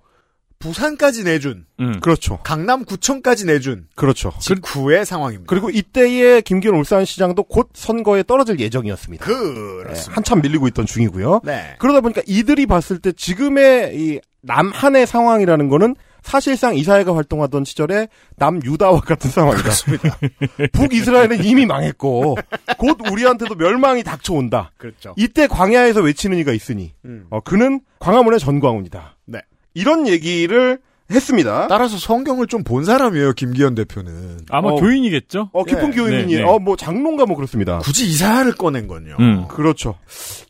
부산까지 0.58 1.24
내준 1.24 1.66
음. 1.80 2.00
그렇죠. 2.00 2.38
강남구청까지 2.42 3.46
내준 3.46 3.86
그렇죠. 3.94 4.32
직후의 4.40 5.06
상황입니다. 5.06 5.48
그리고 5.48 5.70
이때의 5.70 6.42
김기현 6.42 6.74
울산시장도 6.74 7.44
곧 7.44 7.70
선거에 7.74 8.24
떨어질 8.24 8.58
예정이었습니다. 8.58 9.24
그렇습니다. 9.24 9.94
네, 9.94 10.14
한참 10.14 10.40
밀리고 10.42 10.66
있던 10.68 10.86
중이고요. 10.86 11.42
네. 11.44 11.76
그러다 11.78 12.00
보니까 12.00 12.22
이들이 12.26 12.66
봤을 12.66 12.98
때 12.98 13.12
지금의 13.12 13.92
이 13.94 14.20
남한의 14.42 15.06
상황이라는 15.06 15.68
거는 15.68 15.94
사실상 16.22 16.74
이사회가 16.76 17.14
활동하던 17.14 17.64
시절에 17.64 18.08
남유다와 18.36 19.00
같은 19.00 19.30
상황이다. 19.30 19.62
그렇습니다. 19.62 20.18
북이스라엘은 20.72 21.44
이미 21.44 21.64
망했고 21.64 22.36
곧 22.78 22.98
우리한테도 23.10 23.54
멸망이 23.54 24.02
닥쳐온다. 24.02 24.72
그렇죠. 24.76 25.14
이때 25.16 25.46
광야에서 25.46 26.00
외치는 26.02 26.36
이가 26.38 26.52
있으니 26.52 26.92
음. 27.04 27.26
어, 27.30 27.40
그는 27.40 27.80
광화문의 28.00 28.40
전광훈이다. 28.40 29.17
네. 29.78 29.80
이런 29.80 30.06
얘기를 30.08 30.78
했습니다. 31.10 31.68
따라서 31.68 31.96
성경을 31.96 32.46
좀 32.48 32.62
본 32.64 32.84
사람이에요, 32.84 33.32
김기현 33.32 33.74
대표는. 33.74 34.40
아마 34.50 34.68
어. 34.70 34.74
교인이겠죠? 34.74 35.48
어, 35.54 35.64
깊은 35.64 35.90
네, 35.90 35.96
교인이에요. 35.96 36.26
네, 36.26 36.36
네. 36.36 36.42
어, 36.42 36.58
뭐 36.58 36.76
장롱가 36.76 37.24
뭐 37.24 37.34
그렇습니다. 37.36 37.78
굳이 37.78 38.06
이사를 38.06 38.52
꺼낸 38.52 38.86
건요. 38.88 39.16
음. 39.18 39.48
그렇죠. 39.48 39.94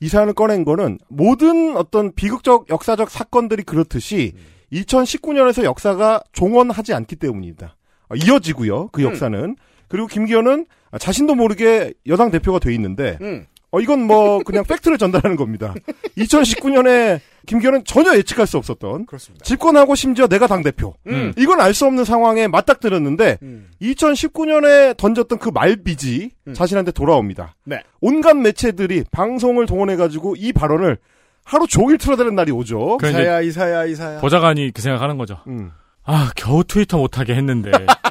이 0.01 0.09
사안을 0.09 0.33
꺼낸 0.35 0.65
거는 0.65 0.99
모든 1.09 1.77
어떤 1.77 2.13
비극적 2.13 2.71
역사적 2.71 3.09
사건들이 3.11 3.63
그렇듯이 3.63 4.33
2019년에서 4.73 5.63
역사가 5.65 6.23
종언하지 6.33 6.93
않기 6.95 7.17
때문입니다. 7.17 7.77
어, 8.09 8.15
이어지고요. 8.17 8.89
그 8.89 9.03
역사는. 9.03 9.57
그리고 9.89 10.07
김기현은 10.07 10.67
자신도 10.99 11.35
모르게 11.35 11.93
여당 12.07 12.31
대표가 12.31 12.59
돼 12.59 12.75
있는데 12.75 13.17
음. 13.21 13.47
어 13.71 13.81
이건 13.81 14.03
뭐 14.07 14.39
그냥 14.45 14.65
팩트를 14.65 14.97
전달하는 14.99 15.37
겁니다. 15.37 15.75
2019년에 16.17 17.21
김기현은 17.47 17.85
전혀 17.85 18.15
예측할 18.17 18.47
수 18.47 18.57
없었던 18.59 19.07
그렇습니다. 19.07 19.45
집권하고 19.45 19.95
심지어 19.95 20.27
내가 20.27 20.47
당 20.47 20.63
대표. 20.63 20.95
음. 21.07 21.33
이건 21.37 21.61
알 21.61 21.75
수 21.75 21.87
없는 21.87 22.05
상황에 22.05 22.49
맞닥뜨렸는데 22.49 23.39
음. 23.43 23.69
2019년에 23.83 24.97
던졌던 24.97 25.39
그 25.39 25.51
말빚이 25.51 26.31
음. 26.47 26.55
자신한테 26.55 26.93
돌아옵니다. 26.93 27.55
네. 27.65 27.83
온갖 28.01 28.37
매체들이 28.37 29.05
방송을 29.11 29.67
동원해가지고 29.67 30.37
이 30.39 30.53
발언을 30.53 30.99
하루 31.45 31.67
종일 31.67 31.97
틀어대는 31.99 32.35
날이 32.35 32.53
오죠. 32.53 32.99
그 32.99 33.09
이제 33.09 33.21
이사야, 33.21 33.41
이사야, 33.41 33.85
이사야. 33.87 34.21
보좌관이 34.21 34.71
그 34.75 34.83
생각하는 34.83 35.17
거죠. 35.19 35.39
음. 35.47 35.71
아, 36.05 36.31
겨우 36.37 36.65
트위터 36.65 36.97
못하게 36.99 37.35
했는데. 37.35 37.71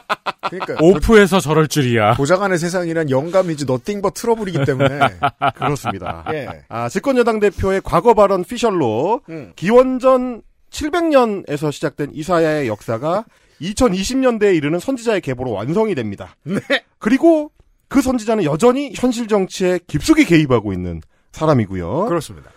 그러니까 0.49 0.75
오프에서 0.81 1.39
저럴 1.39 1.67
줄이야. 1.67 2.13
보좌관의 2.13 2.57
세상이란 2.57 3.09
영감이지 3.09 3.65
너띵 3.65 4.01
버 4.01 4.09
트러블이기 4.11 4.65
때문에. 4.65 4.99
그렇습니다. 5.55 6.25
예. 6.33 6.63
아, 6.69 6.89
집권 6.89 7.17
여당 7.17 7.39
대표의 7.39 7.81
과거 7.83 8.13
발언 8.13 8.43
피셜로 8.43 9.21
음. 9.29 9.53
기원전 9.55 10.41
700년에서 10.69 11.71
시작된 11.71 12.11
이사야의 12.13 12.67
역사가 12.67 13.25
2020년대에 13.61 14.55
이르는 14.55 14.79
선지자의 14.79 15.21
계보로 15.21 15.51
완성이 15.51 15.95
됩니다. 15.95 16.35
네. 16.43 16.59
그리고 16.99 17.51
그 17.87 18.01
선지자는 18.01 18.43
여전히 18.43 18.91
현실 18.93 19.27
정치에 19.27 19.79
깊숙이 19.87 20.25
개입하고 20.25 20.73
있는 20.73 21.01
사람이고요. 21.31 22.05
그렇습니다. 22.05 22.51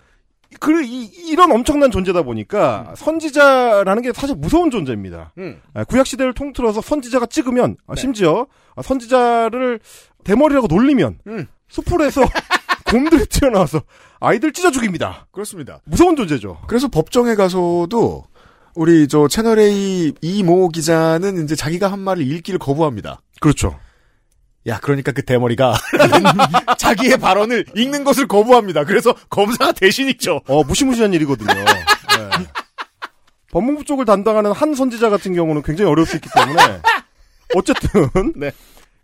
그, 0.59 0.83
이, 0.83 1.05
이런 1.05 1.51
엄청난 1.51 1.91
존재다 1.91 2.23
보니까 2.23 2.93
선지자라는 2.97 4.01
게 4.01 4.11
사실 4.13 4.35
무서운 4.35 4.69
존재입니다. 4.69 5.33
음. 5.37 5.61
아, 5.73 5.83
구약시대를 5.83 6.33
통틀어서 6.33 6.81
선지자가 6.81 7.27
찍으면, 7.27 7.77
아, 7.87 7.95
네. 7.95 8.01
심지어 8.01 8.47
아, 8.75 8.81
선지자를 8.81 9.79
대머리라고 10.23 10.67
놀리면 10.67 11.19
음. 11.27 11.47
수풀에서 11.69 12.21
곰들이 12.89 13.25
튀어나와서 13.25 13.81
아이들 14.19 14.51
찢어 14.51 14.71
죽입니다. 14.71 15.27
그렇습니다. 15.31 15.79
무서운 15.85 16.15
존재죠. 16.15 16.59
그래서 16.67 16.87
법정에 16.89 17.35
가서도 17.35 18.25
우리 18.75 19.07
저 19.07 19.27
채널A 19.27 20.13
이모 20.21 20.69
기자는 20.69 21.43
이제 21.43 21.55
자기가 21.55 21.91
한 21.91 21.99
말을 21.99 22.25
읽기를 22.25 22.59
거부합니다. 22.59 23.21
그렇죠. 23.39 23.79
야, 24.67 24.79
그러니까 24.79 25.11
그 25.11 25.23
대머리가 25.23 25.75
자기의 26.77 27.17
발언을 27.17 27.65
읽는 27.75 28.03
것을 28.03 28.27
거부합니다. 28.27 28.83
그래서 28.83 29.13
검사가 29.29 29.71
대신 29.71 30.07
읽죠. 30.09 30.41
어, 30.47 30.63
무시무시한 30.63 31.13
일이거든요. 31.13 31.53
네. 31.53 32.45
법무부 33.51 33.83
쪽을 33.85 34.05
담당하는 34.05 34.51
한 34.51 34.75
선지자 34.75 35.09
같은 35.09 35.33
경우는 35.33 35.61
굉장히 35.63 35.91
어려울 35.91 36.07
수 36.07 36.15
있기 36.15 36.29
때문에 36.33 36.81
어쨌든 37.55 38.33
네. 38.35 38.51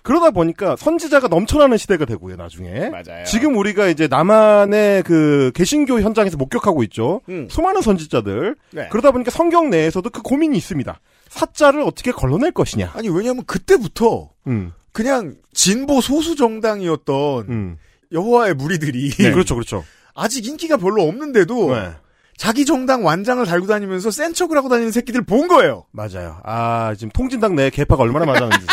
그러다 0.07 0.31
보니까 0.31 0.77
선지자가 0.77 1.27
넘쳐나는 1.27 1.75
시대가 1.75 2.05
되고요, 2.05 2.37
나중에. 2.37 2.87
맞아요. 2.87 3.25
지금 3.25 3.57
우리가 3.57 3.89
이제 3.89 4.07
남한의 4.07 5.03
그 5.03 5.51
개신교 5.53 5.99
현장에서 5.99 6.37
목격하고 6.37 6.81
있죠. 6.83 7.19
음. 7.27 7.49
수많은 7.51 7.81
선지자들. 7.81 8.55
네. 8.71 8.87
그러다 8.89 9.11
보니까 9.11 9.31
성경 9.31 9.69
내에서도 9.69 10.09
그 10.09 10.21
고민이 10.21 10.55
있습니다. 10.55 10.97
사자를 11.27 11.81
어떻게 11.81 12.13
걸러낼 12.13 12.53
것이냐. 12.53 12.93
아니, 12.95 13.09
왜냐면 13.09 13.43
그때부터 13.43 14.29
음. 14.47 14.71
그냥 14.93 15.35
진보 15.53 15.99
소수 15.99 16.37
정당이었던 16.37 17.45
음. 17.49 17.77
여호와의 18.13 18.53
무리들이 18.53 19.09
그렇죠, 19.09 19.55
그렇죠. 19.55 19.83
아직 20.15 20.45
인기가 20.45 20.77
별로 20.77 21.03
없는데도 21.03 21.75
네. 21.75 21.91
자기 22.37 22.63
정당 22.63 23.03
완장을 23.03 23.45
달고 23.45 23.67
다니면서 23.67 24.11
센 24.11 24.33
척을 24.33 24.55
하고 24.55 24.69
다니는 24.69 24.91
새끼들 24.91 25.25
본 25.25 25.49
거예요. 25.49 25.83
맞아요. 25.91 26.39
아, 26.45 26.95
지금 26.97 27.11
통진당 27.11 27.57
내 27.57 27.69
개파가 27.69 28.03
얼마나 28.03 28.25
많았는지. 28.25 28.65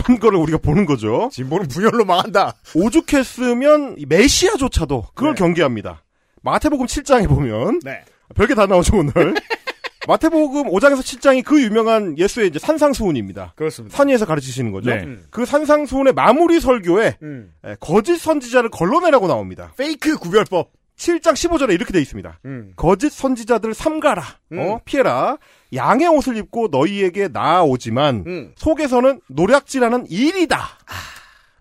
그런 0.00 0.18
거를 0.18 0.38
우리가 0.38 0.58
보는 0.58 0.86
거죠. 0.86 1.28
진보는 1.32 1.68
분열로 1.68 2.04
망한다. 2.04 2.54
오죽했으면 2.74 3.96
이 3.98 4.06
메시아조차도 4.06 5.08
그걸 5.14 5.34
네. 5.34 5.38
경계합니다. 5.38 6.02
마태복음 6.42 6.86
7장에 6.86 7.28
보면 7.28 7.80
네. 7.84 8.02
별게 8.34 8.54
다 8.54 8.66
나오죠 8.66 8.96
오늘. 8.96 9.12
마태복음 10.08 10.64
5장에서 10.64 10.98
7장이 10.98 11.44
그 11.44 11.62
유명한 11.62 12.18
예수의 12.18 12.48
이제 12.48 12.58
산상수훈입니다. 12.58 13.52
그렇습니다. 13.54 13.96
산 13.96 14.08
위에서 14.08 14.26
가르치시는 14.26 14.72
거죠. 14.72 14.90
네. 14.90 15.02
음. 15.04 15.24
그 15.30 15.44
산상수훈의 15.46 16.12
마무리 16.12 16.58
설교에 16.60 17.18
음. 17.22 17.52
에, 17.64 17.76
거짓 17.78 18.16
선지자를 18.16 18.70
걸러내라고 18.70 19.28
나옵니다. 19.28 19.72
페이크 19.76 20.16
구별법. 20.16 20.70
7장 20.96 21.32
15절에 21.32 21.72
이렇게 21.72 21.92
돼 21.92 22.00
있습니다. 22.00 22.40
음. 22.44 22.72
거짓 22.76 23.10
선지자들을 23.12 23.74
삼가라. 23.74 24.22
어, 24.56 24.78
피해라. 24.84 25.38
양의 25.74 26.06
옷을 26.08 26.36
입고 26.36 26.68
너희에게 26.70 27.28
나아오지만 27.28 28.24
음. 28.26 28.52
속에서는 28.56 29.20
노략질하는 29.28 30.06
이리다. 30.10 30.68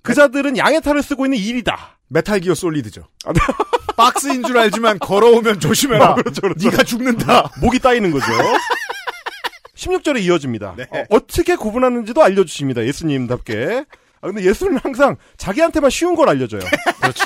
그 0.01 0.14
자들은 0.14 0.57
양의 0.57 0.82
탈을 0.82 1.01
쓰고 1.03 1.26
있는 1.26 1.38
이리다. 1.38 1.97
메탈 2.07 2.39
기어 2.41 2.53
솔리드죠. 2.55 3.07
박스인 3.95 4.43
줄 4.43 4.57
알지만 4.57 4.99
걸어오면 4.99 5.59
조심해라. 5.59 6.05
아, 6.09 6.16
그렇죠, 6.16 6.41
그렇죠. 6.41 6.70
네가 6.70 6.84
죽는다. 6.84 7.51
목이 7.62 7.80
따이는 7.80 8.12
거죠. 8.12 8.26
16절에 9.76 10.22
이어집니다. 10.24 10.76
네. 10.78 10.86
어, 11.09 11.20
떻게 11.26 11.55
구분하는지도 11.55 12.22
알려주십니다. 12.22 12.86
예수님답게. 12.86 13.86
아, 14.22 14.28
근데 14.28 14.43
예수는 14.43 14.78
항상 14.78 15.16
자기한테만 15.38 15.89
쉬운 15.89 16.16
걸 16.16 16.30
알려줘요. 16.30 16.62
그렇죠. 17.01 17.26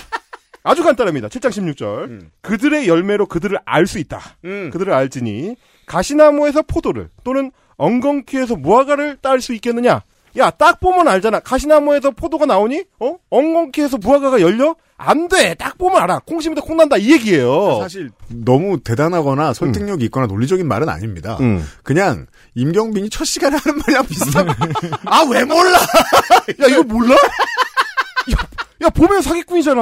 아주 0.63 0.83
간단합니다. 0.83 1.27
7장 1.27 1.49
16절. 1.49 2.03
음. 2.05 2.31
그들의 2.41 2.87
열매로 2.87 3.25
그들을 3.25 3.57
알 3.65 3.87
수 3.87 3.99
있다. 3.99 4.21
음. 4.45 4.69
그들을 4.71 4.93
알지니 4.93 5.55
가시나무에서 5.85 6.61
포도를 6.63 7.09
또는 7.23 7.51
엉겅퀴에서 7.77 8.55
무화과를 8.55 9.17
딸 9.21 9.41
수 9.41 9.53
있겠느냐? 9.53 10.01
야, 10.37 10.49
딱 10.49 10.79
보면 10.81 11.07
알잖아. 11.07 11.39
가시나무에서 11.39 12.11
포도가 12.11 12.45
나오니? 12.45 12.83
어? 12.99 13.15
엉겅퀴에서 13.29 13.97
무화과가 13.97 14.41
열려? 14.41 14.75
안 14.97 15.27
돼. 15.29 15.53
딱 15.55 15.77
보면 15.77 16.01
알아. 16.01 16.19
콩심이다 16.25 16.61
콩난다 16.61 16.97
이 16.97 17.11
얘기예요. 17.13 17.79
사실 17.81 18.11
너무 18.29 18.79
대단하거나 18.81 19.53
설득력이 19.53 20.05
있거나 20.05 20.27
논리적인 20.27 20.67
말은 20.67 20.89
아닙니다. 20.89 21.37
음. 21.41 21.65
그냥 21.83 22.27
임경빈이 22.55 23.09
첫 23.09 23.23
시간에 23.25 23.57
하는 23.57 23.77
말이랑 23.79 24.05
비슷한. 24.07 24.47
아, 25.05 25.23
왜 25.29 25.43
몰라? 25.45 25.79
야, 25.79 26.67
이거 26.69 26.83
몰라? 26.83 27.13
야, 27.15 28.35
야, 28.83 28.89
보면 28.89 29.21
사기꾼이잖아. 29.21 29.81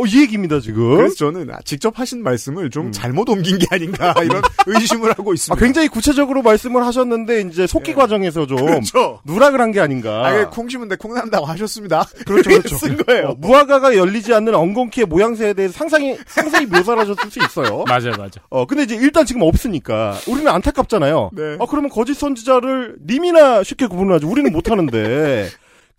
어, 0.00 0.06
이 0.06 0.20
얘기입니다, 0.22 0.60
지금. 0.60 0.96
그래서 0.96 1.14
저는 1.16 1.50
직접 1.64 1.98
하신 1.98 2.22
말씀을 2.22 2.70
좀 2.70 2.90
잘못 2.92 3.28
옮긴 3.28 3.58
게 3.58 3.66
아닌가 3.70 4.14
이런 4.24 4.42
의심을 4.66 5.10
하고 5.10 5.32
아, 5.32 5.34
있습니다. 5.34 5.62
굉장히 5.64 5.88
구체적으로 5.88 6.42
말씀을 6.42 6.84
하셨는데, 6.86 7.42
이제 7.42 7.66
속기 7.66 7.94
과정에서 7.94 8.46
좀. 8.46 8.56
그렇죠. 8.64 9.20
누락을 9.24 9.60
한 9.60 9.70
게 9.70 9.80
아닌가. 9.80 10.26
아, 10.26 10.50
콩 10.50 10.68
심은데 10.68 10.96
콩 10.96 11.14
난다고 11.14 11.46
하셨습니다. 11.46 12.04
그렇죠, 12.26 12.50
그렇죠. 12.50 12.76
쓴 12.76 12.96
거예요. 12.96 13.28
어, 13.28 13.34
무화과가 13.38 13.96
열리지 13.96 14.34
않는 14.34 14.54
엉겅퀴의 14.54 15.06
모양새에 15.06 15.52
대해서 15.52 15.74
상상이, 15.74 16.16
상세히 16.26 16.66
묘사를 16.66 16.98
하셨을 17.00 17.30
수 17.30 17.38
있어요. 17.38 17.84
맞아요, 17.88 18.12
맞아요. 18.18 18.30
어, 18.48 18.66
근데 18.66 18.82
이제 18.82 18.96
일단 18.96 19.24
지금 19.26 19.42
없으니까. 19.42 20.16
우리는 20.26 20.48
안타깝잖아요. 20.50 21.30
네. 21.34 21.56
아, 21.60 21.66
그러면 21.68 21.90
거짓 21.90 22.14
선지자를 22.14 22.96
님이나 23.06 23.62
쉽게 23.62 23.86
구분을 23.86 24.14
하지. 24.14 24.26
우리는 24.26 24.50
못하는데. 24.52 25.48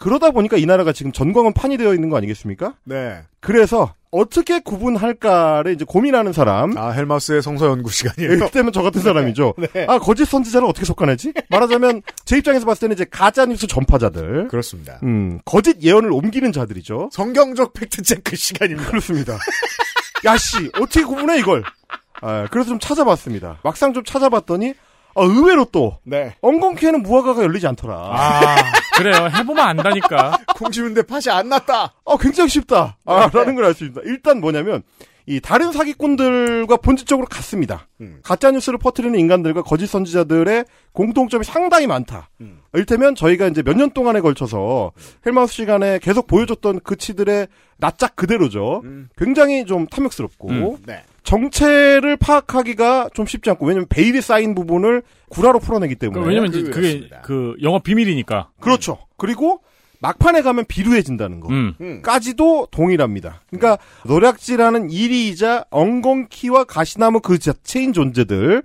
그러다 0.01 0.31
보니까 0.31 0.57
이 0.57 0.65
나라가 0.65 0.91
지금 0.91 1.11
전광은 1.11 1.53
판이 1.53 1.77
되어 1.77 1.93
있는 1.93 2.09
거 2.09 2.17
아니겠습니까? 2.17 2.73
네. 2.83 3.21
그래서 3.39 3.93
어떻게 4.09 4.59
구분할까를 4.59 5.73
이제 5.73 5.85
고민하는 5.87 6.33
사람. 6.33 6.75
아 6.77 6.89
헬마스의 6.89 7.41
성서 7.41 7.67
연구 7.67 7.91
시간이에요. 7.91 8.33
이럴 8.33 8.49
때면 8.49 8.73
저 8.73 8.81
같은 8.81 8.99
사람이죠. 9.01 9.53
네. 9.73 9.85
아, 9.87 9.99
거짓 9.99 10.25
선지자를 10.25 10.67
어떻게 10.67 10.85
속아내지? 10.85 11.33
말하자면 11.49 12.01
제 12.25 12.37
입장에서 12.37 12.65
봤을 12.65 12.81
때는 12.81 12.95
이제 12.95 13.05
가짜 13.09 13.45
뉴스 13.45 13.67
전파자들. 13.67 14.47
그렇습니다. 14.49 14.99
음, 15.03 15.39
거짓 15.45 15.81
예언을 15.81 16.11
옮기는 16.11 16.51
자들이죠. 16.51 17.09
성경적 17.13 17.73
팩트 17.73 18.01
체크 18.01 18.35
시간입니다. 18.35 18.89
그렇습니다. 18.89 19.37
야, 20.25 20.35
씨, 20.37 20.69
어떻게 20.79 21.03
구분해, 21.03 21.39
이걸? 21.39 21.63
아, 22.21 22.47
그래서 22.51 22.69
좀 22.69 22.79
찾아봤습니다. 22.79 23.59
막상 23.63 23.93
좀 23.93 24.03
찾아봤더니, 24.03 24.73
아, 25.15 25.21
의외로 25.23 25.65
또, 25.71 25.97
네. 26.03 26.35
엉겅퀴에는 26.41 27.03
무화과가 27.03 27.43
열리지 27.43 27.67
않더라. 27.67 27.95
아, 27.95 28.55
그래요. 28.97 29.29
해보면 29.35 29.59
안다니까. 29.59 30.37
콩 30.55 30.71
심은데 30.71 31.01
팥이 31.03 31.23
안 31.29 31.49
났다. 31.49 31.93
아, 32.05 32.17
굉장히 32.19 32.49
쉽다. 32.49 32.97
아, 33.05 33.29
라는 33.33 33.55
걸 33.55 33.65
알 33.65 33.73
수 33.73 33.83
있습니다. 33.85 34.01
일단 34.05 34.39
뭐냐면, 34.41 34.83
이 35.27 35.39
다른 35.39 35.71
사기꾼들과 35.71 36.77
본질적으로 36.77 37.27
같습니다. 37.27 37.87
음. 38.01 38.19
가짜 38.23 38.49
뉴스를 38.51 38.79
퍼뜨리는 38.79 39.17
인간들과 39.17 39.61
거짓 39.61 39.85
선지자들의 39.87 40.65
공통점이 40.93 41.43
상당히 41.45 41.85
많다. 41.87 42.29
음. 42.41 42.59
일테면 42.73 43.13
저희가 43.15 43.47
이제 43.47 43.61
몇 43.61 43.75
년 43.77 43.91
동안에 43.91 44.19
걸쳐서 44.21 44.91
헬마우스 45.25 45.53
시간에 45.53 45.99
계속 45.99 46.25
보여줬던 46.25 46.79
그치들의 46.81 47.47
낯짝 47.77 48.15
그대로죠. 48.15 48.81
음. 48.83 49.09
굉장히 49.15 49.65
좀 49.65 49.85
탐욕스럽고, 49.87 50.49
음. 50.49 50.77
네. 50.87 51.03
정체를 51.31 52.17
파악하기가 52.17 53.11
좀 53.13 53.25
쉽지 53.25 53.49
않고, 53.51 53.65
왜냐면 53.65 53.87
베일이 53.87 54.21
쌓인 54.21 54.53
부분을 54.53 55.01
구라로 55.29 55.59
풀어내기 55.59 55.95
때문에. 55.95 56.21
그 56.21 56.27
왜냐면 56.27 56.49
이제 56.49 56.63
그게. 56.69 57.09
그 57.23 57.55
영업 57.61 57.83
비밀이니까. 57.83 58.49
그렇죠. 58.59 58.97
그리고 59.15 59.61
막판에 60.01 60.41
가면 60.41 60.65
비루해진다는 60.67 61.39
거. 61.39 61.47
음. 61.49 61.75
음. 61.79 62.01
까지도 62.01 62.67
동일합니다. 62.71 63.41
그러니까 63.49 63.77
노략질하는 64.05 64.89
일이이자 64.89 65.65
엉겅퀴와 65.69 66.65
가시나무 66.65 67.21
그 67.21 67.37
자체인 67.39 67.93
존재들을 67.93 68.63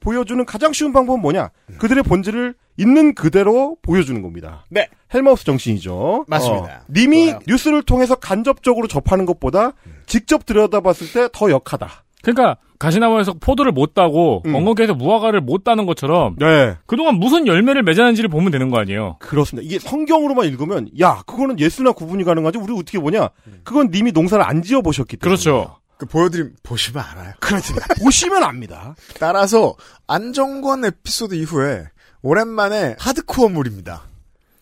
보여주는 0.00 0.44
가장 0.44 0.72
쉬운 0.74 0.92
방법은 0.92 1.20
뭐냐? 1.22 1.50
그들의 1.78 2.02
본질을 2.02 2.54
있는 2.76 3.14
그대로 3.14 3.76
보여주는 3.82 4.20
겁니다. 4.20 4.64
네. 4.68 4.88
헬마우스 5.14 5.44
정신이죠. 5.44 6.26
맞습니다. 6.28 6.82
어, 6.82 6.92
님이 6.92 7.30
좋아요. 7.30 7.40
뉴스를 7.46 7.82
통해서 7.82 8.14
간접적으로 8.14 8.88
접하는 8.88 9.24
것보다 9.26 9.72
직접 10.08 10.44
들여다봤을 10.46 11.12
때 11.12 11.28
더 11.32 11.50
역하다. 11.50 12.04
그러니까 12.22 12.56
가시나무에서 12.78 13.34
포도를 13.34 13.70
못 13.72 13.94
따고 13.94 14.42
음. 14.46 14.54
엉겅퀴에서 14.54 14.94
무화과를 14.94 15.40
못 15.40 15.62
따는 15.64 15.86
것처럼 15.86 16.36
네. 16.38 16.76
그동안 16.86 17.14
무슨 17.16 17.46
열매를 17.46 17.82
맺었는지를 17.82 18.28
보면 18.28 18.50
되는 18.50 18.70
거 18.70 18.78
아니에요. 18.78 19.16
그렇습니다. 19.20 19.64
이게 19.66 19.78
성경으로만 19.78 20.46
읽으면 20.46 20.88
야 21.00 21.22
그거는 21.26 21.58
예수나 21.60 21.92
구분이 21.92 22.24
가능하지. 22.24 22.58
우리 22.58 22.72
어떻게 22.72 22.98
보냐? 22.98 23.28
그건 23.64 23.90
님이 23.90 24.12
농사를 24.12 24.44
안 24.44 24.62
지어 24.62 24.80
보셨기 24.82 25.16
때문에. 25.16 25.36
그렇죠. 25.36 25.76
그 25.96 26.06
보여드림 26.06 26.54
보시면 26.62 27.04
알아요. 27.04 27.32
그렇습니다. 27.40 27.86
보시면 28.02 28.42
압니다. 28.44 28.94
따라서 29.18 29.74
안정권 30.06 30.84
에피소드 30.84 31.34
이후에 31.34 31.84
오랜만에 32.22 32.94
하드코어물입니다. 33.00 34.02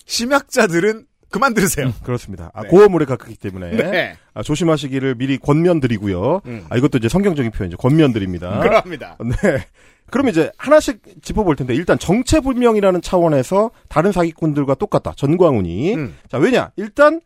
심약자들은 0.07 1.05
그만 1.31 1.55
들으세요. 1.55 1.93
그렇습니다. 2.05 2.51
아, 2.55 2.63
네. 2.63 2.69
고어물에 2.69 3.05
가깝기 3.05 3.37
때문에 3.37 3.71
네. 3.77 4.17
아, 4.35 4.43
조심하시기를 4.43 5.17
미리 5.17 5.39
권면드리고요. 5.39 6.41
음. 6.47 6.67
아, 6.69 6.77
이것도 6.77 6.99
이제 6.99 7.09
성경적인 7.09 7.51
표현이죠. 7.51 7.77
권면드립니다. 7.79 8.61
그럽니다. 8.61 9.17
네. 9.21 9.67
그럼 10.11 10.29
이제 10.29 10.53
하나씩 10.57 11.01
짚어볼 11.23 11.57
텐데 11.57 11.75
일단 11.75 11.99
정체불명이라는 11.99 13.03
차원에서 13.03 13.73
다른 13.89 14.13
사기꾼들과 14.13 14.77
똑같다. 14.77 15.13
전광훈이. 15.17 15.95
음. 15.97 16.17
자 16.31 16.39
왜냐? 16.39 16.71
일단 16.77 17.21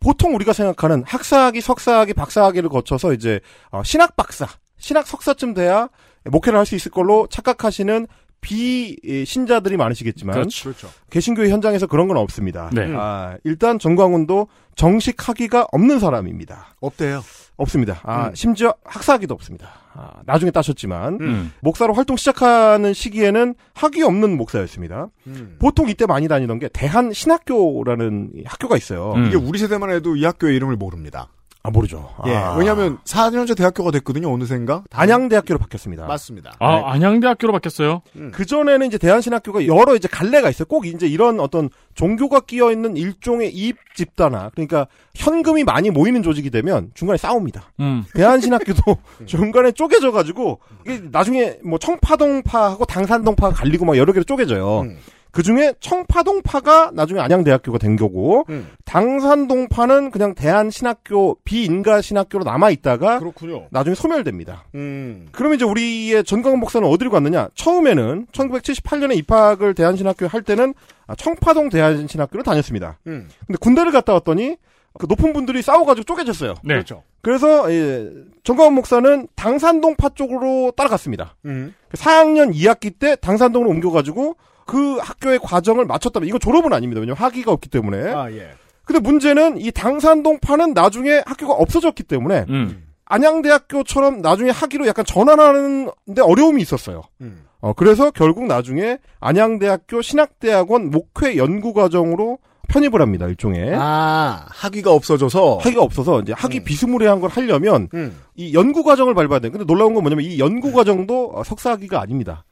보통 0.00 0.34
우리가 0.34 0.52
생각하는 0.52 1.04
학사학위, 1.06 1.60
석사학위, 1.60 2.12
박사학위를 2.14 2.68
거쳐서 2.68 3.12
이제 3.14 3.40
어, 3.70 3.82
신학 3.84 4.16
박사, 4.16 4.46
신학 4.78 5.06
석사쯤 5.06 5.54
돼야 5.54 5.88
목회를 6.24 6.58
할 6.58 6.66
수 6.66 6.74
있을 6.74 6.90
걸로 6.90 7.26
착각하시는 7.30 8.06
비 8.44 8.96
예, 9.04 9.24
신자들이 9.24 9.78
많으시겠지만 9.78 10.34
그렇죠. 10.34 10.64
그렇죠. 10.64 10.88
개신교회 11.08 11.48
현장에서 11.48 11.86
그런 11.86 12.08
건 12.08 12.18
없습니다. 12.18 12.68
네. 12.74 12.92
아, 12.94 13.38
일단 13.42 13.78
전광훈도 13.78 14.48
정식 14.76 15.26
학위가 15.26 15.68
없는 15.72 15.98
사람입니다. 15.98 16.76
없대요. 16.80 17.22
없습니다. 17.56 18.00
아, 18.02 18.28
음. 18.28 18.34
심지어 18.34 18.74
학사학위도 18.84 19.32
없습니다. 19.32 19.70
아, 19.94 20.10
나중에 20.26 20.50
따셨지만 20.50 21.18
음. 21.20 21.52
목사로 21.60 21.94
활동 21.94 22.16
시작하는 22.16 22.92
시기에는 22.92 23.54
학위 23.72 24.02
없는 24.02 24.36
목사였습니다. 24.36 25.08
음. 25.28 25.56
보통 25.58 25.88
이때 25.88 26.04
많이 26.04 26.28
다니던 26.28 26.58
게 26.58 26.68
대한 26.68 27.12
신학교라는 27.12 28.30
이 28.34 28.42
학교가 28.44 28.76
있어요. 28.76 29.12
음. 29.14 29.26
이게 29.26 29.36
우리 29.36 29.58
세대만 29.58 29.90
해도 29.90 30.16
이 30.16 30.24
학교의 30.24 30.56
이름을 30.56 30.76
모릅니다. 30.76 31.28
아 31.66 31.70
모르죠. 31.70 32.10
예. 32.26 32.34
아. 32.34 32.54
왜냐하면 32.56 32.98
4년제 33.04 33.56
대학교가 33.56 33.90
됐거든요. 33.90 34.30
어느샌가. 34.30 34.84
안양대학교로 34.92 35.58
바뀌었습니다. 35.58 36.04
맞습니다. 36.04 36.52
아, 36.58 36.76
네. 36.76 36.82
안양대학교로 36.84 37.54
바뀌었어요. 37.54 38.02
그 38.32 38.44
전에는 38.44 38.86
이제 38.86 38.98
대한신학교가 38.98 39.66
여러 39.66 39.96
이제 39.96 40.06
갈래가 40.06 40.50
있어요. 40.50 40.66
꼭 40.66 40.86
이제 40.86 41.06
이런 41.06 41.40
어떤 41.40 41.70
종교가 41.94 42.40
끼어 42.40 42.70
있는 42.70 42.98
일종의 42.98 43.50
이입 43.54 43.78
집단화. 43.94 44.50
그러니까 44.50 44.88
현금이 45.14 45.64
많이 45.64 45.88
모이는 45.88 46.22
조직이 46.22 46.50
되면 46.50 46.90
중간에 46.92 47.16
싸웁니다. 47.16 47.72
음. 47.80 48.04
대한신학교도 48.14 48.98
중간에 49.24 49.72
쪼개져 49.72 50.12
가지고 50.12 50.60
이게 50.84 51.00
나중에 51.10 51.56
뭐 51.64 51.78
청파동파하고 51.78 52.84
당산동파가 52.84 53.54
갈리고 53.54 53.86
막 53.86 53.96
여러 53.96 54.12
개로 54.12 54.22
쪼개져요. 54.24 54.80
음. 54.82 54.98
그 55.34 55.42
중에 55.42 55.74
청파동파가 55.80 56.92
나중에 56.94 57.20
안양대학교가 57.20 57.78
된 57.78 57.96
거고 57.96 58.44
음. 58.50 58.68
당산동파는 58.84 60.12
그냥 60.12 60.36
대한신학교 60.36 61.38
비인가 61.44 62.00
신학교로 62.00 62.44
남아 62.44 62.70
있다가 62.70 63.18
그렇군요. 63.18 63.66
나중에 63.72 63.96
소멸됩니다. 63.96 64.66
음. 64.76 65.26
그러면 65.32 65.56
이제 65.56 65.64
우리의 65.64 66.22
전광훈 66.22 66.60
목사는 66.60 66.86
어디로 66.86 67.10
갔느냐? 67.10 67.48
처음에는 67.56 68.28
1978년에 68.30 69.16
입학을 69.16 69.74
대한신학교에 69.74 70.28
할 70.28 70.42
때는 70.42 70.72
아, 71.08 71.16
청파동 71.16 71.68
대한신학교를 71.68 72.44
다녔습니다. 72.44 73.00
음. 73.08 73.28
근데 73.44 73.58
군대를 73.60 73.90
갔다 73.90 74.12
왔더니 74.12 74.56
그 75.00 75.06
높은 75.08 75.32
분들이 75.32 75.62
싸워가지고 75.62 76.04
쪼개졌어요. 76.04 76.54
네. 76.62 76.74
그렇죠. 76.74 77.02
그래서 77.22 77.72
예, 77.72 78.08
전광훈 78.44 78.74
목사는 78.74 79.26
당산동파 79.34 80.10
쪽으로 80.10 80.72
따라갔습니다. 80.76 81.34
음. 81.46 81.74
4학년 81.92 82.54
2학기 82.54 82.96
때 82.96 83.16
당산동으로 83.16 83.68
옮겨가지고 83.70 84.36
그 84.66 84.96
학교의 84.98 85.38
과정을 85.40 85.84
마쳤다면 85.84 86.28
이거 86.28 86.38
졸업은 86.38 86.72
아닙니다. 86.72 87.00
왜냐면 87.00 87.16
학위가 87.16 87.52
없기 87.52 87.68
때문에. 87.68 88.12
아 88.12 88.30
예. 88.32 88.50
근데 88.84 89.00
문제는 89.00 89.60
이 89.60 89.70
당산동파는 89.70 90.74
나중에 90.74 91.22
학교가 91.26 91.54
없어졌기 91.54 92.02
때문에 92.02 92.44
음. 92.50 92.84
안양대학교처럼 93.06 94.20
나중에 94.20 94.50
학위로 94.50 94.86
약간 94.86 95.04
전환하는데 95.04 96.20
어려움이 96.20 96.60
있었어요. 96.62 97.02
음. 97.20 97.44
어, 97.60 97.72
그래서 97.72 98.10
결국 98.10 98.44
나중에 98.44 98.98
안양대학교 99.20 100.02
신학대학원 100.02 100.90
목회 100.90 101.36
연구과정으로 101.36 102.38
편입을 102.68 103.00
합니다, 103.00 103.26
일종의. 103.26 103.74
아 103.74 104.46
학위가 104.48 104.90
없어져서. 104.92 105.58
학위가 105.58 105.82
없어서 105.82 106.20
이제 106.20 106.32
학위 106.34 106.64
비스무리한 106.64 107.20
걸 107.20 107.30
하려면 107.30 107.88
음. 107.94 108.18
이 108.36 108.54
연구 108.54 108.82
과정을 108.82 109.14
밟아야 109.14 109.38
돼요. 109.38 109.52
근데 109.52 109.64
놀라운 109.66 109.94
건 109.94 110.02
뭐냐면 110.02 110.24
이 110.24 110.38
연구 110.38 110.72
과정도 110.72 111.30
어, 111.34 111.44
석사 111.44 111.72
학위가 111.72 112.00
아닙니다. 112.00 112.44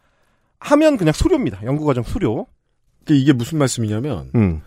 하면 0.62 0.96
그냥 0.96 1.12
수료입니다. 1.12 1.60
연구과정 1.64 2.04
수료. 2.04 2.46
그 3.04 3.14
이게 3.14 3.32
무슨 3.32 3.58
말씀이냐면 3.58 4.30
음. 4.34 4.60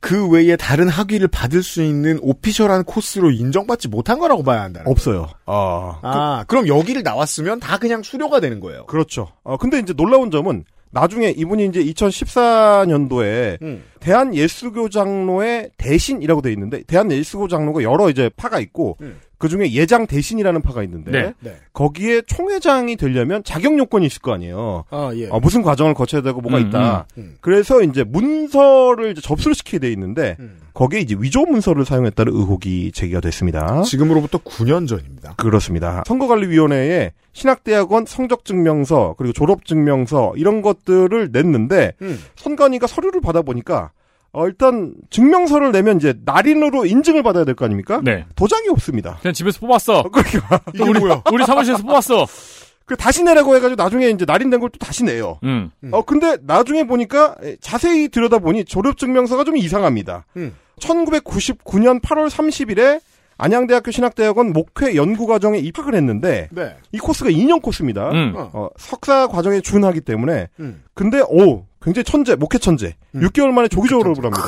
그 0.00 0.26
외에 0.30 0.56
다른 0.56 0.88
학위를 0.88 1.28
받을 1.28 1.62
수 1.62 1.82
있는 1.82 2.18
오피셜한 2.22 2.84
코스로 2.84 3.30
인정받지 3.30 3.88
못한 3.88 4.18
거라고 4.18 4.42
봐야 4.42 4.62
한다는. 4.62 4.90
없어요. 4.90 5.28
아. 5.44 5.98
아, 6.02 6.44
그 6.48 6.56
럼 6.56 6.66
여기를 6.68 7.02
나왔으면 7.02 7.60
다 7.60 7.76
그냥 7.76 8.02
수료가 8.02 8.40
되는 8.40 8.60
거예요. 8.60 8.86
그렇죠. 8.86 9.28
어, 9.42 9.58
근데 9.58 9.78
이제 9.78 9.92
놀라운 9.92 10.30
점은 10.30 10.64
나중에 10.90 11.28
이분이 11.36 11.66
이제 11.66 11.84
2014년도에 11.84 13.60
음. 13.62 13.84
대한 14.00 14.34
예수교 14.34 14.88
장로의 14.88 15.70
대신이라고 15.76 16.42
돼 16.42 16.52
있는데 16.52 16.82
대한 16.84 17.12
예수교 17.12 17.48
장로가 17.48 17.82
여러 17.82 18.08
이제 18.10 18.30
파가 18.36 18.58
있고 18.60 18.96
그 19.40 19.48
중에 19.48 19.72
예장 19.72 20.06
대신이라는 20.06 20.60
파가 20.60 20.82
있는데 20.82 21.10
네. 21.10 21.32
네. 21.40 21.56
거기에 21.72 22.20
총회장이 22.26 22.96
되려면 22.96 23.42
자격 23.42 23.78
요건이 23.78 24.04
있을 24.04 24.20
거 24.20 24.34
아니에요. 24.34 24.84
아, 24.90 25.12
예. 25.14 25.28
어, 25.30 25.40
무슨 25.40 25.62
과정을 25.62 25.94
거쳐야 25.94 26.20
되고 26.20 26.42
뭐가 26.42 26.58
음, 26.58 26.66
있다. 26.66 27.06
음, 27.16 27.22
음. 27.22 27.36
그래서 27.40 27.80
이제 27.80 28.04
문서를 28.04 29.12
이제 29.12 29.22
접수를 29.22 29.54
시키게 29.54 29.78
돼 29.78 29.90
있는데 29.92 30.36
음. 30.40 30.58
거기에 30.74 31.00
이제 31.00 31.16
위조 31.18 31.46
문서를 31.46 31.86
사용했다는 31.86 32.30
의혹이 32.34 32.92
제기가 32.92 33.20
됐습니다. 33.20 33.80
지금으로부터 33.80 34.36
9년 34.36 34.86
전입니다. 34.86 35.36
그렇습니다. 35.36 36.04
선거관리위원회에 36.06 37.12
신학대학원 37.32 38.04
성적증명서 38.04 39.14
그리고 39.16 39.32
졸업증명서 39.32 40.34
이런 40.36 40.60
것들을 40.60 41.30
냈는데 41.32 41.94
음. 42.02 42.20
선관위가 42.36 42.86
서류를 42.86 43.22
받아보니까 43.22 43.90
어, 44.32 44.46
일단 44.46 44.94
증명서를 45.10 45.72
내면 45.72 45.96
이제 45.96 46.14
날인으로 46.24 46.86
인증을 46.86 47.22
받아야 47.22 47.44
될 47.44 47.54
거 47.54 47.64
아닙니까? 47.64 48.00
네. 48.04 48.26
도장이 48.36 48.68
없습니다. 48.68 49.18
그냥 49.22 49.34
집에서 49.34 49.58
뽑았어. 49.60 50.04
그러니까 50.04 50.58
또 50.78 50.84
우리 50.84 51.00
우리 51.32 51.44
사무실에서 51.44 51.82
뽑았어. 51.82 52.26
그 52.86 52.96
다시 52.96 53.22
내라고 53.22 53.54
해가지고 53.54 53.80
나중에 53.80 54.08
이제 54.08 54.24
날인된 54.24 54.58
걸 54.60 54.68
또 54.70 54.78
다시 54.78 55.04
내요. 55.04 55.38
음. 55.44 55.70
어 55.92 56.02
근데 56.02 56.36
나중에 56.42 56.84
보니까 56.84 57.36
자세히 57.60 58.08
들여다 58.08 58.38
보니 58.38 58.64
졸업 58.64 58.98
증명서가 58.98 59.44
좀 59.44 59.56
이상합니다. 59.56 60.26
음. 60.36 60.54
1999년 60.80 62.00
8월 62.00 62.28
30일에 62.28 63.00
안양대학교 63.38 63.90
신학대학원 63.90 64.52
목회 64.52 64.94
연구과정에 64.96 65.58
입학을 65.58 65.94
했는데 65.94 66.48
네. 66.52 66.76
이 66.92 66.98
코스가 66.98 67.30
2년 67.30 67.62
코스입니다. 67.62 68.10
음. 68.10 68.34
어, 68.36 68.68
석사 68.76 69.26
과정에 69.28 69.60
준하기 69.60 70.02
때문에 70.02 70.48
음. 70.60 70.82
근데 70.94 71.22
오 71.28 71.64
굉장히 71.82 72.04
천재 72.04 72.34
목회 72.36 72.58
천재 72.58 72.96
6개월 73.14 73.50
만에 73.52 73.68
조기 73.68 73.88
졸업을 73.88 74.24
합니다. 74.24 74.44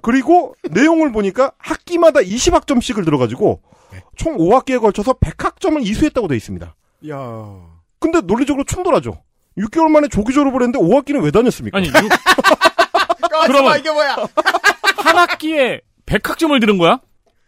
그리고 0.00 0.54
내용을 0.70 1.12
보니까 1.12 1.52
학기마다 1.58 2.20
20학점씩을 2.20 3.04
들어가지고 3.04 3.60
총 4.16 4.36
5학기에 4.36 4.80
걸쳐서 4.80 5.14
100학점을 5.14 5.82
이수했다고 5.86 6.28
돼 6.28 6.36
있습니다. 6.36 6.74
야. 7.10 7.46
근데 8.00 8.20
논리적으로 8.20 8.64
충돌하죠. 8.64 9.22
6개월 9.58 9.88
만에 9.88 10.08
조기 10.08 10.32
졸업을 10.34 10.62
했는데 10.62 10.78
5학기는 10.78 11.22
왜 11.22 11.30
다녔습니까? 11.30 11.78
아니, 11.78 11.88
그러면 13.46 13.78
이게 13.78 13.90
뭐야? 13.90 14.16
한 14.98 15.16
학기에 15.18 15.80
100학점을 16.06 16.58
들은 16.60 16.76
거야? 16.78 16.98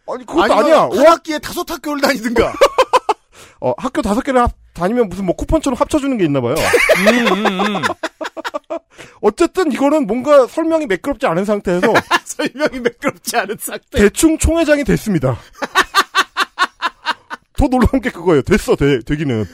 아니 0.09 0.25
그것도 0.25 0.53
아니야. 0.53 0.81
한 0.83 1.07
학기에 1.07 1.39
다섯 1.39 1.69
학교를 1.69 2.01
다니든가. 2.01 2.53
어, 3.61 3.73
학교 3.77 4.01
다섯 4.01 4.21
개를 4.21 4.41
합- 4.41 4.51
다니면 4.73 5.09
무슨 5.09 5.25
뭐 5.25 5.35
쿠폰처럼 5.35 5.75
합쳐주는 5.77 6.17
게 6.17 6.25
있나 6.25 6.39
봐요. 6.41 6.53
음, 6.55 7.81
어쨌든 9.21 9.71
이거는 9.71 10.07
뭔가 10.07 10.47
설명이 10.47 10.87
매끄럽지 10.87 11.27
않은 11.27 11.45
상태에서 11.45 11.93
설명이 12.25 12.79
매끄럽지 12.79 13.37
않은 13.37 13.57
상태. 13.59 13.99
대충 13.99 14.37
총회장이 14.37 14.83
됐습니다. 14.83 15.37
더 17.57 17.67
놀라운 17.67 18.01
게 18.01 18.11
그거예요. 18.11 18.43
됐어, 18.43 18.75
되, 18.75 18.99
되기는. 18.99 19.45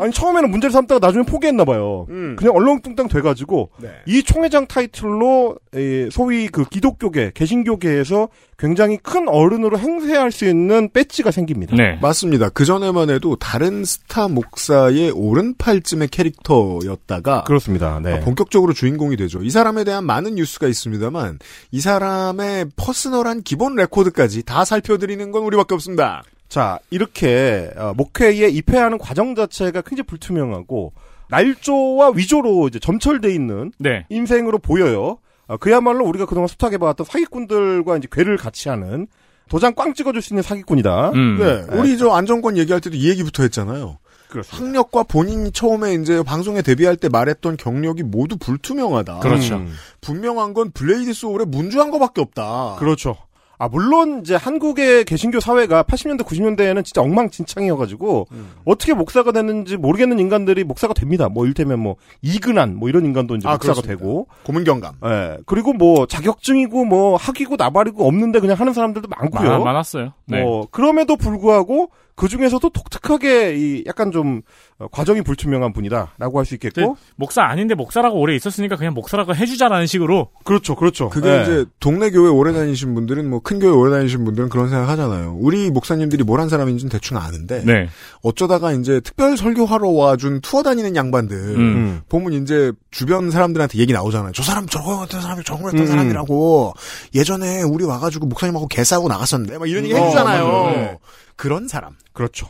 아니, 0.00 0.12
처음에는 0.12 0.50
문제를 0.50 0.72
삼다가 0.72 1.06
나중에 1.06 1.24
포기했나 1.24 1.64
봐요. 1.64 2.06
음. 2.10 2.36
그냥 2.36 2.54
얼렁뚱땅 2.56 3.08
돼가지고, 3.08 3.70
네. 3.78 3.90
이 4.06 4.22
총회장 4.22 4.66
타이틀로, 4.66 5.56
에, 5.74 6.08
소위 6.10 6.48
그 6.48 6.64
기독교계, 6.64 7.32
개신교계에서 7.34 8.28
굉장히 8.58 8.98
큰 8.98 9.28
어른으로 9.28 9.78
행세할 9.78 10.32
수 10.32 10.44
있는 10.44 10.90
배지가 10.92 11.30
생깁니다. 11.30 11.74
네. 11.76 11.98
맞습니다. 12.02 12.50
그 12.50 12.64
전에만 12.64 13.08
해도 13.08 13.36
다른 13.36 13.84
스타 13.84 14.28
목사의 14.28 15.12
오른팔쯤의 15.12 16.08
캐릭터였다가 16.08 17.44
그렇습니다. 17.44 18.00
네. 18.02 18.14
아, 18.14 18.20
본격적으로 18.20 18.74
주인공이 18.74 19.16
되죠. 19.16 19.42
이 19.42 19.50
사람에 19.50 19.84
대한 19.84 20.04
많은 20.04 20.34
뉴스가 20.34 20.66
있습니다만 20.68 21.38
이 21.70 21.80
사람의 21.80 22.66
퍼스널한 22.76 23.42
기본 23.42 23.76
레코드까지 23.76 24.42
다 24.42 24.66
살펴드리는 24.66 25.30
건 25.32 25.42
우리밖에 25.42 25.74
없습니다. 25.74 26.22
자, 26.50 26.80
이렇게 26.90 27.70
어, 27.76 27.94
목회에 27.96 28.48
입회하는 28.48 28.98
과정 28.98 29.34
자체가 29.36 29.82
굉장히 29.82 30.02
불투명하고 30.06 30.92
날조와 31.28 32.10
위조로 32.16 32.66
이제 32.66 32.80
점철돼 32.80 33.32
있는 33.32 33.72
네. 33.78 34.04
인생으로 34.10 34.58
보여요. 34.58 35.18
어, 35.46 35.56
그야말로 35.56 36.04
우리가 36.04 36.26
그동안 36.26 36.48
수탁해봤던 36.48 37.06
사기꾼들과 37.06 37.96
이제 37.96 38.08
괴를 38.10 38.36
같이 38.36 38.68
하는 38.68 39.06
도장 39.48 39.74
꽝 39.74 39.94
찍어줄 39.94 40.20
수 40.20 40.32
있는 40.32 40.42
사기꾼이다. 40.42 41.10
음. 41.10 41.38
네, 41.38 41.76
우리 41.78 41.96
저 41.96 42.10
안정권 42.10 42.56
얘기할 42.58 42.80
때도 42.80 42.96
이 42.96 43.08
얘기부터 43.08 43.44
했잖아요. 43.44 43.98
그렇습니다. 44.28 44.64
학력과 44.64 45.04
본인이 45.04 45.52
처음에 45.52 45.94
이제 45.94 46.22
방송에 46.22 46.62
데뷔할 46.62 46.96
때 46.96 47.08
말했던 47.08 47.58
경력이 47.58 48.02
모두 48.04 48.36
불투명하다. 48.36 49.20
그렇죠. 49.20 49.56
음, 49.56 49.72
분명한 50.00 50.54
건 50.54 50.70
블레이드 50.72 51.12
소울에 51.12 51.44
문주한 51.44 51.90
거밖에 51.90 52.20
없다. 52.20 52.76
그렇죠. 52.78 53.16
아, 53.60 53.68
물론 53.68 54.20
이제 54.22 54.36
한국의 54.36 55.04
개신교 55.04 55.38
사회가 55.38 55.82
80년대, 55.82 56.22
90년대에는 56.22 56.82
진짜 56.82 57.02
엉망진창이어가지고 57.02 58.26
어떻게 58.64 58.94
목사가 58.94 59.32
됐는지 59.32 59.76
모르겠는 59.76 60.18
인간들이 60.18 60.64
목사가 60.64 60.94
됩니다. 60.94 61.28
뭐 61.28 61.44
이를테면 61.44 61.78
뭐 61.78 61.96
이근안 62.22 62.74
뭐 62.76 62.88
이런 62.88 63.04
인간도 63.04 63.36
이제 63.36 63.46
아, 63.46 63.52
목사가 63.52 63.74
그렇습니다. 63.82 63.98
되고 64.02 64.28
고문경감. 64.44 64.94
예. 65.04 65.36
그리고 65.44 65.74
뭐 65.74 66.06
자격증이고 66.06 66.86
뭐 66.86 67.16
학위고 67.16 67.56
나발이고 67.56 68.08
없는데 68.08 68.40
그냥 68.40 68.58
하는 68.58 68.72
사람들도 68.72 69.08
많고요. 69.08 69.50
많, 69.50 69.62
많았어요. 69.62 70.14
네. 70.24 70.42
뭐 70.42 70.66
그럼에도 70.70 71.16
불구하고 71.16 71.90
그 72.20 72.28
중에서도 72.28 72.68
독특하게 72.68 73.56
이 73.56 73.84
약간 73.86 74.12
좀 74.12 74.42
어, 74.78 74.86
과정이 74.88 75.22
불투명한 75.22 75.72
분이다라고 75.72 76.38
할 76.38 76.44
수 76.44 76.52
있겠고 76.54 76.98
목사 77.16 77.42
아닌데 77.44 77.74
목사라고 77.74 78.20
오래 78.20 78.34
있었으니까 78.36 78.76
그냥 78.76 78.92
목사라고 78.92 79.34
해주자라는 79.34 79.86
식으로. 79.86 80.28
그렇죠, 80.44 80.76
그렇죠. 80.76 81.08
그게 81.08 81.30
예. 81.30 81.42
이제 81.42 81.64
동네 81.80 82.10
교회 82.10 82.28
오래 82.28 82.52
다니신 82.52 82.94
분들은 82.94 83.30
뭐 83.30 83.40
큰 83.40 83.58
교회 83.58 83.70
오래 83.70 83.90
다니신 83.96 84.22
분들은 84.26 84.50
그런 84.50 84.68
생각 84.68 84.88
하잖아요. 84.90 85.34
우리 85.40 85.70
목사님들이 85.70 86.22
뭘 86.24 86.40
한 86.40 86.48
사람인지는 86.50 86.90
대충 86.90 87.16
아는데 87.16 87.62
네. 87.64 87.88
어쩌다가 88.22 88.72
이제 88.72 89.00
특별 89.00 89.36
설교하러 89.38 89.88
와준 89.88 90.40
투어 90.42 90.62
다니는 90.62 90.96
양반들 90.96 91.36
음. 91.36 92.00
보면 92.10 92.34
이제 92.42 92.72
주변 92.90 93.30
사람들한테 93.30 93.78
얘기 93.78 93.94
나오잖아요. 93.94 94.32
저 94.32 94.42
사람 94.42 94.66
저거 94.66 94.98
같은 94.98 95.22
사람이 95.22 95.42
저거 95.44 95.64
같은 95.64 95.80
음. 95.80 95.86
사람이라고 95.86 96.74
예전에 97.14 97.62
우리 97.62 97.84
와가지고 97.84 98.26
목사님하고 98.26 98.68
개 98.68 98.84
싸고 98.84 99.08
나갔었는데 99.08 99.56
막 99.56 99.68
이런 99.70 99.84
얘기 99.84 99.94
어, 99.94 99.98
해주잖아요. 100.04 100.44
맞아요. 100.46 100.70
네. 100.76 100.98
그런 101.40 101.68
사람. 101.68 101.94
그렇죠. 102.12 102.46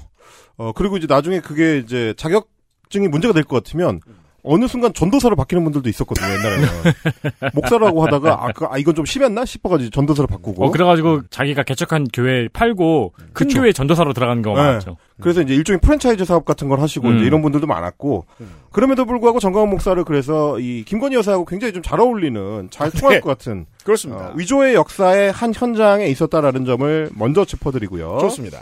어 0.57 0.73
그리고 0.73 0.97
이제 0.97 1.07
나중에 1.09 1.41
그게 1.41 1.79
이제 1.79 2.13
자격증이 2.17 3.09
문제가 3.09 3.33
될 3.33 3.45
것 3.45 3.63
같으면 3.63 4.01
어느 4.43 4.67
순간 4.67 4.95
전도사로 4.95 5.37
바뀌는 5.37 5.63
분들도 5.65 5.89
있었거든요 5.91 6.27
옛날에는 6.33 6.69
목사라고 7.55 8.03
하다가 8.07 8.33
아, 8.43 8.53
그, 8.53 8.65
아 8.71 8.79
이건 8.79 8.95
좀 8.95 9.05
심했나 9.05 9.45
싶어가지고 9.45 9.91
전도사로 9.91 10.27
바꾸고 10.29 10.65
어, 10.65 10.71
그래가지고 10.71 11.23
자기가 11.29 11.63
개척한 11.63 12.07
교회 12.13 12.49
팔고 12.49 13.13
큰 13.17 13.49
그쵸. 13.49 13.61
교회 13.61 13.73
전도사로 13.73 14.15
들어가는 14.15 14.41
경우가 14.43 14.63
네. 14.63 14.73
많죠. 14.73 14.97
그래서 15.21 15.43
이제 15.43 15.55
일종의 15.55 15.81
프랜차이즈 15.83 16.25
사업 16.25 16.47
같은 16.47 16.69
걸 16.69 16.81
하시고 16.81 17.09
음. 17.09 17.17
이제 17.19 17.27
이런 17.27 17.43
분들도 17.43 17.67
많았고 17.67 18.25
그럼에도 18.73 19.05
불구하고 19.05 19.41
정강원 19.41 19.69
목사를 19.69 20.03
그래서 20.05 20.59
이 20.59 20.85
김건희 20.87 21.17
여사하고 21.17 21.45
굉장히 21.45 21.75
좀 21.75 21.83
잘 21.83 22.01
어울리는 22.01 22.69
잘 22.71 22.91
통할 22.91 23.17
네. 23.17 23.21
것 23.21 23.29
같은 23.29 23.67
그렇습니다. 23.85 24.29
어, 24.29 24.33
위조의 24.37 24.75
역사의 24.75 25.33
한 25.33 25.53
현장에 25.55 26.07
있었다라는 26.07 26.65
점을 26.65 27.11
먼저 27.15 27.45
짚어드리고요. 27.45 28.19
좋습니다. 28.23 28.61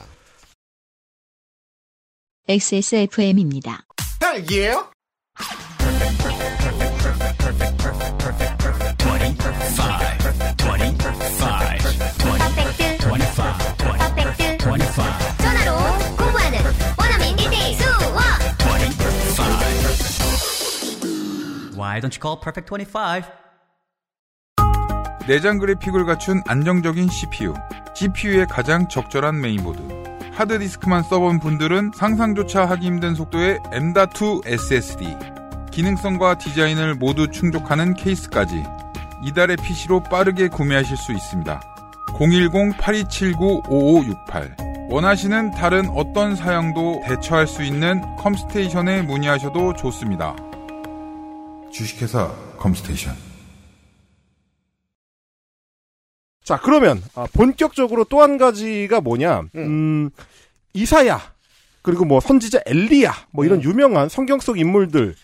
XSFM입니다. 2.51 3.85
예? 4.53 4.73
전화로 15.37 15.77
공부하는 16.17 16.59
원어민 16.99 17.37
1대1 17.37 17.75
수업 17.77 17.99
Why 21.77 22.01
don't 22.01 22.15
you 22.15 22.21
call 22.23 22.41
Perfect 22.41 22.71
25? 22.71 23.25
내장 25.27 25.59
그래픽을 25.59 26.07
갖춘 26.07 26.41
안정적인 26.47 27.11
CPU, 27.11 27.53
GPU의 27.95 28.47
가장 28.47 28.89
적절한 28.89 29.39
메인보드. 29.39 30.08
하드디스크만 30.39 31.03
써본 31.03 31.41
분들은 31.41 31.91
상상조차 31.97 32.65
하기 32.67 32.87
힘든 32.87 33.17
속도의 33.17 33.59
M.2 33.73 34.47
SSD. 34.47 35.17
기능성과 35.73 36.39
디자인을 36.39 36.95
모두 36.95 37.29
충족하는 37.29 37.95
케이스까지 37.95 38.63
이달의 39.25 39.57
PC로 39.57 40.05
빠르게 40.05 40.47
구매하실 40.47 40.97
수 40.97 41.11
있습니다. 41.13 41.61
010-8279-5568 42.15 44.69
원하시는 44.91 45.51
다른 45.51 45.89
어떤 45.91 46.37
사양도 46.37 47.03
대처할 47.05 47.49
수 47.49 47.65
있는 47.65 48.01
컴스테이션에 48.17 49.03
문의하셔도 49.03 49.75
좋습니다. 49.75 50.37
주식회사 51.73 52.33
컴스테이션 52.57 53.15
자 56.45 56.57
그러면 56.59 57.03
아, 57.15 57.27
본격적으로 57.35 58.05
또 58.05 58.23
한 58.23 58.39
가지가 58.39 59.03
뭐냐? 59.03 59.43
음, 59.57 60.09
이사야 60.75 61.21
그리고 61.83 62.05
뭐 62.05 62.21
선지자 62.21 62.61
엘리야 62.67 63.13
뭐 63.31 63.45
이런 63.45 63.63
유명한 63.63 64.09
성경 64.09 64.41
속 64.41 64.59
인물들 64.59 65.15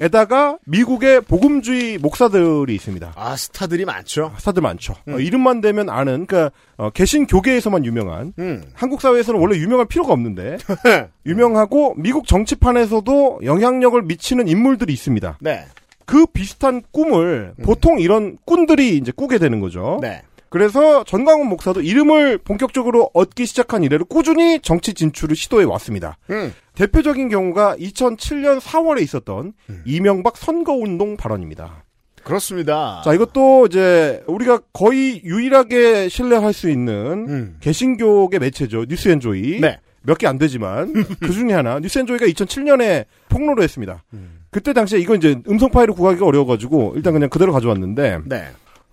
에다가 0.00 0.58
미국의 0.64 1.22
복음주의 1.22 1.98
목사들이 1.98 2.72
있습니다. 2.72 3.14
아 3.16 3.36
스타들이 3.36 3.84
많죠. 3.84 4.32
스타들 4.38 4.62
많죠. 4.62 4.94
음. 5.08 5.14
어, 5.14 5.18
이름만 5.18 5.60
대면 5.60 5.90
아는 5.90 6.26
그러니까 6.26 6.52
어, 6.76 6.90
개신 6.90 7.26
교계에서만 7.26 7.84
유명한 7.84 8.32
음. 8.38 8.62
한국 8.74 9.00
사회에서는 9.00 9.40
원래 9.40 9.56
유명할 9.56 9.86
필요가 9.86 10.12
없는데 10.12 10.58
유명하고 11.26 11.94
미국 11.96 12.28
정치판에서도 12.28 13.40
영향력을 13.42 14.00
미치는 14.02 14.46
인물들이 14.46 14.92
있습니다. 14.92 15.38
네. 15.40 15.64
그 16.06 16.26
비슷한 16.26 16.82
꿈을 16.90 17.54
보통 17.64 18.00
이런 18.00 18.38
꾼들이 18.46 18.96
이제 18.96 19.12
꾸게 19.14 19.38
되는 19.38 19.60
거죠. 19.60 19.98
네. 20.00 20.22
그래서 20.50 21.04
전광훈 21.04 21.48
목사도 21.48 21.80
이름을 21.82 22.38
본격적으로 22.38 23.10
얻기 23.14 23.46
시작한 23.46 23.82
이래로 23.84 24.06
꾸준히 24.06 24.60
정치 24.60 24.94
진출을 24.94 25.36
시도해 25.36 25.64
왔습니다. 25.64 26.16
음. 26.30 26.52
대표적인 26.74 27.28
경우가 27.28 27.76
2007년 27.76 28.60
4월에 28.60 29.02
있었던 29.02 29.52
이명박 29.84 30.36
선거운동 30.36 31.16
발언입니다. 31.16 31.84
그렇습니다. 32.24 33.00
자, 33.04 33.14
이것도 33.14 33.66
이제 33.66 34.22
우리가 34.26 34.60
거의 34.72 35.22
유일하게 35.24 36.08
신뢰할 36.08 36.52
수 36.52 36.68
있는 36.70 37.56
개신교계 37.60 38.38
매체죠. 38.38 38.84
뉴스앤조이. 38.88 39.60
네. 39.60 39.78
몇 40.02 40.16
개 40.18 40.26
안 40.26 40.38
되지만 40.38 40.92
그 41.20 41.32
중에 41.32 41.52
하나 41.52 41.80
뉴스앤조이가 41.80 42.26
2007년에 42.26 43.04
폭로를 43.28 43.62
했습니다. 43.64 44.04
그때 44.50 44.72
당시에 44.72 44.98
이건 45.00 45.16
이제 45.18 45.36
음성 45.48 45.70
파일을 45.70 45.92
구하기가 45.94 46.24
어려워가지고 46.24 46.94
일단 46.96 47.12
그냥 47.12 47.28
그대로 47.28 47.52
가져왔는데 47.52 48.20
네. 48.26 48.44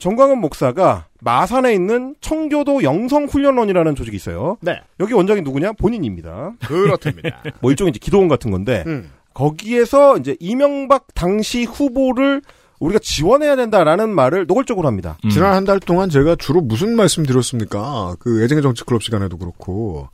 정광훈 0.06 0.38
목사가 0.39 1.06
마산에 1.20 1.74
있는 1.74 2.14
청교도 2.22 2.84
영성훈련원이라는 2.84 3.95
조직이 3.95 4.16
있어요. 4.16 4.58
네. 4.62 4.80
여기 4.99 5.14
원장이 5.16 5.41
누구냐? 5.41 5.72
본인입니다. 5.72 6.53
그렇답니다. 6.68 7.41
뭐 7.60 7.72
일종의 7.72 7.89
이제 7.89 7.97
기도원 7.99 8.28
같은 8.28 8.51
건데 8.51 8.84
음. 8.86 9.10
거기에서 9.34 10.18
이제 10.18 10.38
이명박 10.39 11.08
당시 11.16 11.64
후보를 11.64 12.43
우리가 12.80 12.99
지원해야 13.01 13.56
된다라는 13.56 14.10
말을 14.10 14.45
노골적으로 14.45 14.88
합니다. 14.88 15.18
지난 15.32 15.53
한 15.56 15.66
달 15.66 15.80
동안 15.80 16.12
제가 16.12 16.36
주로 16.36 16.62
무슨 16.62 16.95
말씀 16.95 17.26
드렸습니까? 17.26 18.16
그 18.20 18.43
애정의 18.43 18.62
정치 18.62 18.84
클럽 18.84 19.01
시간에도 19.01 19.38
그렇고 19.38 20.10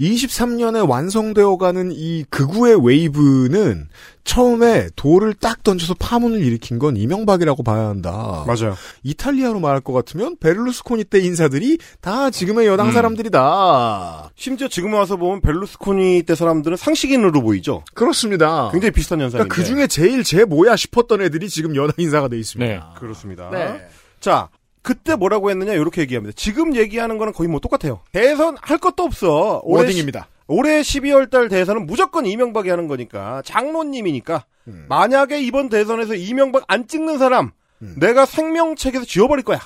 23년에 0.00 0.88
완성되어가는 0.88 1.92
이 1.92 2.24
극우의 2.30 2.84
웨이브는 2.84 3.88
처음에 4.24 4.88
돌을 4.96 5.34
딱 5.34 5.62
던져서 5.62 5.94
파문을 5.98 6.42
일으킨 6.42 6.78
건 6.78 6.96
이명박이라고 6.96 7.62
봐야 7.62 7.88
한다. 7.88 8.44
맞아요. 8.46 8.74
이탈리아로 9.02 9.60
말할 9.60 9.82
것 9.82 9.92
같으면 9.92 10.36
베를루스코니 10.40 11.04
때 11.04 11.20
인사들이 11.20 11.78
다 12.00 12.30
지금의 12.30 12.66
여당 12.66 12.88
음. 12.88 12.92
사람들이다. 12.92 14.30
심지어 14.34 14.68
지금 14.68 14.94
와서 14.94 15.16
보면 15.16 15.42
벨루스코니 15.42 16.22
때 16.26 16.34
사람들은 16.34 16.76
상식인으로 16.76 17.42
보이죠. 17.42 17.84
그렇습니다. 17.92 18.70
굉장히 18.72 18.92
비슷한 18.92 19.20
현상인데. 19.20 19.48
그러니까 19.48 19.54
그 19.54 19.64
중에 19.64 19.86
제일 19.86 20.24
제 20.24 20.44
뭐야 20.44 20.74
싶었던 20.76 21.20
애들이 21.20 21.48
지금 21.48 21.76
여당 21.76 21.94
인사가 21.98 22.28
돼 22.28 22.38
있습니다. 22.38 22.94
그렇습니다. 22.98 23.50
네. 23.50 23.86
자, 24.20 24.48
그때 24.84 25.16
뭐라고 25.16 25.50
했느냐 25.50 25.72
이렇게 25.72 26.02
얘기합니다. 26.02 26.32
지금 26.36 26.76
얘기하는 26.76 27.18
거는 27.18 27.32
거의 27.32 27.48
뭐 27.48 27.58
똑같아요. 27.58 28.00
대선 28.12 28.56
할 28.60 28.78
것도 28.78 29.02
없어. 29.02 29.60
올해 29.64 29.82
워딩입니다. 29.84 30.20
시- 30.20 30.26
올해 30.46 30.80
12월 30.82 31.30
달 31.30 31.48
대선은 31.48 31.86
무조건 31.86 32.26
이명박이 32.26 32.68
하는 32.68 32.86
거니까 32.86 33.40
장로님이니까 33.46 34.44
음. 34.68 34.84
만약에 34.88 35.40
이번 35.40 35.70
대선에서 35.70 36.14
이명박 36.14 36.64
안 36.68 36.86
찍는 36.86 37.18
사람 37.18 37.52
음. 37.82 37.94
내가 37.98 38.26
생명책에서 38.26 39.04
지워버릴 39.06 39.42
거야. 39.44 39.58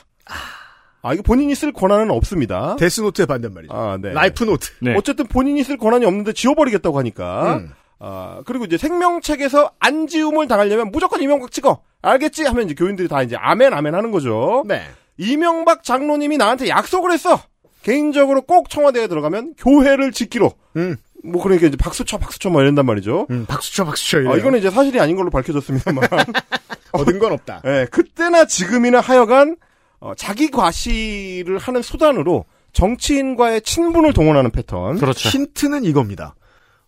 아 1.02 1.12
이거 1.14 1.22
본인이 1.22 1.54
쓸 1.54 1.72
권한은 1.72 2.10
없습니다. 2.12 2.76
데스노트의 2.76 3.26
반대말이죠. 3.26 3.72
아, 3.74 3.98
네. 4.00 4.12
life 4.12 4.44
note. 4.44 4.70
어쨌든 4.96 5.26
본인이 5.26 5.62
쓸 5.64 5.76
권한이 5.78 6.04
없는데 6.06 6.32
지워버리겠다고 6.32 6.98
하니까. 6.98 7.56
음. 7.56 7.70
아, 8.00 8.42
그리고 8.46 8.64
이제 8.64 8.76
생명책에서 8.78 9.72
안 9.80 10.06
지움을 10.06 10.46
당하려면 10.46 10.90
무조건 10.92 11.20
이명박 11.20 11.50
찍어. 11.50 11.82
알겠지? 12.02 12.44
하면 12.44 12.66
이제 12.66 12.74
교인들이 12.74 13.08
다 13.08 13.22
이제 13.22 13.34
아멘, 13.36 13.72
아멘 13.74 13.94
하는 13.94 14.12
거죠. 14.12 14.62
네. 14.68 14.82
이명박 15.18 15.82
장로님이 15.82 16.36
나한테 16.38 16.68
약속을 16.68 17.12
했어. 17.12 17.40
개인적으로 17.82 18.42
꼭 18.42 18.70
청와대에 18.70 19.08
들어가면 19.08 19.54
교회를 19.58 20.12
짓기로. 20.12 20.52
음. 20.76 20.96
뭐 21.24 21.42
그러니까 21.42 21.66
이제 21.66 21.76
박수쳐, 21.76 22.18
박수쳐 22.18 22.48
뭐 22.50 22.62
이런단 22.62 22.86
말이죠. 22.86 23.26
박수쳐, 23.48 23.84
박수쳐. 23.84 24.18
아, 24.18 24.20
이래요. 24.20 24.36
이거는 24.36 24.58
이제 24.60 24.70
사실이 24.70 25.00
아닌 25.00 25.16
걸로 25.16 25.30
밝혀졌습니다만. 25.30 26.08
얻은 26.92 27.18
건 27.18 27.32
없다. 27.32 27.62
예, 27.66 27.86
그때나 27.90 28.46
지금이나 28.46 29.00
하여간 29.00 29.56
어, 30.00 30.12
자기 30.16 30.50
과시를 30.50 31.58
하는 31.58 31.82
수단으로 31.82 32.44
정치인과의 32.72 33.62
친분을 33.62 34.12
동원하는 34.12 34.50
패턴. 34.50 34.98
그렇죠. 34.98 35.28
힌트는 35.28 35.84
이겁니다. 35.84 36.34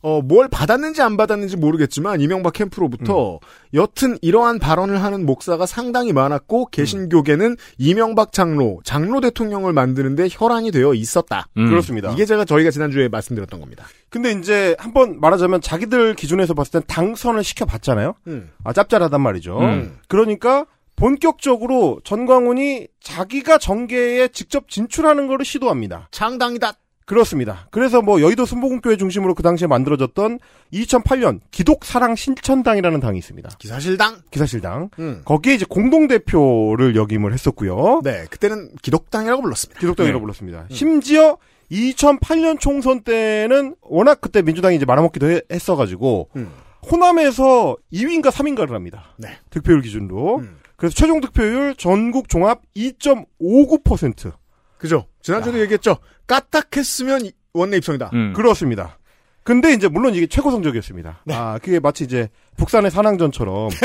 어, 0.02 0.22
뭘 0.22 0.48
받았는지 0.48 1.02
안 1.02 1.16
받았는지 1.16 1.56
모르겠지만 1.56 2.20
이명박 2.20 2.54
캠프로부터 2.54 3.38
여튼 3.74 4.16
이러한 4.22 4.58
발언을 4.58 5.02
하는 5.02 5.26
목사가 5.26 5.66
상당히 5.66 6.12
많았고 6.12 6.66
개신교계는 6.66 7.56
이명박 7.78 8.32
장로, 8.32 8.80
장로 8.84 9.20
대통령을 9.20 9.72
만드는데 9.72 10.28
혈안이 10.30 10.70
되어 10.70 10.94
있었다. 10.94 11.46
음. 11.56 11.68
그렇습니다. 11.68 12.10
이게 12.12 12.24
제가 12.24 12.44
저희가 12.44 12.70
지난주에 12.70 13.08
말씀드렸던 13.08 13.60
겁니다. 13.60 13.84
근데 14.08 14.32
이제 14.32 14.74
한번 14.78 15.20
말하자면 15.20 15.60
자기들 15.60 16.14
기준에서 16.14 16.54
봤을 16.54 16.72
땐 16.72 16.82
당선을 16.86 17.44
시켜봤잖아요. 17.44 18.14
음. 18.26 18.50
아 18.64 18.72
짭짤하단 18.72 19.20
말이죠. 19.20 19.58
음. 19.60 19.98
그러니까 20.08 20.66
본격적으로 20.96 22.00
전광훈이 22.04 22.88
자기가 23.00 23.56
정계에 23.56 24.28
직접 24.28 24.68
진출하는 24.68 25.28
거를 25.28 25.46
시도합니다. 25.46 26.08
창당이다. 26.10 26.74
그렇습니다. 27.10 27.66
그래서 27.72 28.00
뭐 28.02 28.20
여의도 28.20 28.46
순복음교회 28.46 28.96
중심으로 28.96 29.34
그 29.34 29.42
당시에 29.42 29.66
만들어졌던 29.66 30.38
2008년 30.72 31.40
기독사랑 31.50 32.14
신천당이라는 32.14 33.00
당이 33.00 33.18
있습니다. 33.18 33.48
기사실당? 33.58 34.18
기사실당. 34.30 34.90
음. 35.00 35.22
거기에 35.24 35.54
이제 35.54 35.66
공동대표를 35.68 36.94
역임을 36.94 37.32
했었고요. 37.32 38.02
네, 38.04 38.26
그때는 38.30 38.70
기독당이라고 38.80 39.42
불렀습니다. 39.42 39.80
기독당이라고 39.80 40.18
네. 40.18 40.22
불렀습니다. 40.22 40.66
심지어 40.70 41.36
2008년 41.72 42.60
총선 42.60 43.02
때는 43.02 43.74
워낙 43.82 44.20
그때 44.20 44.40
민주당이 44.42 44.76
이제 44.76 44.84
말아먹기도 44.84 45.30
해- 45.30 45.40
했어가지고 45.50 46.28
음. 46.36 46.52
호남에서 46.90 47.76
2위인가 47.92 48.30
3위인가를 48.30 48.70
합니다. 48.70 49.14
네. 49.18 49.30
득표율 49.50 49.82
기준으로. 49.82 50.38
음. 50.38 50.58
그래서 50.76 50.94
최종 50.94 51.20
득표율 51.20 51.74
전국 51.74 52.28
종합 52.28 52.62
2.59%. 52.76 54.32
그죠? 54.78 55.06
지난주에도 55.22 55.60
얘기했죠. 55.60 55.96
까딱했으면 56.26 57.26
이- 57.26 57.32
원내 57.52 57.76
입성이다. 57.78 58.10
음. 58.12 58.32
그렇습니다. 58.34 58.98
근데 59.42 59.72
이제 59.72 59.88
물론 59.88 60.14
이게 60.14 60.26
최고 60.26 60.50
성적이었습니다. 60.50 61.22
아, 61.30 61.58
그게 61.62 61.80
마치 61.80 62.04
이제 62.04 62.28
북산의 62.56 62.90
산항전처럼 62.90 63.70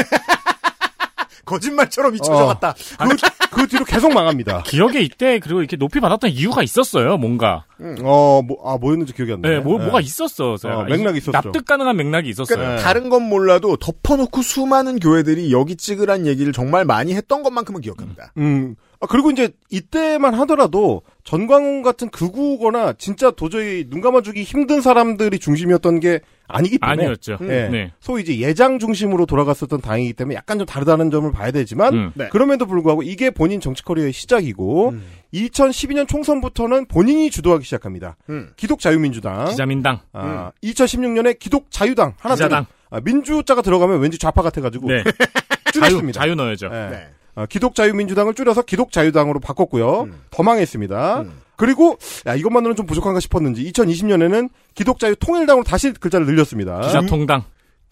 거짓말처럼 1.46 2.16
잊혀져갔다. 2.16 2.74
그, 3.00 3.16
그 3.52 3.68
뒤로 3.68 3.86
계속 3.86 4.12
망합니다. 4.12 4.64
기억에 4.68 5.00
이때 5.02 5.38
그리고 5.40 5.60
이렇게 5.60 5.78
높이 5.78 6.00
받았던 6.00 6.32
이유가 6.32 6.64
있었어요. 6.64 7.18
뭔가. 7.18 7.66
어, 8.04 8.42
뭐, 8.42 8.58
아, 8.66 8.78
뭐였는지 8.78 9.14
기억이 9.14 9.32
안 9.34 9.42
나요. 9.42 9.54
네, 9.54 9.60
뭐, 9.60 9.78
뭐가 9.78 10.02
있었어. 10.02 10.54
어, 10.64 10.84
맥락이 10.86 11.20
있었죠. 11.20 11.32
납득 11.32 11.66
가능한 11.66 11.96
맥락이 11.98 12.30
있었어요. 12.30 12.58
그러니까 12.58 12.82
다른 12.84 13.10
건 13.10 13.24
몰라도 13.24 13.78
덮어놓고 13.78 14.42
수많은 14.42 15.00
교회들이 15.00 15.52
여기 15.52 15.76
찍으란 15.76 16.26
얘기를 16.26 16.52
정말 16.52 16.84
많이 16.84 17.14
했던 17.14 17.44
것만큼은 17.44 17.82
기억합니다. 17.82 18.34
음. 18.38 18.76
아, 19.02 19.08
그리고 19.08 19.30
이제 19.32 19.50
이때만 19.70 20.34
하더라도 20.36 21.02
전광훈 21.24 21.82
같은 21.82 22.10
극우거나 22.10 22.93
진짜 22.93 23.32
도저히 23.32 23.86
눈 23.89 24.02
감아주기 24.02 24.43
힘든 24.43 24.82
사람들이 24.82 25.39
중심이었던 25.39 26.00
게 26.00 26.20
아니기 26.48 26.78
때문에. 26.78 27.04
아니었죠. 27.06 27.38
예. 27.41 27.68
네. 27.70 27.91
소위 28.00 28.22
이제 28.22 28.38
예장 28.39 28.78
중심으로 28.80 29.26
돌아갔었던 29.26 29.82
당이기 29.82 30.14
때문에 30.14 30.36
약간 30.36 30.58
좀 30.60 30.68
다르다는 30.68 31.10
점을 31.12 31.30
봐야 31.32 31.52
되지만 31.52 31.93
음. 31.93 32.12
네. 32.14 32.30
그럼에도 32.30 32.66
불구하고 32.68 33.02
이게 33.04 33.32
본인 33.32 33.60
정치 33.60 33.84
커리어의 33.84 34.14
시작이고 34.14 34.89
음. 34.89 35.04
2012년 35.34 36.08
총선부터는 36.08 36.86
본인이 36.86 37.30
주도하기 37.32 37.64
시작합니다. 37.66 38.16
음. 38.30 38.52
기독자유민주당. 38.56 39.46
기자민당. 39.50 40.00
아, 40.14 40.52
2016년에 40.64 41.39
기독자유당. 41.39 42.14
하나 42.20 42.36
기자당. 42.36 42.66
들어- 42.66 42.76
아, 42.91 43.02
민주자가 43.04 43.62
들어가면 43.64 44.00
왠지 44.00 44.18
좌파 44.20 44.41
같아가지고 44.43 44.88
네. 44.88 45.04
자유, 45.74 45.89
줄였습니다. 45.89 46.20
자유 46.22 46.36
넣어야죠. 46.36 46.68
예. 46.68 46.89
네. 46.91 47.08
아, 47.36 47.46
기독자유민주당을 47.46 48.34
줄여서 48.34 48.64
기독자유당으로 48.64 49.40
바꿨고요. 49.40 50.04
음. 50.04 50.22
더 50.32 50.44
망했습니다. 50.44 51.26
그리고 51.58 51.98
야, 52.28 52.36
이것만으로는 52.36 52.76
좀 52.76 52.86
부족한가 52.86 53.20
싶었는지 53.20 53.64
2020년에는 53.72 54.50
기독자유통일당으로 54.74 55.64
다시 55.64 55.92
글자를 55.94 56.26
늘렸습니다. 56.26 56.82
기자통당. 56.82 57.44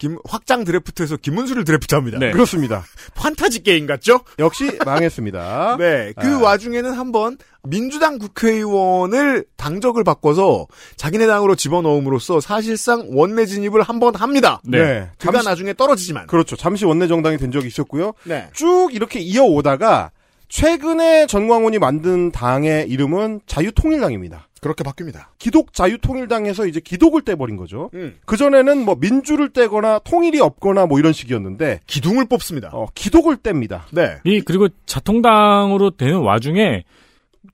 김, 0.04 0.18
확장 0.28 0.64
드래프트에서 0.64 1.16
김문수를 1.16 1.64
드래프트합니다. 1.64 2.18
네. 2.18 2.30
그렇습니다. 2.30 2.84
판타지 3.16 3.62
게임 3.62 3.86
같죠? 3.86 4.20
역시 4.38 4.76
망했습니다. 4.84 5.76
네. 5.80 6.12
그 6.20 6.26
아. 6.26 6.38
와중에는 6.42 6.92
한번 6.92 7.38
민주당 7.62 8.18
국회의원을 8.18 9.46
당적을 9.56 10.04
바꿔서 10.04 10.66
자기네 10.96 11.26
당으로 11.26 11.54
집어넣음으로써 11.54 12.38
사실상 12.40 13.06
원내 13.12 13.46
진입을 13.46 13.80
한번 13.80 14.14
합니다. 14.14 14.60
네. 14.64 15.08
그가 15.18 15.38
잠시- 15.38 15.48
나중에 15.48 15.72
떨어지지만. 15.72 16.26
그렇죠. 16.26 16.54
잠시 16.54 16.84
원내 16.84 17.06
정당이 17.06 17.38
된 17.38 17.50
적이 17.50 17.68
있었고요. 17.68 18.12
네. 18.24 18.50
쭉 18.52 18.90
이렇게 18.92 19.20
이어오다가 19.20 20.10
최근에 20.50 21.26
전광훈이 21.28 21.78
만든 21.78 22.30
당의 22.30 22.86
이름은 22.90 23.40
자유통일당입니다. 23.46 24.48
그렇게 24.64 24.82
바뀝니다. 24.82 25.26
기독 25.38 25.74
자유통일당에서 25.74 26.66
이제 26.66 26.80
기독을 26.80 27.20
떼버린 27.20 27.58
거죠. 27.58 27.90
음. 27.92 28.16
그 28.24 28.38
전에는 28.38 28.82
뭐 28.82 28.96
민주를 28.98 29.50
떼거나 29.50 29.98
통일이 29.98 30.40
없거나 30.40 30.86
뭐 30.86 30.98
이런 30.98 31.12
식이었는데 31.12 31.80
기둥을 31.86 32.24
뽑습니다. 32.24 32.70
어, 32.72 32.86
기독을 32.94 33.36
뗍니다. 33.36 33.82
네. 33.90 34.16
이 34.24 34.40
그리고 34.40 34.68
자통당으로 34.86 35.90
되는 35.90 36.20
와중에 36.20 36.84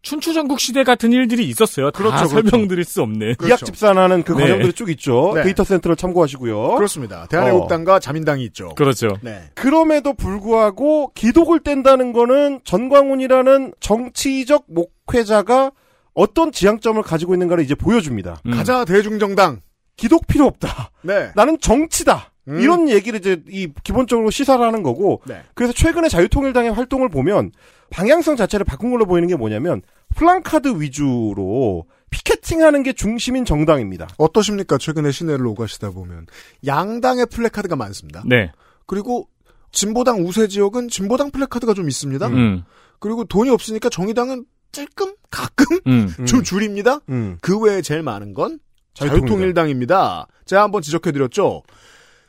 춘추전국 0.02 0.60
시대 0.60 0.84
같은 0.84 1.12
일들이 1.12 1.48
있었어요. 1.48 1.90
다 1.90 1.98
그렇죠, 1.98 2.28
그렇죠. 2.28 2.48
설명드릴 2.48 2.84
수 2.84 3.02
없는. 3.02 3.34
이학 3.44 3.58
집산하는 3.58 4.22
그 4.22 4.32
네. 4.34 4.42
과정들이 4.42 4.72
쭉 4.72 4.88
있죠. 4.90 5.32
네. 5.34 5.42
데이터 5.42 5.64
센터를 5.64 5.96
참고하시고요. 5.96 6.76
그렇습니다. 6.76 7.26
대한애국당과 7.26 7.98
자민당이 7.98 8.44
있죠. 8.44 8.68
그렇죠. 8.76 9.08
네. 9.20 9.50
그럼에도 9.56 10.14
불구하고 10.14 11.10
기독을 11.16 11.58
뗀다는 11.58 12.12
거는 12.12 12.60
전광훈이라는 12.62 13.74
정치적 13.80 14.66
목회자가 14.68 15.72
어떤 16.20 16.52
지향점을 16.52 17.02
가지고 17.02 17.34
있는가를 17.34 17.64
이제 17.64 17.74
보여줍니다. 17.74 18.42
음. 18.46 18.50
가자 18.50 18.84
대중정당. 18.84 19.60
기독 19.96 20.26
필요 20.26 20.46
없다. 20.46 20.90
네. 21.02 21.30
나는 21.34 21.58
정치다. 21.60 22.32
음. 22.48 22.60
이런 22.60 22.88
얘기를 22.88 23.18
이제 23.18 23.42
이 23.48 23.68
기본적으로 23.84 24.30
시사를 24.30 24.64
하는 24.64 24.82
거고 24.82 25.20
네. 25.26 25.42
그래서 25.54 25.72
최근에 25.72 26.08
자유통일당의 26.08 26.72
활동을 26.72 27.08
보면 27.08 27.52
방향성 27.90 28.36
자체를 28.36 28.64
바꾼 28.64 28.90
걸로 28.90 29.06
보이는 29.06 29.28
게 29.28 29.36
뭐냐면 29.36 29.82
플랑카드 30.14 30.80
위주로 30.80 31.86
피켓팅하는 32.10 32.82
게 32.82 32.92
중심인 32.92 33.44
정당입니다. 33.44 34.08
어떠십니까? 34.18 34.78
최근에 34.78 35.10
시내를 35.10 35.46
오가시다 35.46 35.90
보면 35.90 36.26
양당의 36.66 37.26
플래카드가 37.26 37.76
많습니다. 37.76 38.22
네. 38.26 38.52
그리고 38.86 39.28
진보당 39.72 40.26
우세 40.26 40.48
지역은 40.48 40.88
진보당 40.88 41.30
플래카드가 41.30 41.74
좀 41.74 41.88
있습니다. 41.88 42.26
음. 42.28 42.64
그리고 42.98 43.24
돈이 43.24 43.50
없으니까 43.50 43.88
정의당은 43.88 44.44
찔끔 44.72 45.14
가끔 45.30 45.78
음. 45.86 46.14
좀 46.26 46.42
줄입니다. 46.42 47.00
음. 47.08 47.38
그 47.40 47.58
외에 47.58 47.82
제일 47.82 48.02
많은 48.02 48.34
건 48.34 48.58
자유통일당. 48.94 49.28
자유통일당 49.28 49.68
입니다. 49.70 50.26
제가 50.46 50.62
한번 50.62 50.82
지적해드렸죠. 50.82 51.62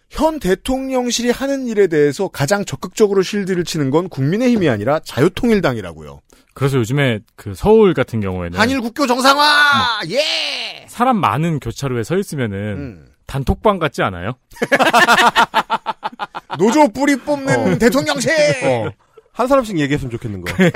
현 0.10 0.40
대통령실이 0.40 1.32
하는 1.32 1.68
일에 1.68 1.88
대해서 1.88 2.28
가장 2.28 2.66
적극적으로 2.66 3.22
실드를 3.22 3.64
치는 3.64 3.92
건 3.92 4.10
국민의힘이 4.10 4.68
아니라 4.68 5.00
자유통일당이라고요. 5.00 6.20
그래서 6.54 6.78
요즘에 6.78 7.20
그 7.38 7.54
서울 7.56 7.94
같은 7.94 8.20
경우에는 8.20 8.60
한일 8.60 8.82
국교 8.82 9.08
정상화! 9.08 10.02
예! 10.10 10.86
사람 10.90 11.18
많은 11.18 11.60
교차로에 11.60 12.04
서 12.04 12.18
있으면은 12.18 12.58
음. 12.58 13.08
단톡방 13.26 13.80
같지 13.80 14.04
않아요? 14.04 14.34
노조 16.60 16.90
뿌리 16.90 17.16
뽑는 17.16 17.80
대통령실! 17.80 18.32
어. 18.66 18.92
한 19.32 19.48
사람씩 19.48 19.80
얘기했으면 19.80 20.12
좋겠는 20.12 20.42
거. 20.42 20.54
네. 20.58 20.72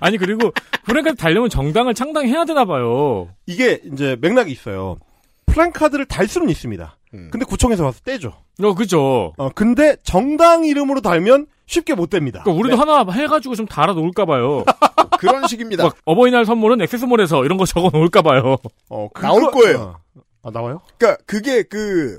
아니 0.00 0.18
그리고 0.18 0.52
그러니까 0.84 1.14
달려면 1.14 1.48
정당을 1.48 1.94
창당해야 1.94 2.44
되나 2.44 2.64
봐요. 2.64 3.28
이게 3.46 3.80
이제 3.92 4.16
맥락이 4.20 4.50
있어요. 4.50 4.98
플랜카드를 5.46 6.06
달 6.06 6.28
수는 6.28 6.48
있습니다. 6.48 6.96
음. 7.14 7.28
근데 7.30 7.46
구청에서 7.46 7.84
와서 7.84 8.00
떼죠. 8.04 8.34
어 8.62 8.74
그죠. 8.74 9.32
어, 9.36 9.48
근데 9.50 9.96
정당 10.02 10.64
이름으로 10.64 11.00
달면 11.00 11.46
쉽게 11.66 11.94
못 11.94 12.10
뗍니다. 12.10 12.42
그러니까 12.42 12.52
우리도 12.52 12.76
하나 12.76 13.04
해가지고 13.10 13.54
좀 13.54 13.66
달아 13.66 13.92
놓을까 13.92 14.24
봐요. 14.24 14.64
그런 15.18 15.46
식입니다. 15.46 15.84
막 15.84 15.96
어버이날 16.04 16.44
선물은 16.44 16.80
액세스몰에서 16.82 17.44
이런 17.44 17.58
거 17.58 17.64
적어 17.66 17.90
놓을까 17.92 18.22
봐요. 18.22 18.56
어, 18.90 19.08
나올 19.14 19.50
거예요. 19.50 20.00
아, 20.42 20.50
나와요? 20.50 20.80
그러니까 20.98 21.22
그게 21.26 21.62
그 21.62 22.18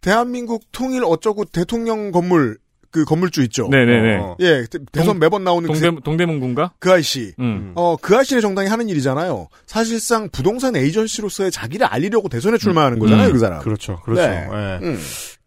대한민국 0.00 0.62
통일 0.70 1.02
어쩌고 1.04 1.46
대통령 1.46 2.12
건물 2.12 2.58
그 2.90 3.04
건물주 3.04 3.42
있죠. 3.44 3.68
네네네. 3.68 4.16
어. 4.18 4.36
예, 4.40 4.64
대- 4.70 4.78
대선 4.92 5.14
동- 5.14 5.18
매번 5.18 5.44
나오는 5.44 5.66
동대 5.66 5.90
그, 5.90 6.00
동대문군가? 6.02 6.72
그 6.78 6.90
아이씨. 6.92 7.32
음. 7.38 7.72
어, 7.74 7.96
그 8.00 8.16
아이씨네 8.16 8.40
정당이 8.40 8.68
하는 8.68 8.88
일이잖아요. 8.88 9.48
사실상 9.66 10.28
부동산 10.30 10.76
에이전시로서의 10.76 11.50
자기를 11.50 11.86
알리려고 11.86 12.28
대선에 12.28 12.58
출마하는 12.58 12.98
거잖아요, 12.98 13.28
음. 13.28 13.32
그 13.32 13.38
사람. 13.38 13.60
그렇죠. 13.60 14.00
그렇죠. 14.04 14.22
네. 14.22 14.48
예. 14.52 14.78
음. 14.86 14.98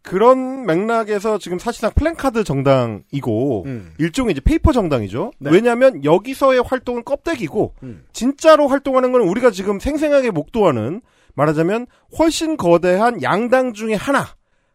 그런 0.02 0.64
맥락에서 0.64 1.38
지금 1.38 1.58
사실상 1.58 1.90
플랜카드 1.94 2.42
정당이고 2.42 3.64
음. 3.66 3.92
일종의 3.98 4.32
이제 4.32 4.40
paper 4.40 4.72
정당이죠. 4.72 5.32
네. 5.38 5.50
왜냐하면 5.52 6.04
여기서의 6.04 6.62
활동은 6.66 7.04
껍데기고 7.04 7.74
음. 7.82 8.04
진짜로 8.12 8.66
활동하는 8.68 9.12
건 9.12 9.20
우리가 9.22 9.50
지금 9.50 9.78
생생하게 9.78 10.30
목도하는 10.30 11.02
말하자면 11.34 11.86
훨씬 12.18 12.56
거대한 12.56 13.22
양당 13.22 13.72
중에 13.74 13.94
하나, 13.94 14.26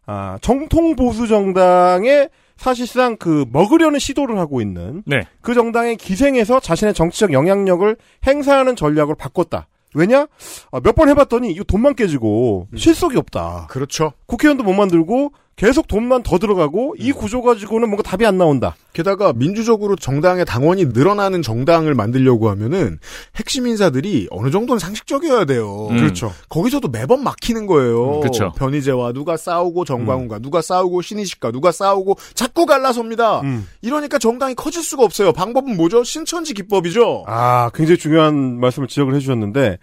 아, 0.05 0.38
정통 0.41 0.95
보수 0.95 1.28
정당의 1.28 2.30
사실상 2.58 3.18
그 3.18 3.45
먹으려는 3.51 3.99
시도를 3.99 4.38
하고 4.38 4.62
있는 4.62 5.03
네. 5.06 5.22
그 5.41 5.53
정당에 5.53 5.97
기생해서 5.97 6.59
자신의 6.60 6.93
정치적 6.93 7.34
영향력을 7.34 7.95
행사하는 8.26 8.76
전략을 8.76 9.16
바꿨다. 9.16 9.68
왜냐? 9.93 10.28
아, 10.72 10.80
몇번 10.82 11.10
해봤더니 11.10 11.51
이거 11.51 11.64
돈만 11.64 11.95
깨지고 11.95 12.68
실속이 12.76 13.18
없다. 13.18 13.68
그렇죠. 13.70 14.12
국회의원도 14.26 14.64
못 14.64 14.74
만들고 14.74 15.32
계속 15.56 15.88
돈만 15.88 16.24
더 16.24 16.38
들어가고 16.38 16.95
이 16.99 17.14
구조 17.14 17.41
가지고는 17.41 17.88
뭔가 17.88 18.03
답이 18.03 18.26
안 18.26 18.38
나온다. 18.38 18.76
게다가 18.91 19.32
민주적으로 19.32 19.95
정당의 19.95 20.43
당원이 20.45 20.86
늘어나는 20.88 21.41
정당을 21.41 21.95
만들려고 21.95 22.49
하면은 22.49 22.99
핵심 23.38 23.66
인사들이 23.66 24.28
어느 24.32 24.51
정도는 24.51 24.80
상식적이어야 24.80 25.45
돼요. 25.45 25.88
음. 25.91 25.97
그렇죠. 25.97 26.34
거기서도 26.49 26.89
매번 26.89 27.24
막히는 27.24 27.68
거예요. 27.68 28.18
음, 28.18 28.22
그쵸. 28.22 28.51
변희재와 28.58 29.14
누가 29.14 29.38
싸우고 29.38 29.86
정광훈과 29.86 30.39
누가 30.39 30.62
싸우고 30.62 31.01
신희식과 31.01 31.51
누가 31.51 31.72
싸우고 31.72 32.18
자꾸 32.34 32.66
갈라섭니다. 32.66 33.39
음. 33.41 33.66
이러니까 33.82 34.18
정당이 34.18 34.56
커질 34.56 34.84
수가 34.84 35.03
없어요. 35.03 35.32
방법은 35.32 35.78
뭐죠? 35.78 36.03
신천지 36.03 36.53
기법이죠. 36.53 37.24
아, 37.28 37.70
굉장히 37.74 37.97
중요한 37.97 38.60
말씀을 38.60 38.89
지적을 38.89 39.16
해주셨는데 39.16 39.78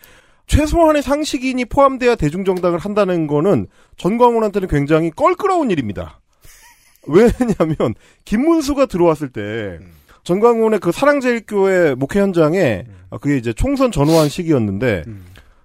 최소한의 0.47 1.03
상식인이 1.03 1.65
포함돼야 1.67 2.15
대중정당을 2.15 2.79
한다는 2.79 3.27
거는 3.27 3.67
전광훈한테는 3.97 4.69
굉장히 4.69 5.11
껄끄러운 5.11 5.71
일입니다. 5.71 6.21
왜냐하면 7.07 7.95
김문수가 8.25 8.87
들어왔을 8.87 9.31
때 9.31 9.79
전광훈의 10.25 10.79
그 10.79 10.93
사랑제일교회 10.93 11.95
목회 11.97 12.21
현장에 12.21 12.85
아, 13.11 13.19
그게 13.19 13.37
이제 13.37 13.53
총선 13.53 13.91
전후한 13.91 14.29
시기였는데 14.29 15.05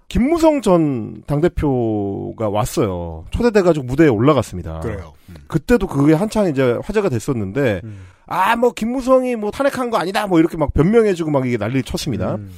김무성 0.08 0.62
전 0.62 1.22
당대표가 1.26 2.48
왔어요. 2.48 3.26
초대돼가지고 3.30 3.84
무대에 3.86 4.08
올라갔습니다. 4.08 4.80
그래요. 4.80 5.12
그때도 5.46 5.86
그게 5.86 6.14
한창 6.14 6.48
이제 6.48 6.78
화제가 6.82 7.08
됐었는데 7.08 7.82
아뭐 8.26 8.72
김무성이 8.72 9.36
뭐 9.36 9.50
탄핵한 9.50 9.90
거 9.90 9.98
아니다 9.98 10.26
뭐 10.26 10.38
이렇게 10.38 10.56
막 10.56 10.72
변명해주고 10.72 11.30
막 11.30 11.46
이게 11.46 11.56
난리를 11.56 11.82
쳤습니다. 11.84 12.36
음. 12.36 12.50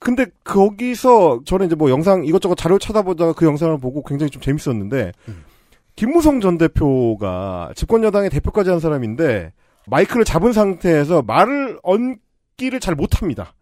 근데 0.00 0.26
거기서 0.44 1.40
저는 1.44 1.66
이제 1.66 1.74
뭐 1.74 1.90
영상 1.90 2.24
이것저것 2.24 2.54
자료 2.56 2.78
찾아보다가 2.78 3.32
그 3.32 3.44
영상을 3.46 3.76
보고 3.78 4.02
굉장히 4.04 4.30
좀 4.30 4.40
재밌었는데 4.40 5.12
김무성 5.96 6.40
전 6.40 6.56
대표가 6.58 7.72
집권 7.74 8.04
여당의 8.04 8.30
대표까지 8.30 8.70
한 8.70 8.78
사람인데 8.80 9.52
마이크를 9.86 10.24
잡은 10.24 10.52
상태에서 10.52 11.22
말을 11.22 11.80
얹기를 11.82 12.78
잘 12.80 12.94
못합니다. 12.94 13.54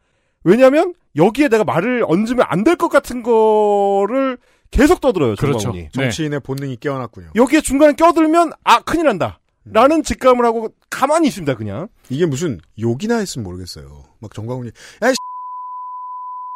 왜냐하면 0.45 0.95
여기에 1.17 1.49
내가 1.49 1.65
말을 1.65 2.05
얹으면 2.07 2.45
안 2.49 2.63
될 2.65 2.77
것 2.77 2.89
같은 2.89 3.23
거를 3.23 4.37
계속 4.71 5.01
떠들어요. 5.01 5.37
그렇죠. 5.37 5.59
정광훈이. 5.61 5.83
네. 5.85 5.91
정치인의 5.93 6.41
본능이 6.41 6.77
깨어났군요. 6.77 7.31
여기에 7.35 7.61
중간에 7.63 7.95
껴들면 7.95 8.53
아 8.65 8.81
큰일 8.83 9.07
난다. 9.07 9.41
라는 9.69 10.03
직감을 10.05 10.45
하고 10.45 10.69
가만히 10.91 11.27
있습니다. 11.29 11.55
그냥. 11.57 11.89
이게 12.09 12.25
무슨 12.27 12.61
욕이나 12.81 13.17
했으면 13.17 13.45
모르겠어요. 13.45 14.05
막 14.21 14.33
정광훈이 14.33 14.69
야, 15.03 15.11
이 15.11 15.15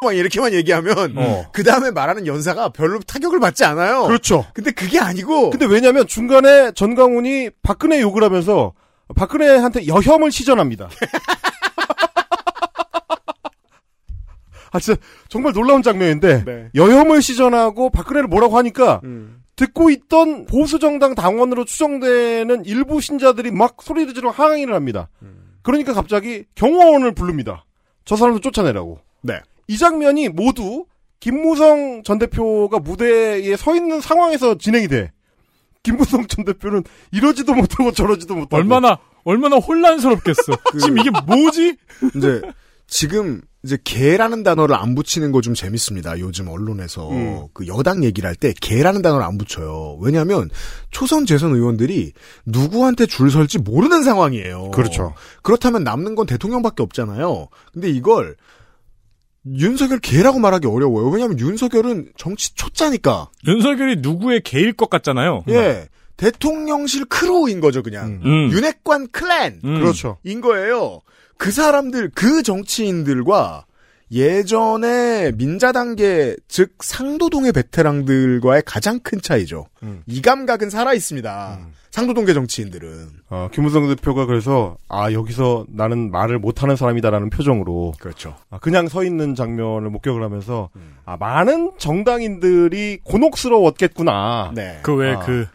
막 0.03 0.17
이렇게만 0.17 0.55
얘기하면 0.55 1.19
어. 1.19 1.45
그 1.53 1.63
다음에 1.63 1.91
말하는 1.91 2.27
연사가 2.27 2.71
별로 2.71 3.01
타격을 3.01 3.39
받지 3.39 3.67
않아요. 3.67 4.07
그렇죠. 4.07 4.47
근데 4.55 4.71
그게 4.71 4.99
아니고 4.99 5.51
근데 5.51 5.67
왜냐면 5.67 6.07
중간에 6.07 6.73
전광훈이 6.73 7.51
박근혜 7.63 8.01
욕을 8.01 8.25
하면서 8.25 8.73
박근혜한테 9.15 9.89
여혐을 9.89 10.33
시전합니다. 10.33 10.89
아 14.73 14.79
진짜 14.79 14.99
정말 15.29 15.53
놀라운 15.53 15.83
장면인데 15.83 16.45
네. 16.45 16.71
여혐을 16.75 17.21
시전하고 17.21 17.91
박근혜를 17.91 18.27
뭐라고 18.27 18.57
하니까 18.57 19.03
음. 19.05 19.43
듣고 19.55 19.91
있던 19.91 20.47
보수 20.47 20.79
정당 20.79 21.15
당원으로 21.15 21.67
추정되는 21.67 22.65
일부 22.65 23.03
신자들이 23.03 23.51
막 23.51 23.77
소리를 23.83 24.15
지르고 24.15 24.33
항의를 24.33 24.75
합니다. 24.75 25.11
그러니까 25.61 25.93
갑자기 25.93 26.45
경호원을 26.55 27.13
부릅니다. 27.13 27.67
저 28.07 28.17
사람을 28.17 28.41
쫓아내라고. 28.41 29.01
네. 29.21 29.43
이 29.71 29.79
장면이 29.79 30.31
모두 30.31 30.85
김무성 31.21 32.03
전 32.05 32.19
대표가 32.19 32.81
무대에 32.81 33.55
서 33.57 33.77
있는 33.77 34.01
상황에서 34.01 34.59
진행이 34.59 34.89
돼. 34.89 35.13
김무성 35.85 36.27
전 36.27 36.45
대표는 36.45 36.83
이러지도 37.13 37.55
못하고 37.55 37.93
저러지도 37.93 38.35
못하고. 38.35 38.57
얼마나 38.57 38.99
얼마나 39.23 39.57
혼란스럽겠어. 39.59 40.43
지금 40.81 40.99
이게 40.99 41.11
뭐지? 41.25 41.77
이제 42.17 42.43
지금 42.89 43.43
이제 43.63 43.79
개라는 43.85 44.43
단어를 44.43 44.75
안 44.75 44.97
붙이는 44.97 45.31
거 45.31 45.41
좀 45.41 45.55
재밌습니다. 45.55 46.19
요즘 46.19 46.49
언론에서 46.49 47.09
음. 47.11 47.47
그 47.53 47.69
여당 47.69 48.03
얘기를 48.03 48.27
할 48.29 48.35
때 48.35 48.53
개라는 48.61 49.01
단어를 49.03 49.25
안 49.25 49.39
붙여요. 49.39 49.99
왜냐하면 50.01 50.51
초선 50.91 51.27
재선 51.27 51.55
의원들이 51.55 52.13
누구한테 52.45 53.07
줄 53.07 53.31
설지 53.31 53.59
모르는 53.59 54.03
상황이에요. 54.03 54.73
그렇죠. 54.73 55.15
그렇다면 55.43 55.85
남는 55.85 56.17
건 56.17 56.27
대통령밖에 56.27 56.83
없잖아요. 56.83 57.47
근데 57.73 57.89
이걸 57.89 58.35
윤석열계라고 59.57 60.39
말하기 60.39 60.67
어려워요. 60.67 61.09
왜냐하면 61.09 61.39
윤석열은 61.39 62.13
정치 62.17 62.55
초짜니까. 62.55 63.31
윤석열이 63.47 63.97
누구의 64.01 64.43
개일 64.43 64.73
것 64.73 64.91
같잖아요. 64.91 65.45
예. 65.49 65.89
대통령실 66.17 67.07
crew인 67.07 67.61
거죠, 67.61 67.83
그냥. 67.83 68.21
음. 68.25 68.51
윤핵관 68.53 69.09
clan. 69.11 69.61
음. 69.65 69.81
그렇죠. 69.81 70.19
인 70.23 70.41
거예요. 70.41 71.01
그 71.39 71.51
사람들, 71.51 72.11
그 72.15 72.43
정치인들과 72.43 73.65
예전에 74.13 75.33
민자당계, 75.33 76.37
즉 76.49 76.73
상도동의 76.81 77.53
베테랑들과의 77.53 78.63
가장 78.67 78.99
큰 79.01 79.21
차이죠. 79.21 79.67
음. 79.83 80.03
이 80.07 80.21
감각은 80.21 80.71
살아 80.71 80.95
있습니다. 80.95 81.61
상도동계 81.91 82.35
정치인들은. 82.35 83.09
어, 83.31 83.49
김무성 83.53 83.89
대표가 83.89 84.27
그래서 84.27 84.77
아 84.89 85.13
여기서 85.13 85.67
나는 85.69 86.11
말을 86.11 86.39
못하는 86.39 86.77
사람이다라는 86.77 87.31
표정으로 87.31 87.95
그렇죠. 87.99 88.37
아, 88.51 88.59
그냥 88.59 88.89
서 88.89 89.05
있는 89.05 89.35
장면을 89.35 89.91
목격을 89.91 90.23
하면서 90.23 90.71
음. 90.77 90.97
아 91.05 91.17
많은 91.17 91.73
정당인들이 91.79 93.01
곤혹스러웠겠구나. 93.05 94.53
네. 94.55 94.81
그왜 94.83 95.15
아. 95.15 95.19
그 95.21 95.47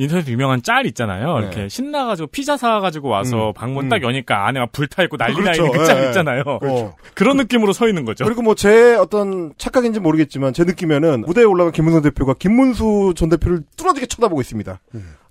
인터넷 0.00 0.26
유명한 0.28 0.62
짤 0.62 0.86
있잖아요. 0.86 1.38
네. 1.38 1.46
이렇게 1.46 1.68
신나가지고 1.68 2.28
피자 2.28 2.56
사가지고 2.56 3.08
와서 3.08 3.48
음. 3.48 3.52
방문 3.54 3.86
음. 3.86 3.88
딱 3.90 4.02
여니까 4.02 4.46
안에 4.46 4.58
막 4.60 4.72
불타 4.72 5.02
있고 5.02 5.16
난리 5.16 5.34
나 5.34 5.52
그렇죠. 5.52 5.66
있는 5.66 5.78
그짤 5.78 5.98
예, 5.98 6.02
예. 6.04 6.06
있잖아요. 6.08 6.42
그렇죠. 6.44 6.96
그런 7.14 7.36
느낌으로 7.36 7.72
서 7.72 7.86
있는 7.88 8.04
거죠. 8.04 8.24
그리고 8.24 8.42
뭐 8.42 8.54
제 8.54 8.94
어떤 8.94 9.52
착각인지 9.56 10.00
모르겠지만 10.00 10.52
제 10.52 10.64
느낌에는 10.64 11.22
무대에 11.22 11.44
올라간 11.44 11.72
김문성 11.72 12.02
대표가 12.02 12.34
김문수 12.34 13.14
전 13.16 13.28
대표를 13.28 13.62
뚫어지게 13.76 14.06
쳐다보고 14.06 14.40
있습니다. 14.40 14.80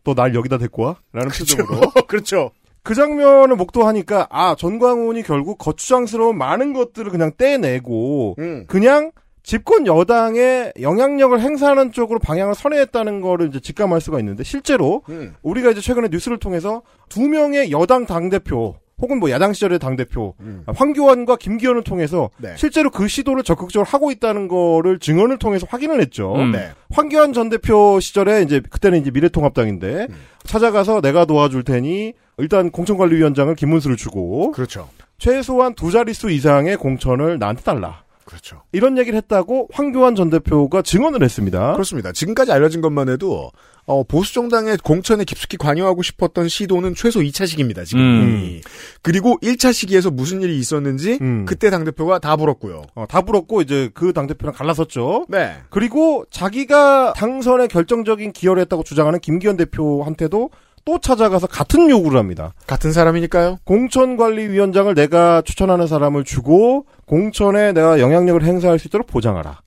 너날 0.04 0.34
여기다 0.34 0.58
데리고 0.58 0.84
와? 0.84 0.96
라는 1.14 1.30
표정으로. 1.30 1.91
그렇죠. 2.08 2.52
그 2.82 2.96
장면을 2.96 3.56
목도하니까 3.56 4.28
아 4.32 4.56
전광훈이 4.56 5.24
결국 5.24 5.58
거추장스러운 5.58 6.38
많은 6.38 6.74
것들을 6.74 7.12
그냥 7.12 7.32
떼내고 7.38 8.36
음. 8.40 8.66
그냥 8.68 9.12
집권 9.49 9.88
여당의 9.88 10.73
영향력을 10.80 11.41
행사하는 11.41 11.91
쪽으로 11.91 12.19
방향을 12.19 12.53
선회했다는 12.53 13.19
거를 13.21 13.47
이제 13.47 13.59
직감할 13.59 13.99
수가 13.99 14.19
있는데 14.19 14.43
실제로 14.43 15.01
음. 15.09 15.34
우리가 15.41 15.71
이제 15.71 15.81
최근에 15.81 16.09
뉴스를 16.11 16.38
통해서 16.38 16.84
두 17.09 17.27
명의 17.27 17.71
여당 17.71 18.05
당 18.05 18.30
대표 18.30 18.76
혹은 19.01 19.19
뭐 19.19 19.31
야당 19.31 19.53
시절의 19.53 19.80
당 19.80 19.95
대표 19.95 20.35
황교안과 20.67 21.38
김기현을 21.38 21.84
통해서 21.84 22.30
네. 22.38 22.53
실제로 22.57 22.91
그 22.91 23.07
시도를 23.07 23.41
적극적으로 23.41 23.88
하고 23.89 24.11
있다는 24.11 24.49
거를 24.49 24.99
증언을 24.99 25.39
통해서 25.39 25.65
확인을 25.67 25.99
했죠. 25.99 26.35
음. 26.35 26.51
네. 26.51 26.69
황교안 26.91 27.34
전 27.34 27.49
대표 27.49 27.99
시절에 27.99 28.43
이제 28.43 28.61
그때는 28.69 29.01
이제 29.01 29.09
미래통합당인데 29.09 30.07
음. 30.11 30.15
찾아가서 30.43 31.01
내가 31.01 31.26
도와줄 31.26 31.63
테니 31.63 32.13
일단 32.38 32.69
공천관리위원장을 32.69 33.55
김문수를 33.55 33.97
주고 33.97 34.51
그렇죠. 34.51 34.89
최소한 35.17 35.73
두 35.73 35.89
자릿수 35.89 36.30
이상의 36.30 36.77
공천을 36.77 37.39
나한테 37.39 37.63
달라. 37.63 38.03
그렇죠. 38.30 38.61
이런 38.72 38.99
얘기를 38.99 39.18
했다고 39.18 39.69
황교안 39.73 40.14
전 40.15 40.30
대표가 40.30 40.84
증언을 40.84 41.23
했습니다. 41.23 41.73
그렇습니다. 41.73 42.11
지금까지 42.11 42.51
알려진 42.51 42.80
것만 42.80 43.10
해도 43.10 43.49
어, 43.88 44.03
보수 44.03 44.35
정당의 44.35 44.77
공천에 44.84 45.23
깊숙이 45.23 45.57
관여하고 45.57 46.03
싶었던 46.03 46.47
시도는 46.47 46.93
최소 46.93 47.22
2차식입니다. 47.22 47.85
지금. 47.85 48.01
음. 48.03 48.61
그리고 49.01 49.39
1차 49.41 49.73
시기에서 49.73 50.11
무슨 50.11 50.43
일이 50.43 50.60
있었는지 50.60 51.18
음. 51.22 51.45
그때 51.47 51.72
당 51.72 51.84
대표가 51.85 52.19
다 52.19 52.35
불었고요. 52.35 52.84
어, 52.93 53.06
다 53.10 53.22
불었고 53.22 53.61
이제 53.64 53.89
그 53.95 54.14
당 54.14 54.27
대표랑 54.27 54.53
갈라섰죠. 54.53 55.26
네. 55.27 55.56
그리고 55.72 56.23
자기가 56.30 57.14
당선에 57.15 57.65
결정적인 57.68 58.31
기여를 58.34 58.61
했다고 58.61 58.84
주장하는 58.84 59.19
김기현 59.22 59.57
대표한테도 59.57 60.51
또 60.90 60.98
찾아가서 60.98 61.45
같은 61.45 61.88
요구를 61.88 62.18
합니다. 62.18 62.56
같은 62.66 62.91
사람이니까요. 62.91 63.60
공천관리위원장을 63.64 64.95
내가 64.95 65.44
추천하는 65.44 65.86
사람을 65.86 66.24
주고 66.24 66.88
공천에 67.06 67.74
내가 67.74 67.99
영향력을 67.99 68.44
행사할 68.44 68.80
수 68.80 68.88
있도록 68.88 69.06
보장하라. 69.06 69.60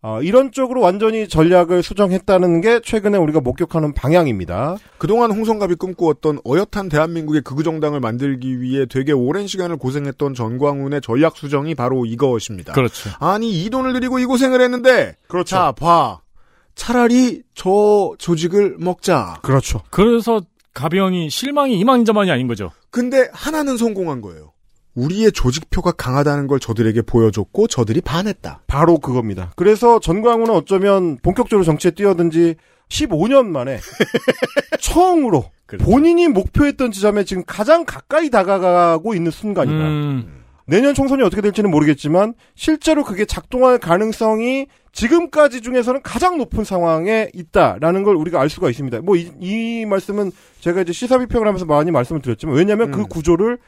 어, 0.00 0.22
이런 0.22 0.52
쪽으로 0.52 0.80
완전히 0.80 1.28
전략을 1.28 1.82
수정했다는 1.82 2.62
게 2.62 2.80
최근에 2.80 3.18
우리가 3.18 3.40
목격하는 3.40 3.92
방향입니다. 3.92 4.78
그동안 4.96 5.32
홍성갑이 5.32 5.74
꿈꾸었던 5.74 6.38
어엿한 6.46 6.88
대한민국의 6.88 7.42
극우 7.42 7.62
정당을 7.62 8.00
만들기 8.00 8.62
위해 8.62 8.86
되게 8.86 9.12
오랜 9.12 9.46
시간을 9.46 9.76
고생했던 9.76 10.32
전광훈의 10.32 11.02
전략 11.02 11.36
수정이 11.36 11.74
바로 11.74 12.06
이것입니다. 12.06 12.72
그렇죠. 12.72 13.10
아니 13.18 13.50
이 13.50 13.68
돈을 13.68 13.92
들이고 13.92 14.18
이 14.18 14.24
고생을 14.24 14.62
했는데 14.62 15.16
그렇죠. 15.28 15.56
자 15.56 15.72
봐. 15.72 16.20
차라리 16.74 17.42
저 17.54 18.14
조직을 18.18 18.76
먹자. 18.78 19.38
그렇죠. 19.42 19.80
그래서 19.90 20.40
가병이 20.74 21.30
실망이 21.30 21.78
이만저만이 21.78 22.30
아닌 22.30 22.46
거죠. 22.48 22.70
근데 22.90 23.28
하나는 23.32 23.76
성공한 23.76 24.20
거예요. 24.20 24.52
우리의 24.94 25.32
조직표가 25.32 25.92
강하다는 25.92 26.46
걸 26.46 26.60
저들에게 26.60 27.02
보여줬고 27.02 27.66
저들이 27.66 28.00
반했다. 28.00 28.62
바로 28.66 28.98
그겁니다. 28.98 29.52
그래서 29.56 29.98
전광훈은 29.98 30.54
어쩌면 30.54 31.18
본격적으로 31.22 31.64
정치에 31.64 31.92
뛰어든 31.92 32.30
지 32.30 32.54
15년 32.88 33.46
만에 33.46 33.78
처음으로 34.80 35.50
그렇죠. 35.66 35.84
본인이 35.84 36.28
목표했던 36.28 36.92
지점에 36.92 37.24
지금 37.24 37.42
가장 37.46 37.84
가까이 37.84 38.30
다가가고 38.30 39.14
있는 39.14 39.30
순간이다. 39.30 39.78
음. 39.78 40.44
내년 40.66 40.94
총선이 40.94 41.22
어떻게 41.22 41.42
될지는 41.42 41.70
모르겠지만 41.70 42.34
실제로 42.54 43.04
그게 43.04 43.24
작동할 43.24 43.78
가능성이 43.78 44.66
지금까지 44.94 45.60
중에서는 45.60 46.00
가장 46.02 46.38
높은 46.38 46.64
상황에 46.64 47.28
있다라는 47.34 48.04
걸 48.04 48.16
우리가 48.16 48.40
알 48.40 48.48
수가 48.48 48.70
있습니다. 48.70 49.00
뭐이 49.02 49.84
말씀은 49.86 50.30
제가 50.60 50.82
이제 50.82 50.92
시사 50.92 51.18
비평을 51.18 51.46
하면서 51.46 51.66
많이 51.66 51.90
말씀을 51.90 52.22
드렸지만 52.22 52.54
왜냐하면 52.54 52.90
그 52.90 53.00
음. 53.00 53.08
구조를 53.08 53.58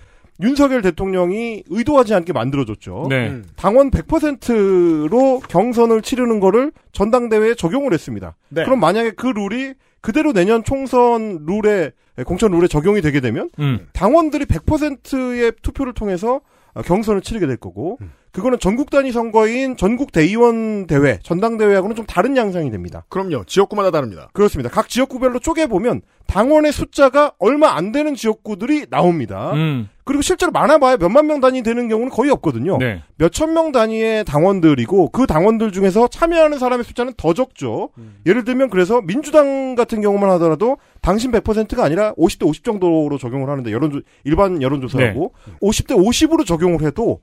윤석열 0.40 0.82
대통령이 0.82 1.64
의도하지 1.68 2.14
않게 2.14 2.32
만들어줬죠. 2.32 3.06
네. 3.08 3.28
음. 3.28 3.44
당원 3.56 3.90
100%로 3.90 5.40
경선을 5.40 6.02
치르는 6.02 6.40
거를 6.40 6.72
전당대회에 6.92 7.54
적용을 7.54 7.92
했습니다. 7.92 8.36
네. 8.50 8.64
그럼 8.64 8.80
만약에 8.80 9.12
그 9.12 9.26
룰이 9.26 9.74
그대로 10.00 10.32
내년 10.32 10.62
총선 10.62 11.44
룰에 11.46 11.90
공천 12.24 12.52
룰에 12.52 12.68
적용이 12.68 13.00
되게 13.00 13.20
되면 13.20 13.50
음. 13.58 13.88
당원들이 13.92 14.44
100%의 14.44 15.52
투표를 15.62 15.92
통해서 15.94 16.40
어, 16.74 16.82
경선을 16.82 17.22
치르게 17.22 17.46
될 17.46 17.56
거고 17.56 17.98
음. 18.02 18.12
그거는 18.36 18.58
전국 18.58 18.90
단위 18.90 19.12
선거인 19.12 19.78
전국 19.78 20.12
대의원 20.12 20.86
대회 20.86 21.18
전당대회하고는 21.22 21.96
좀 21.96 22.04
다른 22.04 22.36
양상이 22.36 22.70
됩니다. 22.70 23.06
그럼요. 23.08 23.44
지역구마다 23.46 23.90
다릅니다. 23.90 24.28
그렇습니다. 24.34 24.68
각 24.68 24.90
지역구별로 24.90 25.38
쪼개 25.38 25.66
보면 25.66 26.02
당원의 26.26 26.72
숫자가 26.72 27.32
얼마 27.38 27.76
안 27.76 27.92
되는 27.92 28.14
지역구들이 28.14 28.88
나옵니다. 28.90 29.52
음. 29.54 29.88
그리고 30.04 30.20
실제로 30.20 30.52
많아봐야 30.52 30.98
몇만 30.98 31.26
명 31.26 31.40
단위 31.40 31.62
되는 31.62 31.88
경우는 31.88 32.10
거의 32.10 32.30
없거든요. 32.30 32.76
네. 32.76 33.02
몇천 33.16 33.54
명 33.54 33.72
단위의 33.72 34.26
당원들이고 34.26 35.12
그 35.12 35.26
당원들 35.26 35.72
중에서 35.72 36.06
참여하는 36.08 36.58
사람의 36.58 36.84
숫자는 36.84 37.14
더 37.16 37.32
적죠. 37.32 37.88
예를 38.26 38.44
들면 38.44 38.68
그래서 38.68 39.00
민주당 39.00 39.74
같은 39.76 40.02
경우만 40.02 40.28
하더라도 40.32 40.76
당신 41.00 41.32
100%가 41.32 41.82
아니라 41.82 42.12
50대 42.16 42.46
50 42.46 42.64
정도로 42.64 43.16
적용을 43.16 43.48
하는데 43.48 43.72
여론 43.72 44.02
일반 44.24 44.60
여론조사하고 44.60 45.32
50대 45.62 45.96
50으로 45.96 46.44
적용을 46.44 46.82
해도 46.82 47.20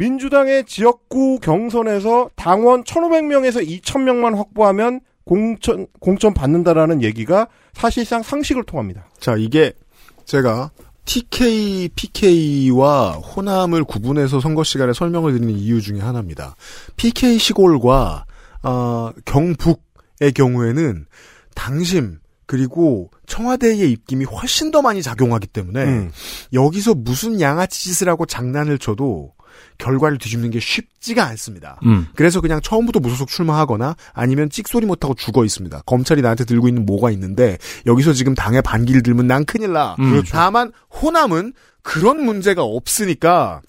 민주당의 0.00 0.64
지역구 0.64 1.38
경선에서 1.40 2.30
당원 2.34 2.84
1,500명에서 2.84 3.62
2,000명만 3.82 4.34
확보하면 4.34 5.00
공천 5.24 5.86
공천 6.00 6.32
받는다라는 6.32 7.02
얘기가 7.02 7.48
사실상 7.74 8.22
상식을 8.22 8.64
통합니다. 8.64 9.06
자, 9.20 9.36
이게 9.36 9.74
제가 10.24 10.70
TK, 11.04 11.90
PK와 11.94 13.12
호남을 13.12 13.84
구분해서 13.84 14.40
선거 14.40 14.64
시간에 14.64 14.94
설명을 14.94 15.34
드리는 15.34 15.52
이유 15.52 15.82
중에 15.82 16.00
하나입니다. 16.00 16.56
PK 16.96 17.36
시골과 17.36 18.24
어, 18.62 19.10
경북의 19.26 20.32
경우에는 20.34 21.04
당심 21.54 22.20
그리고 22.46 23.10
청와대의 23.26 23.92
입김이 23.92 24.24
훨씬 24.24 24.70
더 24.70 24.80
많이 24.80 25.02
작용하기 25.02 25.46
때문에 25.48 25.84
음. 25.84 26.10
여기서 26.54 26.94
무슨 26.94 27.40
양아치 27.40 27.84
짓을 27.84 28.08
하고 28.08 28.24
장난을 28.24 28.78
쳐도 28.78 29.34
결과를 29.78 30.18
뒤집는 30.18 30.50
게 30.50 30.60
쉽지가 30.60 31.24
않습니다. 31.28 31.78
음. 31.84 32.06
그래서 32.14 32.40
그냥 32.40 32.60
처음부터 32.60 33.00
무소속 33.00 33.28
출마하거나 33.28 33.96
아니면 34.12 34.50
찍소리 34.50 34.86
못하고 34.86 35.14
죽어 35.14 35.44
있습니다. 35.44 35.82
검찰이 35.86 36.22
나한테 36.22 36.44
들고 36.44 36.68
있는 36.68 36.86
뭐가 36.86 37.10
있는데 37.12 37.58
여기서 37.86 38.12
지금 38.12 38.34
당에 38.34 38.60
반기를 38.60 39.02
들면 39.02 39.26
난 39.26 39.44
큰일 39.44 39.72
나. 39.72 39.96
음. 39.98 40.10
그렇죠. 40.10 40.30
다만 40.32 40.72
호남은 41.02 41.52
그런 41.82 42.24
문제가 42.24 42.62
없으니까 42.62 43.62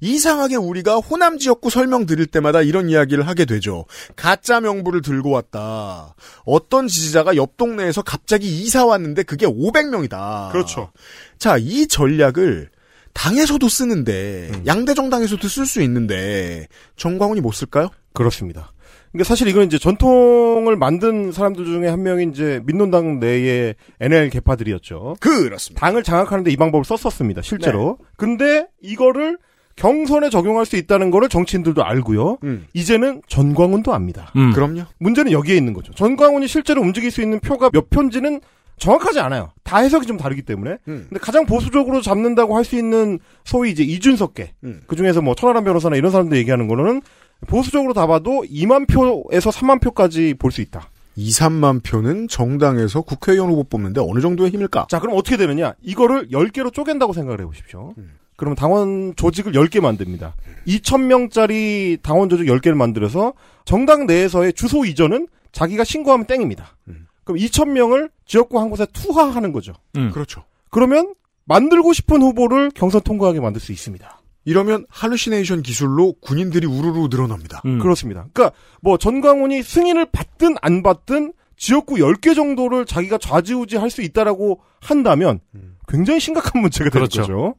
이상하게 0.00 0.56
우리가 0.56 0.96
호남 0.96 1.38
지역구 1.38 1.70
설명 1.70 2.06
드릴 2.06 2.26
때마다 2.26 2.62
이런 2.62 2.88
이야기를 2.88 3.26
하게 3.26 3.44
되죠. 3.44 3.84
가짜 4.16 4.60
명부를 4.60 5.02
들고 5.02 5.30
왔다. 5.30 6.14
어떤 6.44 6.88
지지자가 6.88 7.36
옆 7.36 7.56
동네에서 7.56 8.02
갑자기 8.02 8.48
이사 8.48 8.84
왔는데 8.84 9.22
그게 9.22 9.46
500명이다. 9.46 10.52
그렇죠. 10.52 10.90
자, 11.38 11.56
이 11.58 11.86
전략을 11.86 12.70
당에서도 13.12 13.68
쓰는데 13.68 14.50
음. 14.54 14.62
양대 14.66 14.94
정당에서도 14.94 15.46
쓸 15.48 15.66
수 15.66 15.82
있는데 15.82 16.66
정광훈이 16.96 17.40
못 17.40 17.52
쓸까요? 17.52 17.88
그렇습니다. 18.12 18.72
그러니까 19.12 19.28
사실 19.28 19.46
이건 19.48 19.64
이제 19.64 19.78
전통을 19.78 20.76
만든 20.76 21.32
사람들 21.32 21.66
중에 21.66 21.88
한 21.88 22.02
명이 22.02 22.28
이제 22.32 22.60
민노당 22.64 23.20
내의 23.20 23.74
NL 24.00 24.30
개파들이었죠. 24.30 25.16
그렇습니다. 25.20 25.80
당을 25.80 26.02
장악하는데 26.02 26.50
이 26.50 26.56
방법을 26.56 26.84
썼었습니다. 26.84 27.42
실제로. 27.42 27.98
근데 28.16 28.66
이거를 28.80 29.36
경선에 29.76 30.30
적용할 30.30 30.66
수 30.66 30.76
있다는 30.76 31.10
거를 31.10 31.28
정치인들도 31.28 31.82
알고요. 31.84 32.38
음. 32.44 32.66
이제는 32.72 33.22
전광훈도 33.26 33.92
압니다. 33.92 34.32
음. 34.36 34.52
그럼요. 34.52 34.84
문제는 34.98 35.32
여기에 35.32 35.56
있는 35.56 35.72
거죠. 35.72 35.92
전광훈이 35.92 36.46
실제로 36.48 36.80
움직일 36.80 37.10
수 37.10 37.22
있는 37.22 37.40
표가 37.40 37.70
몇 37.70 37.90
표인지는 37.90 38.40
정확하지 38.82 39.20
않아요. 39.20 39.52
다 39.62 39.78
해석이 39.78 40.06
좀 40.06 40.16
다르기 40.16 40.42
때문에. 40.42 40.78
음. 40.88 41.06
근데 41.08 41.18
가장 41.20 41.46
보수적으로 41.46 42.00
잡는다고 42.02 42.56
할 42.56 42.64
수 42.64 42.76
있는 42.76 43.18
소위 43.44 43.70
이제 43.70 43.82
이준석계. 43.82 44.54
음. 44.64 44.82
그 44.86 44.96
중에서 44.96 45.22
뭐 45.22 45.34
천하람 45.34 45.64
변호사나 45.64 45.96
이런 45.96 46.10
사람들 46.10 46.36
얘기하는 46.38 46.66
거는 46.68 47.02
보수적으로 47.46 47.92
다 47.92 48.06
봐도 48.06 48.44
2만 48.44 48.86
표에서 48.88 49.50
3만 49.50 49.80
표까지 49.82 50.34
볼 50.38 50.50
수 50.52 50.60
있다. 50.60 50.90
2, 51.16 51.28
3만 51.30 51.84
표는 51.84 52.26
정당에서 52.28 53.02
국회의원 53.02 53.50
후보 53.50 53.64
뽑는데 53.64 54.00
어느 54.00 54.20
정도의 54.20 54.50
힘일까? 54.50 54.86
자, 54.88 54.98
그럼 54.98 55.16
어떻게 55.16 55.36
되느냐? 55.36 55.74
이거를 55.82 56.28
10개로 56.30 56.72
쪼갠다고 56.72 57.12
생각을 57.12 57.40
해 57.40 57.44
보십시오. 57.44 57.94
음. 57.98 58.12
그러면 58.36 58.56
당원 58.56 59.12
조직을 59.16 59.52
10개 59.52 59.80
만듭니다. 59.80 60.34
2,000명짜리 60.66 62.00
당원 62.02 62.28
조직 62.28 62.46
10개를 62.46 62.74
만들어서 62.74 63.34
정당 63.64 64.06
내에서의 64.06 64.52
주소 64.54 64.84
이전은 64.84 65.28
자기가 65.52 65.84
신고하면 65.84 66.26
땡입니다. 66.26 66.76
음. 66.88 67.06
그럼 67.24 67.38
2,000명을 67.38 68.10
지역구 68.26 68.60
한 68.60 68.70
곳에 68.70 68.86
투하하는 68.92 69.52
거죠. 69.52 69.72
음. 69.96 70.10
그렇죠. 70.10 70.44
그러면 70.70 71.14
만들고 71.44 71.92
싶은 71.92 72.22
후보를 72.22 72.70
경선 72.74 73.02
통과하게 73.02 73.40
만들 73.40 73.60
수 73.60 73.72
있습니다. 73.72 74.20
이러면 74.44 74.86
할루시네이션 74.88 75.62
기술로 75.62 76.14
군인들이 76.20 76.66
우르르 76.66 77.08
늘어납니다. 77.08 77.62
음. 77.64 77.78
그렇습니다. 77.78 78.26
그러니까 78.32 78.56
뭐 78.80 78.98
전광훈이 78.98 79.62
승인을 79.62 80.06
받든 80.06 80.56
안 80.60 80.82
받든 80.82 81.32
지역구 81.56 81.96
10개 81.96 82.34
정도를 82.34 82.86
자기가 82.86 83.18
좌지우지 83.18 83.76
할 83.76 83.88
수 83.90 84.02
있다라고 84.02 84.60
한다면 84.80 85.38
굉장히 85.86 86.18
심각한 86.18 86.60
문제가 86.60 86.90
되는 86.90 87.06
그렇죠. 87.06 87.20
거죠. 87.20 87.54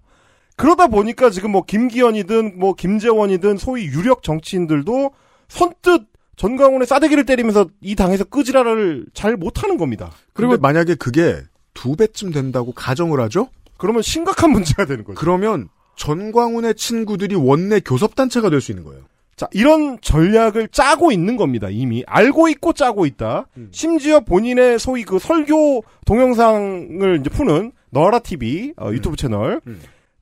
그러다 0.57 0.87
보니까 0.87 1.29
지금 1.29 1.51
뭐 1.51 1.63
김기현이든 1.63 2.59
뭐 2.59 2.73
김재원이든 2.73 3.57
소위 3.57 3.85
유력 3.85 4.21
정치인들도 4.23 5.11
선뜻 5.47 6.03
전광훈의 6.35 6.87
싸대기를 6.87 7.25
때리면서 7.25 7.67
이 7.81 7.95
당에서 7.95 8.23
끄지라를 8.25 9.05
잘 9.13 9.35
못하는 9.37 9.77
겁니다. 9.77 10.11
그리고 10.33 10.57
만약에 10.57 10.95
그게 10.95 11.41
두 11.73 11.95
배쯤 11.95 12.31
된다고 12.31 12.71
가정을 12.71 13.19
하죠? 13.21 13.49
그러면 13.77 14.01
심각한 14.01 14.51
문제가 14.51 14.85
되는 14.85 15.03
거죠. 15.03 15.19
그러면 15.19 15.69
전광훈의 15.95 16.75
친구들이 16.75 17.35
원내 17.35 17.81
교섭단체가 17.81 18.49
될 18.49 18.61
수 18.61 18.71
있는 18.71 18.83
거예요. 18.83 19.03
자, 19.35 19.47
이런 19.51 19.99
전략을 20.01 20.67
짜고 20.69 21.11
있는 21.11 21.37
겁니다, 21.37 21.67
이미. 21.69 22.03
알고 22.05 22.49
있고 22.49 22.73
짜고 22.73 23.05
있다. 23.07 23.47
심지어 23.71 24.19
본인의 24.19 24.77
소위 24.79 25.03
그 25.03 25.17
설교 25.19 25.83
동영상을 26.05 27.19
이제 27.19 27.29
푸는 27.31 27.71
너라 27.89 28.19
TV 28.19 28.73
어, 28.77 28.89
유튜브 28.91 29.15
채널. 29.15 29.59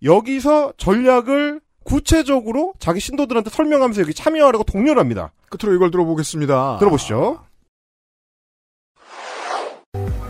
여기서 0.04 0.74
전략을 0.78 1.62
구체적으로 1.84 2.74
자기 2.80 3.00
신도들한테 3.00 3.50
설명하면서 3.50 4.02
여기 4.02 4.14
참여하라고 4.14 4.64
독려를 4.64 5.00
합니다. 5.00 5.32
끝으로 5.50 5.76
이걸 5.76 5.92
들어보겠습니다. 5.92 6.78
들어보시죠. 6.80 7.40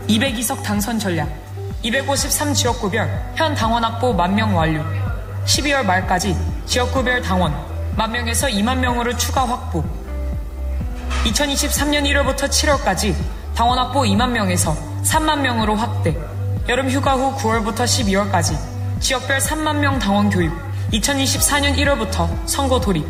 202석 0.08 0.62
당선 0.62 0.98
전략 0.98 1.28
253 1.82 2.52
지역구별 2.54 3.32
현 3.36 3.54
당원 3.54 3.84
확보 3.84 4.12
만 4.12 4.34
명 4.34 4.54
완료 4.56 4.82
12월 5.46 5.84
말까지 5.84 6.36
지역구별 6.66 7.22
당원 7.22 7.52
만 7.96 8.10
명에서 8.12 8.46
2만 8.48 8.78
명으로 8.78 9.16
추가 9.16 9.46
확보 9.46 9.82
2023년 11.24 12.02
1월부터 12.04 12.48
7월까지 12.48 13.14
당원 13.54 13.78
확보 13.78 14.00
2만 14.02 14.30
명에서 14.30 14.74
3만 15.02 15.40
명으로 15.40 15.74
확대 15.76 16.16
여름 16.68 16.88
휴가 16.90 17.14
후 17.14 17.34
9월부터 17.36 17.84
12월까지 17.84 18.56
지역별 19.00 19.38
3만 19.38 19.78
명 19.78 19.98
당원 19.98 20.30
교육 20.30 20.52
2024년 20.92 21.74
1월부터 21.76 22.28
선거 22.46 22.78
돌입 22.78 23.04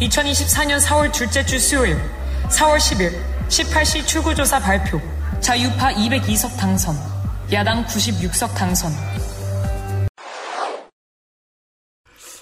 2024년 0.00 0.80
4월 0.80 1.12
둘째 1.12 1.44
주 1.44 1.58
수요일 1.58 1.96
4월 2.48 2.76
10일 2.76 3.12
18시 3.48 4.06
출구조사 4.06 4.58
발표 4.58 4.98
자유파 5.40 5.92
202석 5.92 6.56
당선 6.56 6.96
야당 7.52 7.84
96석 7.84 8.54
당선 8.54 8.90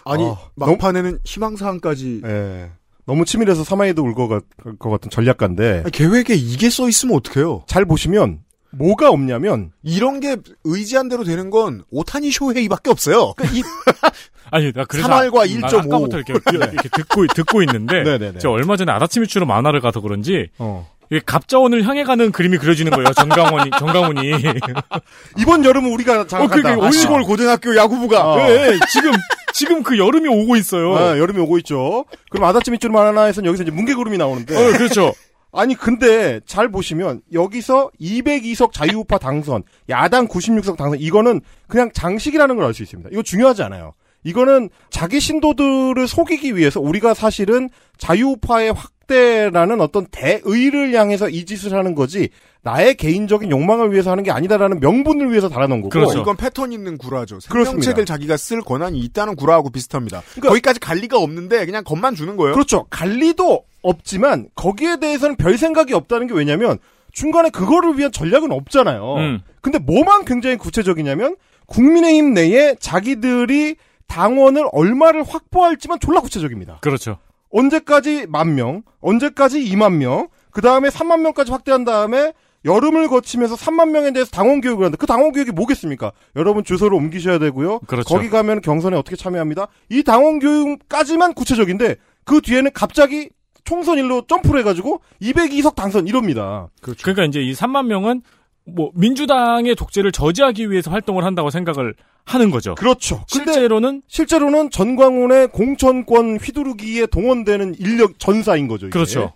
아니 0.04 0.22
어, 0.24 0.38
막판에는 0.54 1.18
희망사항까지 1.24 2.22
예. 2.24 2.70
너무 3.04 3.24
치밀해서 3.24 3.64
사마이도 3.64 4.02
울것 4.02 4.28
같, 4.28 4.78
것 4.78 4.90
같은 4.90 5.10
전략가인데 5.10 5.84
계획에 5.92 6.34
이게 6.34 6.70
써 6.70 6.88
있으면 6.88 7.16
어떡해요? 7.16 7.64
잘 7.66 7.84
보시면 7.84 8.40
뭐가 8.70 9.10
없냐면 9.10 9.70
이런 9.82 10.20
게 10.20 10.36
의지한 10.64 11.08
대로 11.08 11.24
되는 11.24 11.50
건 11.50 11.82
오타니 11.90 12.30
쇼헤이밖에 12.30 12.90
없어요. 12.90 13.34
아니, 14.50 14.72
나 14.72 14.84
그래서 14.84 15.08
3할과 15.08 15.38
아- 15.40 15.46
1.5. 15.46 15.78
아까부터 15.86 16.18
이렇게, 16.18 16.32
이렇게 16.52 16.88
듣고, 16.88 17.26
듣고 17.26 17.62
있는데, 17.62 18.02
네네네. 18.02 18.38
제가 18.38 18.52
얼마 18.52 18.76
전에 18.76 18.90
아다치 18.92 19.20
미추로 19.20 19.44
만화를 19.46 19.80
가서 19.80 20.00
그런지, 20.00 20.48
어. 20.58 20.88
이게 21.10 21.20
갑자원을 21.24 21.84
향해 21.84 22.04
가는 22.04 22.30
그림이 22.32 22.58
그려지는 22.58 22.92
거예요, 22.92 23.12
전강원이, 23.14 23.70
정강훈이. 23.78 24.32
이번 25.38 25.64
여름은 25.64 25.90
우리가 25.92 26.26
장악한다. 26.26 26.44
어, 26.44 26.48
그러니까 26.48 26.86
아, 26.86 26.90
시골 26.90 27.22
고등학교 27.22 27.76
야구부가 27.76 28.34
어. 28.34 28.40
예, 28.48 28.72
예, 28.72 28.78
지금, 28.90 29.12
지금 29.54 29.82
그 29.82 29.98
여름이 29.98 30.28
오고 30.28 30.56
있어요. 30.56 30.96
아, 30.96 31.18
여름이 31.18 31.40
오고 31.40 31.58
있죠. 31.58 32.04
그럼 32.30 32.44
아다치 32.48 32.70
밑줄 32.70 32.94
하나에서는 32.94 33.46
여기서 33.48 33.62
이제 33.64 33.72
뭉게구름이 33.72 34.18
나오는데. 34.18 34.54
어, 34.54 34.72
그렇죠. 34.76 35.14
아니 35.52 35.74
근데 35.74 36.40
잘 36.46 36.68
보시면 36.70 37.22
여기서 37.32 37.90
202석 38.00 38.72
자유우파 38.72 39.18
당선, 39.18 39.62
야당 39.88 40.28
96석 40.28 40.76
당선 40.76 41.00
이거는 41.00 41.40
그냥 41.68 41.90
장식이라는 41.92 42.54
걸 42.56 42.64
알 42.66 42.74
수 42.74 42.82
있습니다. 42.82 43.10
이거 43.12 43.22
중요하지 43.22 43.62
않아요. 43.62 43.94
이거는 44.24 44.68
자기 44.90 45.20
신도들을 45.20 46.06
속이기 46.06 46.56
위해서 46.56 46.80
우리가 46.80 47.14
사실은 47.14 47.70
자유우파의 47.98 48.72
확대라는 48.72 49.80
어떤 49.80 50.06
대의를 50.06 50.92
향해서 50.94 51.28
이 51.30 51.44
짓을 51.44 51.72
하는 51.74 51.94
거지 51.94 52.28
나의 52.68 52.96
개인적인 52.96 53.50
욕망을 53.50 53.92
위해서 53.92 54.10
하는 54.10 54.22
게 54.24 54.30
아니다라는 54.30 54.80
명분을 54.80 55.30
위해서 55.30 55.48
달아놓은 55.48 55.80
거고 55.80 55.88
그렇죠. 55.88 56.20
이건 56.20 56.36
패턴 56.36 56.70
있는 56.70 56.98
구라죠. 56.98 57.40
생명책을 57.40 58.04
자기가 58.04 58.36
쓸 58.36 58.60
권한이 58.60 58.98
있다는 58.98 59.36
구라하고 59.36 59.70
비슷합니다. 59.70 60.22
거기까지 60.42 60.78
갈 60.78 60.98
리가 60.98 61.18
없는데 61.18 61.64
그냥 61.64 61.82
겁만 61.82 62.14
주는 62.14 62.36
거예요. 62.36 62.52
그렇죠. 62.52 62.84
관리도 62.90 63.64
없지만 63.80 64.48
거기에 64.54 64.98
대해서는 64.98 65.36
별 65.36 65.56
생각이 65.56 65.94
없다는 65.94 66.26
게 66.26 66.34
왜냐면 66.34 66.78
중간에 67.12 67.48
그거를 67.48 67.96
위한 67.96 68.12
전략은 68.12 68.52
없잖아요. 68.52 69.14
음. 69.14 69.40
근데 69.62 69.78
뭐만 69.78 70.26
굉장히 70.26 70.56
구체적이냐면 70.56 71.36
국민의힘 71.66 72.34
내에 72.34 72.74
자기들이 72.78 73.76
당원을 74.08 74.68
얼마를 74.72 75.22
확보할지만 75.22 76.00
졸라 76.00 76.20
구체적입니다. 76.20 76.80
그렇죠. 76.82 77.16
언제까지 77.50 78.26
만 78.28 78.54
명, 78.54 78.82
언제까지 79.00 79.64
2만 79.70 79.94
명, 79.94 80.28
그 80.50 80.60
다음에 80.60 80.90
3만 80.90 81.20
명까지 81.20 81.50
확대한 81.50 81.84
다음에 81.84 82.34
여름을 82.64 83.08
거치면서 83.08 83.54
3만 83.56 83.90
명에 83.90 84.12
대해서 84.12 84.30
당원 84.30 84.60
교육을 84.60 84.84
한다. 84.84 84.96
그 84.98 85.06
당원 85.06 85.32
교육이 85.32 85.52
뭐겠습니까? 85.52 86.12
여러분 86.36 86.64
주소를 86.64 86.96
옮기셔야 86.96 87.38
되고요. 87.38 87.80
그렇죠. 87.80 88.14
거기 88.14 88.28
가면 88.28 88.60
경선에 88.60 88.96
어떻게 88.96 89.16
참여합니다. 89.16 89.68
이 89.90 90.02
당원 90.02 90.38
교육까지만 90.38 91.34
구체적인데 91.34 91.96
그 92.24 92.40
뒤에는 92.40 92.70
갑자기 92.74 93.30
총선 93.64 93.98
일로 93.98 94.24
점프를 94.26 94.60
해가지고 94.60 95.00
202석 95.22 95.74
당선 95.74 96.06
이럽니다. 96.06 96.68
그렇죠. 96.80 97.02
그러니까 97.02 97.24
이제 97.24 97.40
이 97.40 97.52
3만 97.52 97.86
명은 97.86 98.22
뭐 98.64 98.90
민주당의 98.94 99.74
독재를 99.74 100.12
저지하기 100.12 100.70
위해서 100.70 100.90
활동을 100.90 101.24
한다고 101.24 101.50
생각을 101.50 101.94
하는 102.24 102.50
거죠. 102.50 102.74
그렇죠. 102.74 103.24
실제로는 103.26 104.02
실제로는 104.06 104.70
전광훈의 104.70 105.48
공천권 105.48 106.36
휘두르기에 106.36 107.06
동원되는 107.06 107.76
인력 107.78 108.18
전사인 108.18 108.68
거죠. 108.68 108.86
이게. 108.86 108.92
그렇죠. 108.92 109.32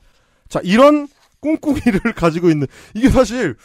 자 0.49 0.61
이런 0.63 1.09
꿍꿍이를 1.43 2.01
가지고 2.17 2.49
있는 2.49 2.67
이게 2.95 3.11
사실 3.11 3.57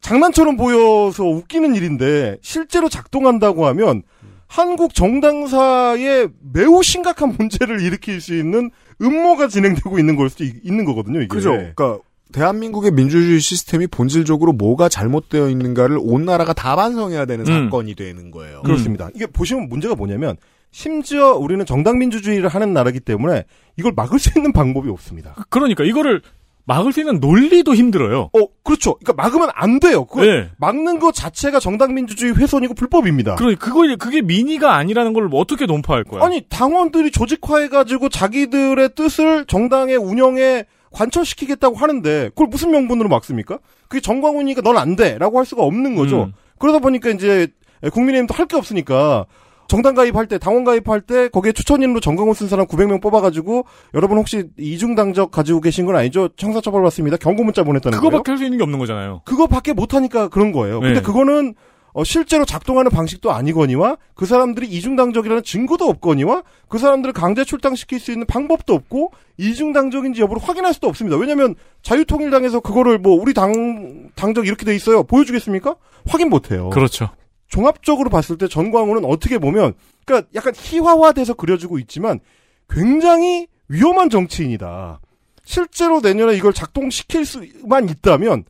장난처럼 0.00 0.56
보여서 0.56 1.24
웃기는 1.24 1.74
일인데 1.74 2.38
실제로 2.40 2.88
작동한다고 2.88 3.66
하면 3.66 4.02
한국 4.46 4.94
정당사에 4.94 6.28
매우 6.52 6.82
심각한 6.82 7.34
문제를 7.36 7.82
일으킬 7.82 8.20
수 8.20 8.34
있는 8.34 8.70
음모가 9.02 9.48
진행되고 9.48 9.98
있는 9.98 10.16
걸 10.16 10.30
수도 10.30 10.44
있- 10.44 10.64
있는 10.64 10.84
거거든요. 10.84 11.18
이게. 11.18 11.26
그죠. 11.26 11.50
그러니까 11.50 11.98
대한민국의 12.32 12.92
민주주의 12.92 13.40
시스템이 13.40 13.88
본질적으로 13.88 14.52
뭐가 14.52 14.88
잘못되어 14.88 15.48
있는가를 15.48 15.98
온 16.00 16.24
나라가 16.24 16.52
다 16.52 16.76
반성해야 16.76 17.24
되는 17.26 17.46
음. 17.48 17.64
사건이 17.64 17.94
되는 17.96 18.30
거예요. 18.30 18.62
그렇습니다. 18.62 19.10
이게 19.14 19.26
보시면 19.26 19.68
문제가 19.68 19.94
뭐냐면 19.96 20.36
심지어 20.70 21.32
우리는 21.34 21.64
정당 21.66 21.98
민주주의를 21.98 22.48
하는 22.48 22.72
나라기 22.72 23.00
때문에 23.00 23.44
이걸 23.76 23.92
막을 23.96 24.18
수 24.18 24.30
있는 24.36 24.52
방법이 24.52 24.88
없습니다. 24.90 25.34
그러니까 25.50 25.84
이거를 25.84 26.22
막을 26.66 26.92
수 26.92 27.00
있는 27.00 27.20
논리도 27.20 27.74
힘들어요. 27.74 28.30
어, 28.32 28.46
그렇죠. 28.64 28.96
그러니까 28.96 29.22
막으면 29.22 29.50
안 29.54 29.78
돼요. 29.78 30.04
그거 30.04 30.26
네. 30.26 30.50
막는 30.58 30.98
것 30.98 31.14
자체가 31.14 31.60
정당 31.60 31.94
민주주의 31.94 32.34
훼손이고 32.34 32.74
불법입니다. 32.74 33.36
그러 33.36 33.54
그거 33.56 33.82
그게 33.98 34.20
민의가 34.20 34.74
아니라는 34.74 35.12
걸 35.12 35.28
어떻게 35.32 35.66
논파할 35.66 36.02
거야? 36.02 36.24
아니 36.24 36.42
당원들이 36.48 37.12
조직화해 37.12 37.68
가지고 37.68 38.08
자기들의 38.08 38.90
뜻을 38.96 39.44
정당의 39.46 39.96
운영에 39.96 40.64
관철시키겠다고 40.92 41.76
하는데 41.76 42.30
그걸 42.30 42.48
무슨 42.48 42.72
명분으로 42.72 43.08
막습니까? 43.08 43.58
그게 43.88 44.00
정광훈이니까 44.00 44.62
넌 44.62 44.76
안 44.76 44.96
돼라고 44.96 45.38
할 45.38 45.46
수가 45.46 45.62
없는 45.62 45.94
거죠. 45.94 46.24
음. 46.24 46.32
그러다 46.58 46.80
보니까 46.80 47.10
이제 47.10 47.48
국민의힘도 47.92 48.34
할 48.34 48.46
게 48.46 48.56
없으니까 48.56 49.26
정당 49.68 49.94
가입할 49.94 50.26
때, 50.26 50.38
당원 50.38 50.64
가입할 50.64 51.00
때, 51.00 51.28
거기에 51.28 51.52
추천인으로 51.52 52.00
정강훈 52.00 52.34
쓴 52.34 52.48
사람 52.48 52.66
900명 52.66 53.00
뽑아가지고, 53.02 53.64
여러분 53.94 54.18
혹시 54.18 54.44
이중 54.58 54.94
당적 54.94 55.30
가지고 55.30 55.60
계신 55.60 55.86
건 55.86 55.96
아니죠? 55.96 56.28
형사 56.38 56.60
처벌 56.60 56.82
받습니다. 56.82 57.16
경고 57.16 57.44
문자 57.44 57.62
보냈다는 57.64 57.98
거예요. 57.98 58.10
그거밖에 58.10 58.30
할 58.32 58.38
수 58.38 58.44
있는 58.44 58.58
게 58.58 58.64
없는 58.64 58.78
거잖아요. 58.78 59.22
그거밖에 59.24 59.72
못 59.72 59.94
하니까 59.94 60.28
그런 60.28 60.52
거예요. 60.52 60.80
근데 60.80 61.00
네. 61.00 61.02
그거는 61.02 61.54
어, 61.94 62.04
실제로 62.04 62.44
작동하는 62.44 62.90
방식도 62.90 63.32
아니거니와 63.32 63.96
그 64.14 64.26
사람들이 64.26 64.66
이중당적이라는 64.68 65.42
증거도 65.42 65.86
없거니와 65.86 66.42
그 66.68 66.76
사람들을 66.76 67.14
강제 67.14 67.42
출당시킬 67.42 67.98
수 68.00 68.12
있는 68.12 68.26
방법도 68.26 68.74
없고 68.74 69.12
이중당적인지 69.38 70.20
여부를 70.20 70.42
확인할 70.42 70.74
수도 70.74 70.88
없습니다. 70.88 71.16
왜냐하면 71.16 71.54
자유통일당에서 71.80 72.60
그거를 72.60 72.98
뭐 72.98 73.14
우리 73.18 73.32
당 73.32 74.10
당적 74.14 74.46
이렇게 74.46 74.66
돼 74.66 74.74
있어요. 74.76 75.04
보여주겠습니까? 75.04 75.76
확인 76.06 76.28
못해요. 76.28 76.68
그렇죠. 76.68 77.08
종합적으로 77.48 78.10
봤을 78.10 78.38
때 78.38 78.48
전광훈은 78.48 79.04
어떻게 79.04 79.38
보면 79.38 79.74
그러니까 80.04 80.28
약간 80.34 80.52
희화화돼서 80.56 81.34
그려지고 81.34 81.78
있지만 81.78 82.20
굉장히 82.68 83.46
위험한 83.68 84.10
정치인이다. 84.10 85.00
실제로 85.44 86.00
내년에 86.00 86.34
이걸 86.34 86.52
작동시킬 86.52 87.24
수만 87.24 87.88
있다면 87.88 88.44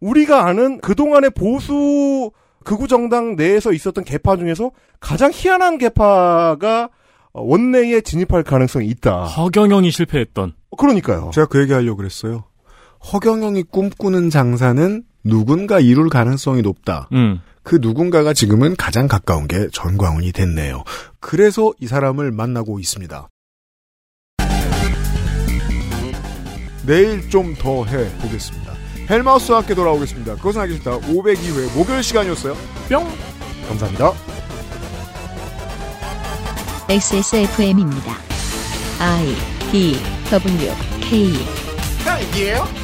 우리가 0.00 0.46
아는 0.46 0.80
그동안의 0.80 1.30
보수 1.30 2.30
극우 2.64 2.88
정당 2.88 3.36
내에서 3.36 3.72
있었던 3.72 4.04
개파 4.04 4.36
중에서 4.36 4.70
가장 5.00 5.30
희한한 5.32 5.78
개파가 5.78 6.88
어, 7.32 7.42
원내에 7.42 8.00
진입할 8.00 8.42
가능성이 8.42 8.86
있다. 8.88 9.24
허경영이 9.24 9.90
실패했던. 9.90 10.54
그러니까요. 10.78 11.30
제가 11.34 11.46
그 11.46 11.60
얘기 11.60 11.72
하려고 11.72 11.96
그랬어요. 11.98 12.44
허경영이 13.12 13.64
꿈꾸는 13.64 14.30
장사는 14.30 15.02
누군가 15.24 15.80
이룰 15.80 16.08
가능성이 16.08 16.62
높다. 16.62 17.08
음. 17.12 17.40
그 17.64 17.78
누군가가 17.80 18.32
지금은 18.34 18.76
가장 18.76 19.08
가까운 19.08 19.48
게 19.48 19.68
전광훈이 19.72 20.32
됐네요. 20.32 20.84
그래서 21.18 21.72
이 21.80 21.86
사람을 21.86 22.30
만나고 22.30 22.78
있습니다. 22.78 23.28
내일 26.86 27.28
좀 27.30 27.54
더 27.56 27.84
해보겠습니다. 27.86 28.72
헬마우스와 29.08 29.58
함께 29.60 29.74
돌아오겠습니다. 29.74 30.36
그것은 30.36 30.60
알기 30.62 30.74
싫다. 30.74 30.98
502회 31.00 31.74
목요일 31.76 32.02
시간이었어요. 32.02 32.54
뿅! 32.88 33.06
감사합니다. 33.68 34.12
XSFM입니다. 36.88 38.12
I 39.00 39.34
D 39.72 39.96
W 40.30 40.70
K 41.00 41.32
딸기예요? 42.04 42.83